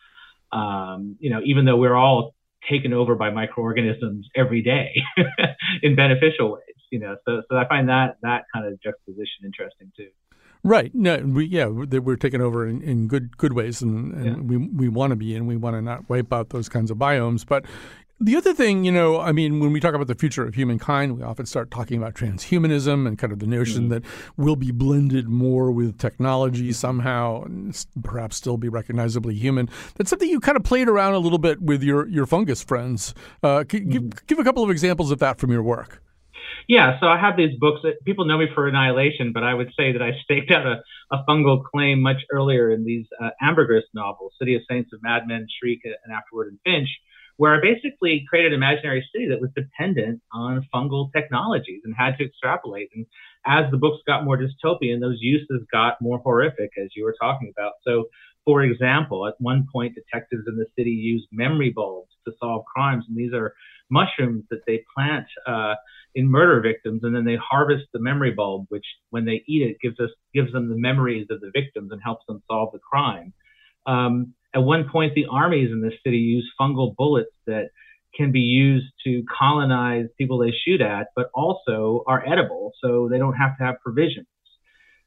um, 0.52 1.16
you 1.20 1.30
know 1.30 1.40
even 1.44 1.64
though 1.64 1.76
we're 1.76 1.96
all 1.96 2.34
taken 2.68 2.92
over 2.92 3.14
by 3.14 3.30
microorganisms 3.30 4.26
every 4.34 4.62
day 4.62 4.90
in 5.82 5.94
beneficial 5.94 6.52
ways 6.52 6.76
you 6.90 6.98
know 6.98 7.16
so 7.26 7.42
so 7.50 7.56
i 7.56 7.68
find 7.68 7.88
that 7.88 8.16
that 8.22 8.44
kind 8.52 8.66
of 8.66 8.80
juxtaposition 8.80 9.44
interesting 9.44 9.92
too 9.96 10.08
Right. 10.66 10.94
No. 10.94 11.18
We, 11.18 11.44
yeah. 11.44 11.66
We're 11.66 12.16
taken 12.16 12.40
over 12.40 12.66
in, 12.66 12.80
in 12.80 13.06
good 13.06 13.36
good 13.36 13.52
ways, 13.52 13.82
and, 13.82 14.14
and 14.14 14.24
yeah. 14.24 14.34
we 14.42 14.56
we 14.56 14.88
want 14.88 15.10
to 15.10 15.16
be, 15.16 15.36
and 15.36 15.46
we 15.46 15.56
want 15.56 15.76
to 15.76 15.82
not 15.82 16.08
wipe 16.08 16.32
out 16.32 16.48
those 16.48 16.70
kinds 16.70 16.90
of 16.90 16.96
biomes. 16.96 17.46
But 17.46 17.66
the 18.20 18.36
other 18.36 18.54
thing, 18.54 18.84
you 18.84 18.92
know, 18.92 19.20
I 19.20 19.32
mean, 19.32 19.60
when 19.60 19.72
we 19.72 19.80
talk 19.80 19.94
about 19.94 20.06
the 20.06 20.14
future 20.14 20.46
of 20.46 20.54
humankind, 20.54 21.16
we 21.16 21.22
often 21.22 21.46
start 21.46 21.70
talking 21.70 21.98
about 21.98 22.14
transhumanism 22.14 23.06
and 23.06 23.18
kind 23.18 23.32
of 23.32 23.40
the 23.40 23.46
notion 23.46 23.82
mm-hmm. 23.82 23.88
that 23.90 24.04
we'll 24.36 24.56
be 24.56 24.70
blended 24.70 25.28
more 25.28 25.72
with 25.72 25.98
technology 25.98 26.72
somehow, 26.72 27.42
and 27.42 27.86
perhaps 28.02 28.36
still 28.36 28.56
be 28.56 28.68
recognizably 28.68 29.34
human. 29.34 29.68
That's 29.96 30.10
something 30.10 30.28
you 30.28 30.40
kind 30.40 30.56
of 30.56 30.62
played 30.62 30.88
around 30.88 31.14
a 31.14 31.18
little 31.18 31.38
bit 31.38 31.60
with 31.60 31.82
your 31.82 32.06
your 32.08 32.26
fungus 32.26 32.62
friends. 32.62 33.14
Uh, 33.42 33.64
mm-hmm. 33.64 33.90
give 33.90 34.26
give 34.26 34.38
a 34.38 34.44
couple 34.44 34.62
of 34.62 34.70
examples 34.70 35.10
of 35.10 35.18
that 35.18 35.38
from 35.38 35.50
your 35.50 35.62
work. 35.62 36.00
Yeah, 36.68 36.98
so 37.00 37.06
I 37.06 37.18
have 37.18 37.36
these 37.36 37.58
books 37.58 37.80
that 37.82 38.04
people 38.04 38.24
know 38.24 38.38
me 38.38 38.46
for 38.54 38.66
Annihilation, 38.66 39.32
but 39.32 39.42
I 39.42 39.52
would 39.52 39.70
say 39.76 39.92
that 39.92 40.00
I 40.00 40.12
staked 40.22 40.50
out 40.50 40.66
a, 40.66 40.82
a 41.10 41.22
fungal 41.28 41.62
claim 41.62 42.00
much 42.00 42.22
earlier 42.30 42.70
in 42.70 42.84
these 42.84 43.06
uh, 43.22 43.30
Ambergris 43.42 43.84
novels, 43.92 44.32
City 44.38 44.54
of 44.54 44.62
Saints 44.70 44.90
of 44.94 45.02
Madmen, 45.02 45.46
Shriek, 45.58 45.80
and 45.84 46.14
Afterword 46.14 46.48
and 46.48 46.58
Finch, 46.64 46.88
where 47.36 47.54
I 47.54 47.60
basically 47.60 48.24
created 48.28 48.52
an 48.52 48.58
imaginary 48.58 49.06
city 49.12 49.28
that 49.28 49.40
was 49.40 49.50
dependent 49.56 50.20
on 50.32 50.66
fungal 50.72 51.12
technologies 51.12 51.82
and 51.84 51.94
had 51.96 52.16
to 52.18 52.24
extrapolate. 52.24 52.90
And 52.94 53.06
as 53.46 53.70
the 53.70 53.76
books 53.76 53.98
got 54.06 54.24
more 54.24 54.38
dystopian, 54.38 55.00
those 55.00 55.18
uses 55.20 55.66
got 55.72 56.00
more 56.00 56.18
horrific, 56.18 56.70
as 56.82 56.90
you 56.94 57.04
were 57.04 57.16
talking 57.20 57.52
about. 57.56 57.72
So, 57.86 58.04
for 58.44 58.62
example, 58.62 59.26
at 59.26 59.34
one 59.38 59.66
point, 59.72 59.94
detectives 59.94 60.44
in 60.46 60.56
the 60.56 60.66
city 60.76 60.90
used 60.90 61.26
memory 61.32 61.72
bulbs 61.74 62.12
to 62.26 62.32
solve 62.38 62.64
crimes, 62.66 63.04
and 63.08 63.16
these 63.16 63.32
are 63.32 63.54
mushrooms 63.90 64.44
that 64.50 64.60
they 64.66 64.84
plant 64.94 65.26
uh, 65.46 65.74
in 66.14 66.28
murder 66.28 66.60
victims, 66.60 67.00
and 67.04 67.14
then 67.14 67.24
they 67.24 67.36
harvest 67.36 67.84
the 67.92 68.00
memory 68.00 68.30
bulb, 68.30 68.66
which 68.68 68.84
when 69.10 69.24
they 69.24 69.42
eat 69.46 69.62
it 69.62 69.76
gives 69.80 69.98
us 69.98 70.10
gives 70.32 70.52
them 70.52 70.68
the 70.68 70.76
memories 70.76 71.26
of 71.30 71.40
the 71.40 71.50
victims 71.54 71.90
and 71.90 72.00
helps 72.02 72.24
them 72.26 72.42
solve 72.50 72.70
the 72.72 72.78
crime. 72.78 73.32
Um, 73.86 74.34
at 74.54 74.62
one 74.62 74.88
point, 74.88 75.14
the 75.14 75.26
armies 75.30 75.70
in 75.72 75.80
this 75.80 75.94
city 76.04 76.18
use 76.18 76.50
fungal 76.58 76.94
bullets 76.94 77.34
that 77.46 77.70
can 78.14 78.30
be 78.30 78.40
used 78.40 78.86
to 79.04 79.24
colonize 79.36 80.06
people 80.16 80.38
they 80.38 80.52
shoot 80.64 80.80
at, 80.80 81.08
but 81.16 81.30
also 81.34 82.04
are 82.06 82.24
edible, 82.26 82.72
so 82.80 83.08
they 83.10 83.18
don't 83.18 83.34
have 83.34 83.58
to 83.58 83.64
have 83.64 83.80
provisions. 83.80 84.26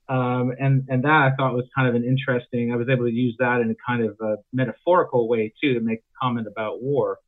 Um, 0.10 0.54
and 0.60 0.86
and 0.89 1.04
that 1.04 1.10
I 1.10 1.32
thought 1.36 1.54
was 1.54 1.66
kind 1.76 1.88
of 1.88 1.95
an 1.95 2.04
interesting. 2.04 2.72
I 2.72 2.76
was 2.76 2.88
able 2.89 3.06
to 3.06 3.12
use 3.12 3.36
that 3.39 3.62
in 3.62 3.72
a 3.72 3.76
kind 3.86 4.04
of 4.04 4.18
a 4.22 4.38
metaphorical 4.54 5.28
way 5.28 5.54
too 5.62 5.74
to 5.74 5.80
make 5.80 6.00
a 6.00 6.26
comment 6.26 6.48
about 6.48 6.82
war. 6.82 7.20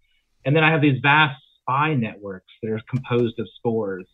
And 0.46 0.56
then 0.56 0.64
I 0.64 0.72
have 0.72 0.82
these 0.82 1.00
vast 1.02 1.42
spy 1.62 1.94
networks 1.94 2.52
that 2.62 2.72
are 2.72 2.82
composed 2.90 3.38
of 3.40 3.48
spores 3.58 4.06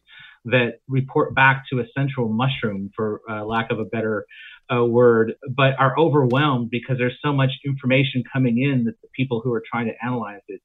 that 0.45 0.79
report 0.87 1.33
back 1.33 1.65
to 1.71 1.79
a 1.79 1.85
central 1.95 2.27
mushroom, 2.27 2.91
for 2.95 3.21
uh, 3.29 3.43
lack 3.43 3.71
of 3.71 3.79
a 3.79 3.85
better 3.85 4.25
uh, 4.73 4.83
word, 4.83 5.33
but 5.55 5.73
are 5.79 5.97
overwhelmed 5.97 6.69
because 6.69 6.97
there's 6.97 7.17
so 7.23 7.33
much 7.33 7.51
information 7.65 8.23
coming 8.31 8.61
in 8.61 8.85
that 8.85 8.99
the 9.01 9.07
people 9.15 9.41
who 9.41 9.53
are 9.53 9.63
trying 9.69 9.87
to 9.87 9.93
analyze 10.03 10.41
it 10.47 10.61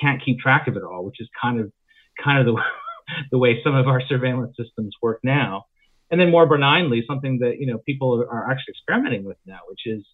can't 0.00 0.22
keep 0.24 0.38
track 0.38 0.66
of 0.66 0.76
it 0.76 0.82
all, 0.82 1.04
which 1.04 1.20
is 1.20 1.28
kind 1.40 1.60
of 1.60 1.70
kind 2.22 2.38
of 2.38 2.46
the 2.54 2.62
the 3.30 3.38
way 3.38 3.60
some 3.62 3.74
of 3.74 3.86
our 3.86 4.00
surveillance 4.00 4.56
systems 4.56 4.94
work 5.02 5.20
now. 5.22 5.66
And 6.10 6.20
then 6.20 6.30
more 6.30 6.46
benignly, 6.46 7.04
something 7.08 7.38
that 7.40 7.58
you 7.58 7.66
know 7.66 7.78
people 7.78 8.24
are 8.28 8.50
actually 8.50 8.72
experimenting 8.72 9.24
with 9.24 9.38
now, 9.46 9.60
which 9.68 9.82
is 9.86 10.04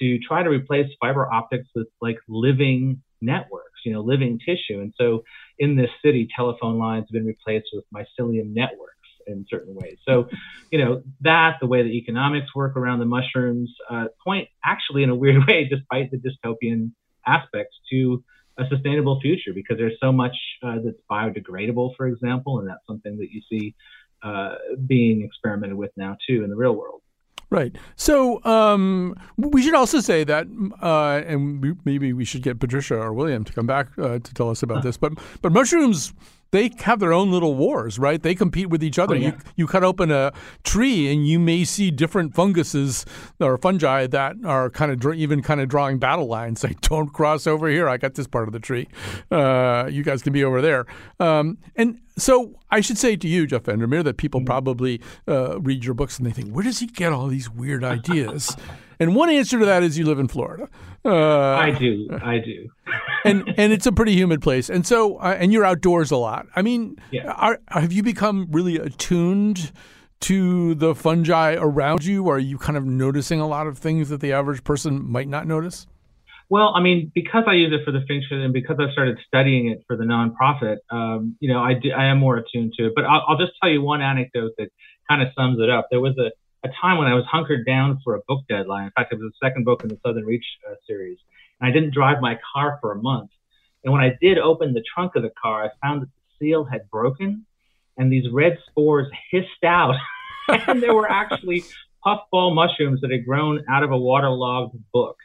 to 0.00 0.18
try 0.18 0.42
to 0.42 0.48
replace 0.48 0.86
fiber 1.00 1.30
optics 1.32 1.68
with 1.74 1.88
like 2.00 2.18
living 2.28 3.02
networks, 3.20 3.80
you 3.84 3.92
know, 3.92 4.00
living 4.00 4.38
tissue. 4.38 4.80
And 4.80 4.94
so 4.98 5.24
in 5.58 5.76
this 5.76 5.90
city, 6.04 6.28
telephone 6.34 6.78
lines 6.78 7.06
have 7.08 7.12
been 7.12 7.26
replaced 7.26 7.68
with 7.72 7.84
mycelium 7.94 8.54
networks. 8.54 8.96
In 9.26 9.46
certain 9.48 9.74
ways. 9.74 9.98
So, 10.06 10.28
you 10.70 10.82
know, 10.82 11.02
that 11.20 11.56
the 11.60 11.66
way 11.66 11.82
the 11.82 11.96
economics 11.96 12.54
work 12.54 12.76
around 12.76 13.00
the 13.00 13.06
mushrooms 13.06 13.72
uh, 13.88 14.06
point 14.24 14.48
actually 14.64 15.02
in 15.02 15.10
a 15.10 15.14
weird 15.14 15.44
way, 15.48 15.68
despite 15.68 16.10
the 16.10 16.18
dystopian 16.18 16.92
aspects, 17.26 17.76
to 17.90 18.22
a 18.58 18.68
sustainable 18.68 19.20
future 19.20 19.52
because 19.54 19.78
there's 19.78 19.98
so 20.00 20.12
much 20.12 20.36
uh, 20.62 20.76
that's 20.84 20.98
biodegradable, 21.10 21.96
for 21.96 22.06
example, 22.06 22.58
and 22.58 22.68
that's 22.68 22.84
something 22.86 23.16
that 23.18 23.30
you 23.30 23.40
see 23.48 23.74
uh, 24.22 24.56
being 24.86 25.22
experimented 25.22 25.76
with 25.76 25.90
now 25.96 26.16
too 26.28 26.44
in 26.44 26.50
the 26.50 26.56
real 26.56 26.74
world. 26.74 27.00
Right. 27.48 27.74
So 27.96 28.42
um, 28.44 29.16
we 29.36 29.62
should 29.62 29.74
also 29.74 29.98
say 29.98 30.22
that, 30.22 30.46
uh, 30.80 31.22
and 31.26 31.60
we, 31.60 31.74
maybe 31.84 32.12
we 32.12 32.24
should 32.24 32.42
get 32.42 32.60
Patricia 32.60 32.96
or 32.96 33.12
William 33.12 33.42
to 33.42 33.52
come 33.52 33.66
back 33.66 33.88
uh, 33.98 34.20
to 34.20 34.34
tell 34.34 34.50
us 34.50 34.62
about 34.62 34.84
this. 34.84 34.96
But 34.96 35.14
but 35.42 35.50
mushrooms 35.50 36.12
they 36.52 36.70
have 36.80 36.98
their 36.98 37.12
own 37.12 37.30
little 37.30 37.54
wars, 37.54 37.98
right? 37.98 38.22
They 38.22 38.34
compete 38.34 38.68
with 38.68 38.82
each 38.82 38.98
other. 38.98 39.14
Oh, 39.14 39.18
yeah. 39.18 39.28
You 39.28 39.38
you 39.56 39.66
cut 39.66 39.84
open 39.84 40.10
a 40.10 40.32
tree 40.64 41.12
and 41.12 41.26
you 41.26 41.38
may 41.38 41.64
see 41.64 41.90
different 41.90 42.34
funguses 42.34 43.04
or 43.38 43.56
fungi 43.58 44.06
that 44.06 44.36
are 44.44 44.70
kind 44.70 44.90
of 44.90 45.14
even 45.14 45.42
kind 45.42 45.60
of 45.60 45.68
drawing 45.68 45.98
battle 45.98 46.26
lines. 46.26 46.64
Like, 46.70 46.82
don't 46.82 47.12
cross 47.12 47.48
over 47.48 47.68
here. 47.68 47.88
I 47.88 47.96
got 47.96 48.14
this 48.14 48.28
part 48.28 48.46
of 48.46 48.52
the 48.52 48.60
tree. 48.60 48.86
Uh, 49.30 49.88
you 49.90 50.04
guys 50.04 50.22
can 50.22 50.32
be 50.32 50.44
over 50.44 50.60
there. 50.60 50.86
Um, 51.18 51.58
and 51.74 52.00
so 52.16 52.54
I 52.70 52.80
should 52.80 52.98
say 52.98 53.16
to 53.16 53.26
you, 53.26 53.46
Jeff 53.46 53.64
VanderMeer, 53.64 54.04
that 54.04 54.18
people 54.18 54.40
mm-hmm. 54.40 54.46
probably 54.46 55.00
uh, 55.26 55.58
read 55.60 55.84
your 55.84 55.94
books 55.94 56.18
and 56.18 56.26
they 56.26 56.30
think, 56.30 56.52
where 56.52 56.62
does 56.62 56.78
he 56.78 56.86
get 56.86 57.12
all 57.12 57.26
these 57.26 57.50
weird 57.50 57.82
ideas? 57.82 58.56
and 59.00 59.16
one 59.16 59.30
answer 59.30 59.58
to 59.58 59.66
that 59.66 59.82
is 59.82 59.98
you 59.98 60.04
live 60.04 60.18
in 60.18 60.28
Florida. 60.28 60.68
Uh, 61.04 61.54
I 61.54 61.70
do. 61.70 62.08
I 62.22 62.38
do. 62.38 62.68
and 63.24 63.52
and 63.56 63.72
it's 63.72 63.86
a 63.86 63.92
pretty 63.92 64.14
humid 64.14 64.42
place, 64.42 64.70
and 64.70 64.86
so 64.86 65.16
uh, 65.16 65.36
and 65.38 65.52
you're 65.52 65.64
outdoors 65.64 66.10
a 66.10 66.16
lot. 66.16 66.46
I 66.54 66.62
mean, 66.62 66.96
yeah. 67.10 67.32
are, 67.32 67.58
have 67.68 67.92
you 67.92 68.02
become 68.02 68.46
really 68.50 68.76
attuned? 68.76 69.72
to 70.20 70.74
the 70.74 70.94
fungi 70.94 71.56
around 71.58 72.04
you? 72.04 72.26
Or 72.26 72.36
are 72.36 72.38
you 72.38 72.58
kind 72.58 72.76
of 72.76 72.84
noticing 72.84 73.40
a 73.40 73.48
lot 73.48 73.66
of 73.66 73.78
things 73.78 74.10
that 74.10 74.20
the 74.20 74.34
average 74.34 74.62
person 74.64 75.10
might 75.10 75.28
not 75.28 75.46
notice? 75.46 75.86
Well, 76.50 76.72
I 76.74 76.80
mean, 76.80 77.12
because 77.14 77.44
I 77.46 77.54
use 77.54 77.72
it 77.72 77.84
for 77.84 77.92
the 77.92 78.00
fiction 78.00 78.40
and 78.40 78.52
because 78.52 78.76
I've 78.80 78.90
started 78.90 79.18
studying 79.24 79.68
it 79.68 79.84
for 79.86 79.96
the 79.96 80.02
nonprofit, 80.02 80.78
um, 80.90 81.36
you 81.38 81.52
know, 81.52 81.62
I, 81.62 81.74
do, 81.74 81.92
I 81.92 82.06
am 82.06 82.18
more 82.18 82.36
attuned 82.36 82.74
to 82.76 82.86
it. 82.86 82.92
But 82.96 83.04
I'll, 83.04 83.22
I'll, 83.28 83.38
just 83.38 83.52
tell 83.62 83.70
you 83.70 83.80
one 83.82 84.02
anecdote 84.02 84.52
that 84.58 84.68
kind 85.08 85.22
of 85.22 85.28
sums 85.38 85.60
it 85.60 85.70
up. 85.70 85.86
There 85.92 86.00
was 86.00 86.18
a, 86.18 86.32
a 86.64 86.68
time 86.80 86.98
when 86.98 87.08
I 87.08 87.14
was 87.14 87.24
hunkered 87.24 87.64
down 87.64 88.00
for 88.04 88.16
a 88.16 88.20
book 88.28 88.44
deadline. 88.48 88.86
In 88.86 88.90
fact, 88.92 89.12
it 89.12 89.18
was 89.18 89.32
the 89.32 89.46
second 89.46 89.64
book 89.64 89.82
in 89.82 89.88
the 89.88 89.98
Southern 90.04 90.24
Reach 90.24 90.44
uh, 90.68 90.74
series. 90.86 91.18
And 91.60 91.68
I 91.68 91.72
didn't 91.72 91.94
drive 91.94 92.20
my 92.20 92.38
car 92.52 92.78
for 92.80 92.92
a 92.92 93.00
month. 93.00 93.30
And 93.84 93.92
when 93.92 94.02
I 94.02 94.16
did 94.20 94.38
open 94.38 94.74
the 94.74 94.82
trunk 94.94 95.16
of 95.16 95.22
the 95.22 95.32
car, 95.42 95.64
I 95.64 95.70
found 95.86 96.02
that 96.02 96.08
the 96.08 96.44
seal 96.46 96.64
had 96.64 96.90
broken 96.90 97.46
and 97.96 98.12
these 98.12 98.30
red 98.30 98.58
spores 98.68 99.08
hissed 99.30 99.64
out. 99.64 99.94
and 100.48 100.82
there 100.82 100.94
were 100.94 101.10
actually 101.10 101.64
puffball 102.02 102.54
mushrooms 102.54 103.00
that 103.00 103.10
had 103.10 103.24
grown 103.24 103.64
out 103.68 103.82
of 103.82 103.90
a 103.90 103.98
waterlogged 103.98 104.76
book. 104.92 105.16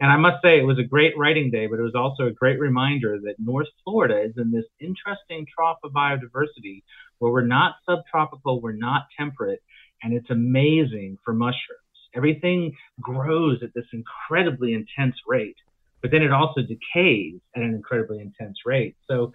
And 0.00 0.10
I 0.10 0.16
must 0.16 0.42
say, 0.42 0.60
it 0.60 0.64
was 0.64 0.78
a 0.78 0.84
great 0.84 1.18
writing 1.18 1.50
day, 1.50 1.66
but 1.66 1.80
it 1.80 1.82
was 1.82 1.96
also 1.96 2.26
a 2.26 2.30
great 2.30 2.60
reminder 2.60 3.18
that 3.24 3.34
North 3.38 3.66
Florida 3.82 4.20
is 4.22 4.32
in 4.36 4.52
this 4.52 4.64
interesting 4.78 5.44
trough 5.52 5.78
of 5.82 5.92
biodiversity 5.92 6.82
where 7.18 7.32
we're 7.32 7.46
not 7.46 7.76
subtropical, 7.84 8.60
we're 8.60 8.72
not 8.72 9.06
temperate, 9.16 9.60
and 10.02 10.12
it's 10.12 10.30
amazing 10.30 11.18
for 11.24 11.32
mushrooms. 11.32 11.78
Everything 12.14 12.74
grows 13.00 13.62
at 13.62 13.74
this 13.74 13.84
incredibly 13.92 14.74
intense 14.74 15.16
rate, 15.26 15.56
but 16.00 16.10
then 16.10 16.22
it 16.22 16.32
also 16.32 16.62
decays 16.62 17.40
at 17.54 17.62
an 17.62 17.74
incredibly 17.74 18.20
intense 18.20 18.58
rate. 18.64 18.96
So 19.08 19.32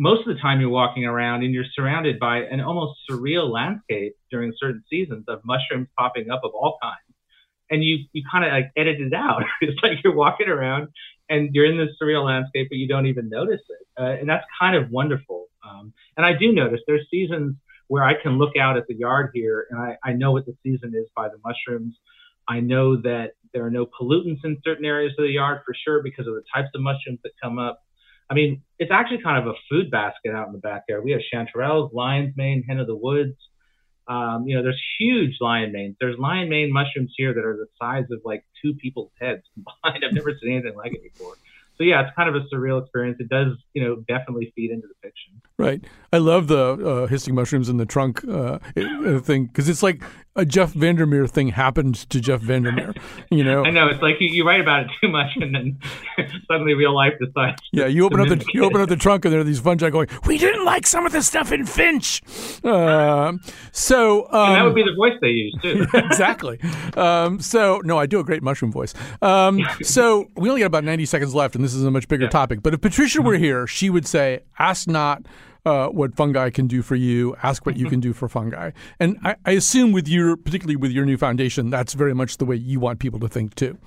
most 0.00 0.26
of 0.26 0.34
the 0.34 0.40
time 0.40 0.60
you're 0.60 0.70
walking 0.70 1.04
around 1.04 1.42
and 1.42 1.52
you're 1.52 1.64
surrounded 1.74 2.18
by 2.18 2.38
an 2.38 2.60
almost 2.60 2.98
surreal 3.08 3.50
landscape 3.50 4.14
during 4.30 4.52
certain 4.58 4.82
seasons 4.88 5.24
of 5.28 5.40
mushrooms 5.44 5.88
popping 5.98 6.30
up 6.30 6.40
of 6.44 6.52
all 6.54 6.78
kinds. 6.82 6.96
And 7.70 7.84
you 7.84 7.98
you 8.12 8.22
kind 8.30 8.44
of 8.44 8.50
like 8.50 8.72
edit 8.76 9.00
it 9.00 9.14
out. 9.14 9.42
it's 9.60 9.80
like 9.82 9.98
you're 10.02 10.14
walking 10.14 10.48
around 10.48 10.88
and 11.28 11.54
you're 11.54 11.66
in 11.66 11.78
this 11.78 11.90
surreal 12.02 12.24
landscape, 12.24 12.68
but 12.70 12.78
you 12.78 12.88
don't 12.88 13.06
even 13.06 13.28
notice 13.28 13.60
it. 13.68 13.86
Uh, 14.00 14.18
and 14.18 14.28
that's 14.28 14.44
kind 14.58 14.74
of 14.74 14.90
wonderful. 14.90 15.46
Um, 15.62 15.92
and 16.16 16.26
I 16.26 16.32
do 16.32 16.52
notice 16.52 16.80
there's 16.86 17.06
seasons 17.10 17.56
where 17.90 18.04
I 18.04 18.14
can 18.14 18.38
look 18.38 18.56
out 18.56 18.76
at 18.76 18.86
the 18.86 18.94
yard 18.94 19.32
here 19.34 19.66
and 19.68 19.80
I, 19.80 19.96
I 20.04 20.12
know 20.12 20.30
what 20.30 20.46
the 20.46 20.56
season 20.62 20.92
is 20.94 21.08
by 21.16 21.28
the 21.28 21.38
mushrooms. 21.44 21.96
I 22.46 22.60
know 22.60 23.02
that 23.02 23.32
there 23.52 23.66
are 23.66 23.70
no 23.70 23.84
pollutants 23.84 24.44
in 24.44 24.58
certain 24.64 24.84
areas 24.84 25.12
of 25.18 25.24
the 25.24 25.32
yard 25.32 25.62
for 25.66 25.74
sure 25.74 26.00
because 26.00 26.28
of 26.28 26.34
the 26.34 26.44
types 26.54 26.68
of 26.72 26.82
mushrooms 26.82 27.18
that 27.24 27.32
come 27.42 27.58
up. 27.58 27.82
I 28.30 28.34
mean, 28.34 28.62
it's 28.78 28.92
actually 28.92 29.22
kind 29.24 29.44
of 29.44 29.52
a 29.52 29.58
food 29.68 29.90
basket 29.90 30.32
out 30.32 30.46
in 30.46 30.52
the 30.52 30.60
backyard. 30.60 31.02
We 31.02 31.10
have 31.10 31.20
chanterelles, 31.34 31.92
lion's 31.92 32.32
mane, 32.36 32.62
hen 32.62 32.78
of 32.78 32.86
the 32.86 32.94
woods. 32.94 33.34
Um, 34.06 34.44
you 34.46 34.54
know, 34.54 34.62
there's 34.62 34.80
huge 35.00 35.38
lion 35.40 35.72
manes. 35.72 35.96
There's 35.98 36.16
lion 36.16 36.48
mane 36.48 36.72
mushrooms 36.72 37.12
here 37.16 37.34
that 37.34 37.44
are 37.44 37.56
the 37.56 37.66
size 37.76 38.04
of 38.12 38.20
like 38.24 38.44
two 38.62 38.74
people's 38.74 39.10
heads 39.20 39.42
combined. 39.54 40.04
I've 40.04 40.14
never 40.14 40.30
seen 40.40 40.52
anything 40.52 40.76
like 40.76 40.94
it 40.94 41.02
before 41.02 41.34
so 41.80 41.84
yeah, 41.84 42.02
it's 42.02 42.14
kind 42.14 42.28
of 42.28 42.34
a 42.34 42.46
surreal 42.54 42.82
experience. 42.82 43.16
It 43.20 43.30
does, 43.30 43.56
you 43.72 43.82
know, 43.82 44.04
definitely 44.06 44.52
feed 44.54 44.70
into 44.70 44.86
the 44.86 44.92
fiction. 45.02 45.40
Right. 45.56 45.82
I 46.12 46.18
love 46.18 46.48
the 46.48 46.58
uh, 46.58 47.06
hissing 47.06 47.34
mushrooms 47.34 47.70
in 47.70 47.78
the 47.78 47.86
trunk 47.86 48.22
uh, 48.28 48.58
thing 49.20 49.46
because 49.46 49.66
it's 49.66 49.82
like 49.82 50.02
a 50.36 50.44
Jeff 50.44 50.72
VanderMeer 50.74 51.28
thing 51.28 51.48
happened 51.48 51.94
to 52.10 52.20
Jeff 52.20 52.40
VanderMeer. 52.40 52.96
You 53.32 53.44
know. 53.44 53.64
I 53.64 53.70
know 53.70 53.86
it's 53.86 54.02
like 54.02 54.20
you, 54.20 54.26
you 54.26 54.44
write 54.44 54.60
about 54.60 54.86
it 54.86 54.90
too 55.00 55.08
much, 55.08 55.30
and 55.36 55.54
then 55.54 55.78
suddenly 56.50 56.74
real 56.74 56.92
life 56.92 57.12
decides. 57.20 57.62
Yeah, 57.72 57.86
you 57.86 58.04
open 58.04 58.18
up 58.18 58.26
the 58.26 58.44
you 58.52 58.64
open 58.64 58.80
up 58.80 58.88
the 58.88 58.96
trunk, 58.96 59.24
and 59.24 59.32
there 59.32 59.40
are 59.40 59.44
these 59.44 59.60
fungi 59.60 59.88
going. 59.88 60.08
We 60.26 60.36
didn't 60.36 60.64
like 60.64 60.84
some 60.84 61.06
of 61.06 61.12
the 61.12 61.22
stuff 61.22 61.52
in 61.52 61.64
Finch. 61.64 62.20
Uh, 62.64 63.34
so 63.70 64.26
um, 64.32 64.54
that 64.54 64.64
would 64.64 64.74
be 64.74 64.82
the 64.82 64.94
voice 64.96 65.12
they 65.20 65.28
use 65.28 65.56
too. 65.62 65.86
exactly. 65.94 66.58
Um, 66.96 67.40
so 67.40 67.80
no, 67.84 67.98
I 67.98 68.06
do 68.06 68.18
a 68.18 68.24
great 68.24 68.42
mushroom 68.42 68.72
voice. 68.72 68.94
Um, 69.22 69.60
so 69.82 70.28
we 70.34 70.48
only 70.48 70.62
got 70.62 70.66
about 70.66 70.82
ninety 70.82 71.06
seconds 71.06 71.32
left, 71.32 71.54
and 71.54 71.62
this 71.62 71.69
is 71.74 71.84
a 71.84 71.90
much 71.90 72.08
bigger 72.08 72.24
yeah. 72.24 72.30
topic. 72.30 72.62
But 72.62 72.74
if 72.74 72.80
Patricia 72.80 73.22
were 73.22 73.34
mm-hmm. 73.34 73.44
here, 73.44 73.66
she 73.66 73.90
would 73.90 74.06
say, 74.06 74.40
"Ask 74.58 74.88
not." 74.88 75.26
uh, 75.64 75.88
what 75.88 76.14
fungi 76.14 76.50
can 76.50 76.66
do 76.66 76.82
for 76.82 76.96
you, 76.96 77.36
ask 77.42 77.66
what 77.66 77.76
you 77.76 77.84
mm-hmm. 77.84 77.90
can 77.90 78.00
do 78.00 78.12
for 78.12 78.28
fungi. 78.28 78.70
And 78.98 79.18
I, 79.22 79.36
I 79.44 79.52
assume 79.52 79.92
with 79.92 80.08
your, 80.08 80.36
particularly 80.36 80.76
with 80.76 80.90
your 80.90 81.04
new 81.04 81.16
foundation, 81.16 81.70
that's 81.70 81.94
very 81.94 82.14
much 82.14 82.38
the 82.38 82.44
way 82.44 82.56
you 82.56 82.80
want 82.80 82.98
people 82.98 83.20
to 83.20 83.28
think 83.28 83.54
too. 83.54 83.78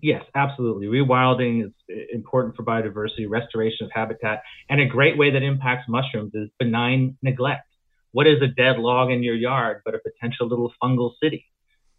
Yes, 0.00 0.24
absolutely. 0.34 0.86
Rewilding 0.86 1.66
is 1.66 1.72
uh, 1.90 1.94
important 2.12 2.56
for 2.56 2.64
biodiversity, 2.64 3.28
restoration 3.28 3.86
of 3.86 3.90
habitat, 3.92 4.42
and 4.68 4.80
a 4.80 4.86
great 4.86 5.16
way 5.18 5.30
that 5.30 5.42
impacts 5.42 5.88
mushrooms 5.88 6.32
is 6.34 6.48
benign 6.58 7.16
neglect. 7.22 7.66
What 8.12 8.26
is 8.26 8.40
a 8.42 8.48
dead 8.48 8.78
log 8.78 9.10
in 9.10 9.22
your 9.22 9.34
yard 9.34 9.82
but 9.84 9.94
a 9.94 9.98
potential 9.98 10.48
little 10.48 10.72
fungal 10.82 11.12
city? 11.22 11.46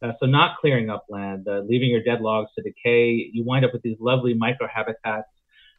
Uh, 0.02 0.12
so, 0.20 0.26
not 0.28 0.58
clearing 0.62 0.90
up 0.90 1.06
land, 1.10 1.48
uh, 1.48 1.60
leaving 1.60 1.90
your 1.90 2.04
dead 2.04 2.22
logs 2.22 2.50
to 2.56 2.62
decay, 2.62 3.30
you 3.34 3.44
wind 3.44 3.66
up 3.66 3.74
with 3.74 3.82
these 3.82 3.98
lovely 4.00 4.36
microhabitats 4.36 5.24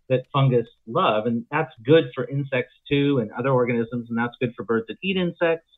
that 0.08 0.22
fungus 0.32 0.66
love, 0.86 1.26
and 1.26 1.44
that's 1.50 1.72
good 1.84 2.04
for 2.14 2.26
insects 2.28 2.72
too, 2.88 3.18
and 3.18 3.30
other 3.32 3.50
organisms, 3.50 4.08
and 4.08 4.18
that's 4.18 4.34
good 4.40 4.52
for 4.56 4.64
birds 4.64 4.86
that 4.88 4.96
eat 5.02 5.16
insects. 5.16 5.68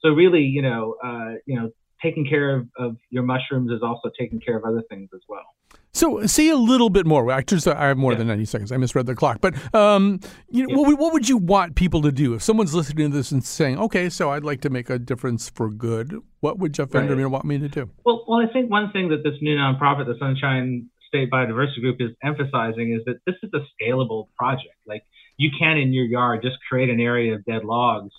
So 0.00 0.10
really, 0.10 0.42
you 0.42 0.62
know, 0.62 0.96
uh, 1.02 1.34
you 1.46 1.58
know, 1.58 1.70
taking 2.02 2.26
care 2.28 2.54
of, 2.54 2.68
of 2.78 2.96
your 3.10 3.24
mushrooms 3.24 3.72
is 3.72 3.82
also 3.82 4.10
taking 4.18 4.40
care 4.40 4.56
of 4.56 4.64
other 4.64 4.82
things 4.88 5.08
as 5.14 5.20
well. 5.28 5.54
So, 5.98 6.24
say 6.26 6.48
a 6.48 6.56
little 6.56 6.90
bit 6.90 7.06
more. 7.06 7.28
I 7.32 7.42
just 7.42 7.66
I 7.66 7.88
have 7.88 7.98
more 7.98 8.12
yeah. 8.12 8.18
than 8.18 8.28
ninety 8.28 8.44
seconds. 8.44 8.70
I 8.70 8.76
misread 8.76 9.06
the 9.06 9.16
clock. 9.16 9.40
But 9.40 9.56
um, 9.74 10.20
you 10.48 10.64
know, 10.64 10.68
yeah. 10.70 10.88
what, 10.88 10.98
what, 11.00 11.12
would 11.12 11.28
you 11.28 11.36
want 11.36 11.74
people 11.74 12.02
to 12.02 12.12
do 12.12 12.34
if 12.34 12.42
someone's 12.42 12.72
listening 12.72 13.10
to 13.10 13.16
this 13.16 13.32
and 13.32 13.44
saying, 13.44 13.80
"Okay, 13.80 14.08
so 14.08 14.30
I'd 14.30 14.44
like 14.44 14.60
to 14.60 14.70
make 14.70 14.90
a 14.90 15.00
difference 15.00 15.50
for 15.50 15.68
good"? 15.68 16.22
What 16.38 16.60
would 16.60 16.72
Jeff 16.72 16.90
VanderMeer 16.90 17.24
right. 17.24 17.32
want 17.32 17.46
me 17.46 17.58
to 17.58 17.68
do? 17.68 17.90
Well, 18.04 18.24
well, 18.28 18.38
I 18.38 18.46
think 18.52 18.70
one 18.70 18.92
thing 18.92 19.08
that 19.08 19.24
this 19.24 19.34
new 19.42 19.56
nonprofit, 19.56 20.06
the 20.06 20.14
Sunshine 20.20 20.88
State 21.08 21.32
Biodiversity 21.32 21.80
Group 21.80 21.96
is 21.98 22.10
emphasizing 22.22 22.92
is 22.92 23.04
that 23.06 23.16
this 23.26 23.34
is 23.42 23.50
a 23.52 23.66
scalable 23.74 24.28
project. 24.38 24.76
Like 24.86 25.02
you 25.36 25.50
can 25.58 25.78
in 25.78 25.92
your 25.92 26.04
yard 26.04 26.42
just 26.42 26.58
create 26.68 26.90
an 26.90 27.00
area 27.00 27.34
of 27.34 27.44
dead 27.44 27.64
logs 27.64 28.12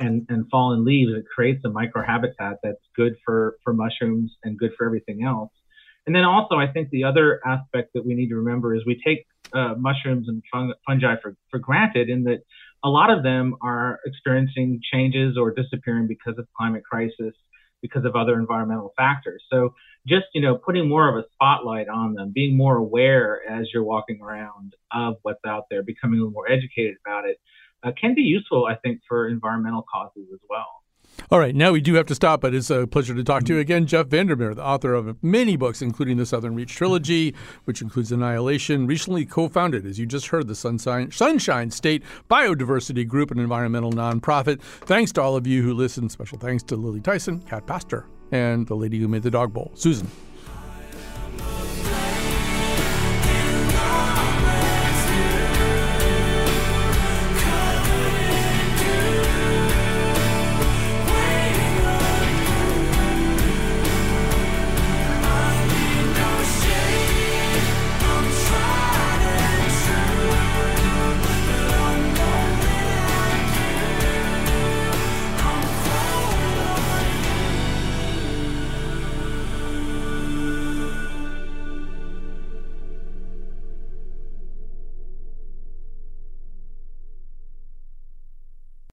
and, 0.00 0.26
and 0.28 0.48
fallen 0.50 0.84
leaves. 0.84 1.12
It 1.16 1.26
creates 1.32 1.64
a 1.64 1.68
microhabitat 1.68 2.56
that's 2.64 2.82
good 2.96 3.14
for, 3.24 3.56
for 3.62 3.72
mushrooms 3.72 4.32
and 4.42 4.58
good 4.58 4.72
for 4.76 4.84
everything 4.86 5.22
else. 5.22 5.52
And 6.10 6.16
then 6.16 6.24
also, 6.24 6.56
I 6.56 6.66
think 6.66 6.90
the 6.90 7.04
other 7.04 7.40
aspect 7.46 7.92
that 7.94 8.04
we 8.04 8.14
need 8.14 8.30
to 8.30 8.34
remember 8.34 8.74
is 8.74 8.82
we 8.84 9.00
take 9.06 9.28
uh, 9.54 9.74
mushrooms 9.78 10.26
and 10.26 10.42
fungi 10.84 11.14
for, 11.22 11.36
for 11.52 11.60
granted 11.60 12.08
in 12.08 12.24
that 12.24 12.40
a 12.82 12.88
lot 12.88 13.10
of 13.10 13.22
them 13.22 13.54
are 13.62 14.00
experiencing 14.04 14.80
changes 14.92 15.36
or 15.38 15.54
disappearing 15.54 16.08
because 16.08 16.36
of 16.36 16.48
climate 16.58 16.82
crisis 16.82 17.32
because 17.80 18.04
of 18.04 18.16
other 18.16 18.34
environmental 18.40 18.92
factors. 18.96 19.40
So 19.52 19.72
just, 20.04 20.24
you 20.34 20.40
know, 20.40 20.56
putting 20.56 20.88
more 20.88 21.08
of 21.08 21.14
a 21.14 21.28
spotlight 21.32 21.88
on 21.88 22.14
them, 22.14 22.32
being 22.34 22.56
more 22.56 22.76
aware 22.76 23.48
as 23.48 23.68
you're 23.72 23.84
walking 23.84 24.20
around 24.20 24.74
of 24.92 25.14
what's 25.22 25.44
out 25.46 25.66
there, 25.70 25.84
becoming 25.84 26.18
a 26.18 26.22
little 26.24 26.32
more 26.32 26.50
educated 26.50 26.96
about 27.06 27.24
it, 27.24 27.36
uh, 27.84 27.92
can 28.00 28.16
be 28.16 28.22
useful, 28.22 28.66
I 28.66 28.74
think, 28.74 28.98
for 29.06 29.28
environmental 29.28 29.84
causes 29.88 30.26
as 30.34 30.40
well. 30.50 30.66
All 31.30 31.38
right, 31.38 31.54
now 31.54 31.70
we 31.72 31.80
do 31.80 31.94
have 31.94 32.06
to 32.06 32.14
stop, 32.14 32.40
but 32.40 32.54
it's 32.54 32.70
a 32.70 32.86
pleasure 32.86 33.14
to 33.14 33.22
talk 33.22 33.44
to 33.44 33.54
you 33.54 33.60
again. 33.60 33.86
Jeff 33.86 34.06
VanderMeer, 34.06 34.54
the 34.56 34.64
author 34.64 34.94
of 34.94 35.22
many 35.22 35.56
books, 35.56 35.80
including 35.80 36.16
the 36.16 36.26
Southern 36.26 36.54
Reach 36.54 36.74
trilogy, 36.74 37.34
which 37.64 37.82
includes 37.82 38.10
Annihilation, 38.10 38.86
recently 38.86 39.24
co 39.24 39.48
founded, 39.48 39.86
as 39.86 39.98
you 39.98 40.06
just 40.06 40.28
heard, 40.28 40.48
the 40.48 40.54
Sunshine, 40.54 41.12
Sunshine 41.12 41.70
State 41.70 42.02
Biodiversity 42.28 43.06
Group, 43.06 43.30
an 43.30 43.38
environmental 43.38 43.92
nonprofit. 43.92 44.60
Thanks 44.60 45.12
to 45.12 45.22
all 45.22 45.36
of 45.36 45.46
you 45.46 45.62
who 45.62 45.72
listened. 45.72 46.10
Special 46.10 46.38
thanks 46.38 46.62
to 46.64 46.76
Lily 46.76 47.00
Tyson, 47.00 47.40
Cat 47.42 47.66
Pastor, 47.66 48.06
and 48.32 48.66
the 48.66 48.74
lady 48.76 48.98
who 48.98 49.06
made 49.06 49.22
the 49.22 49.30
dog 49.30 49.52
bowl, 49.52 49.70
Susan. 49.74 50.10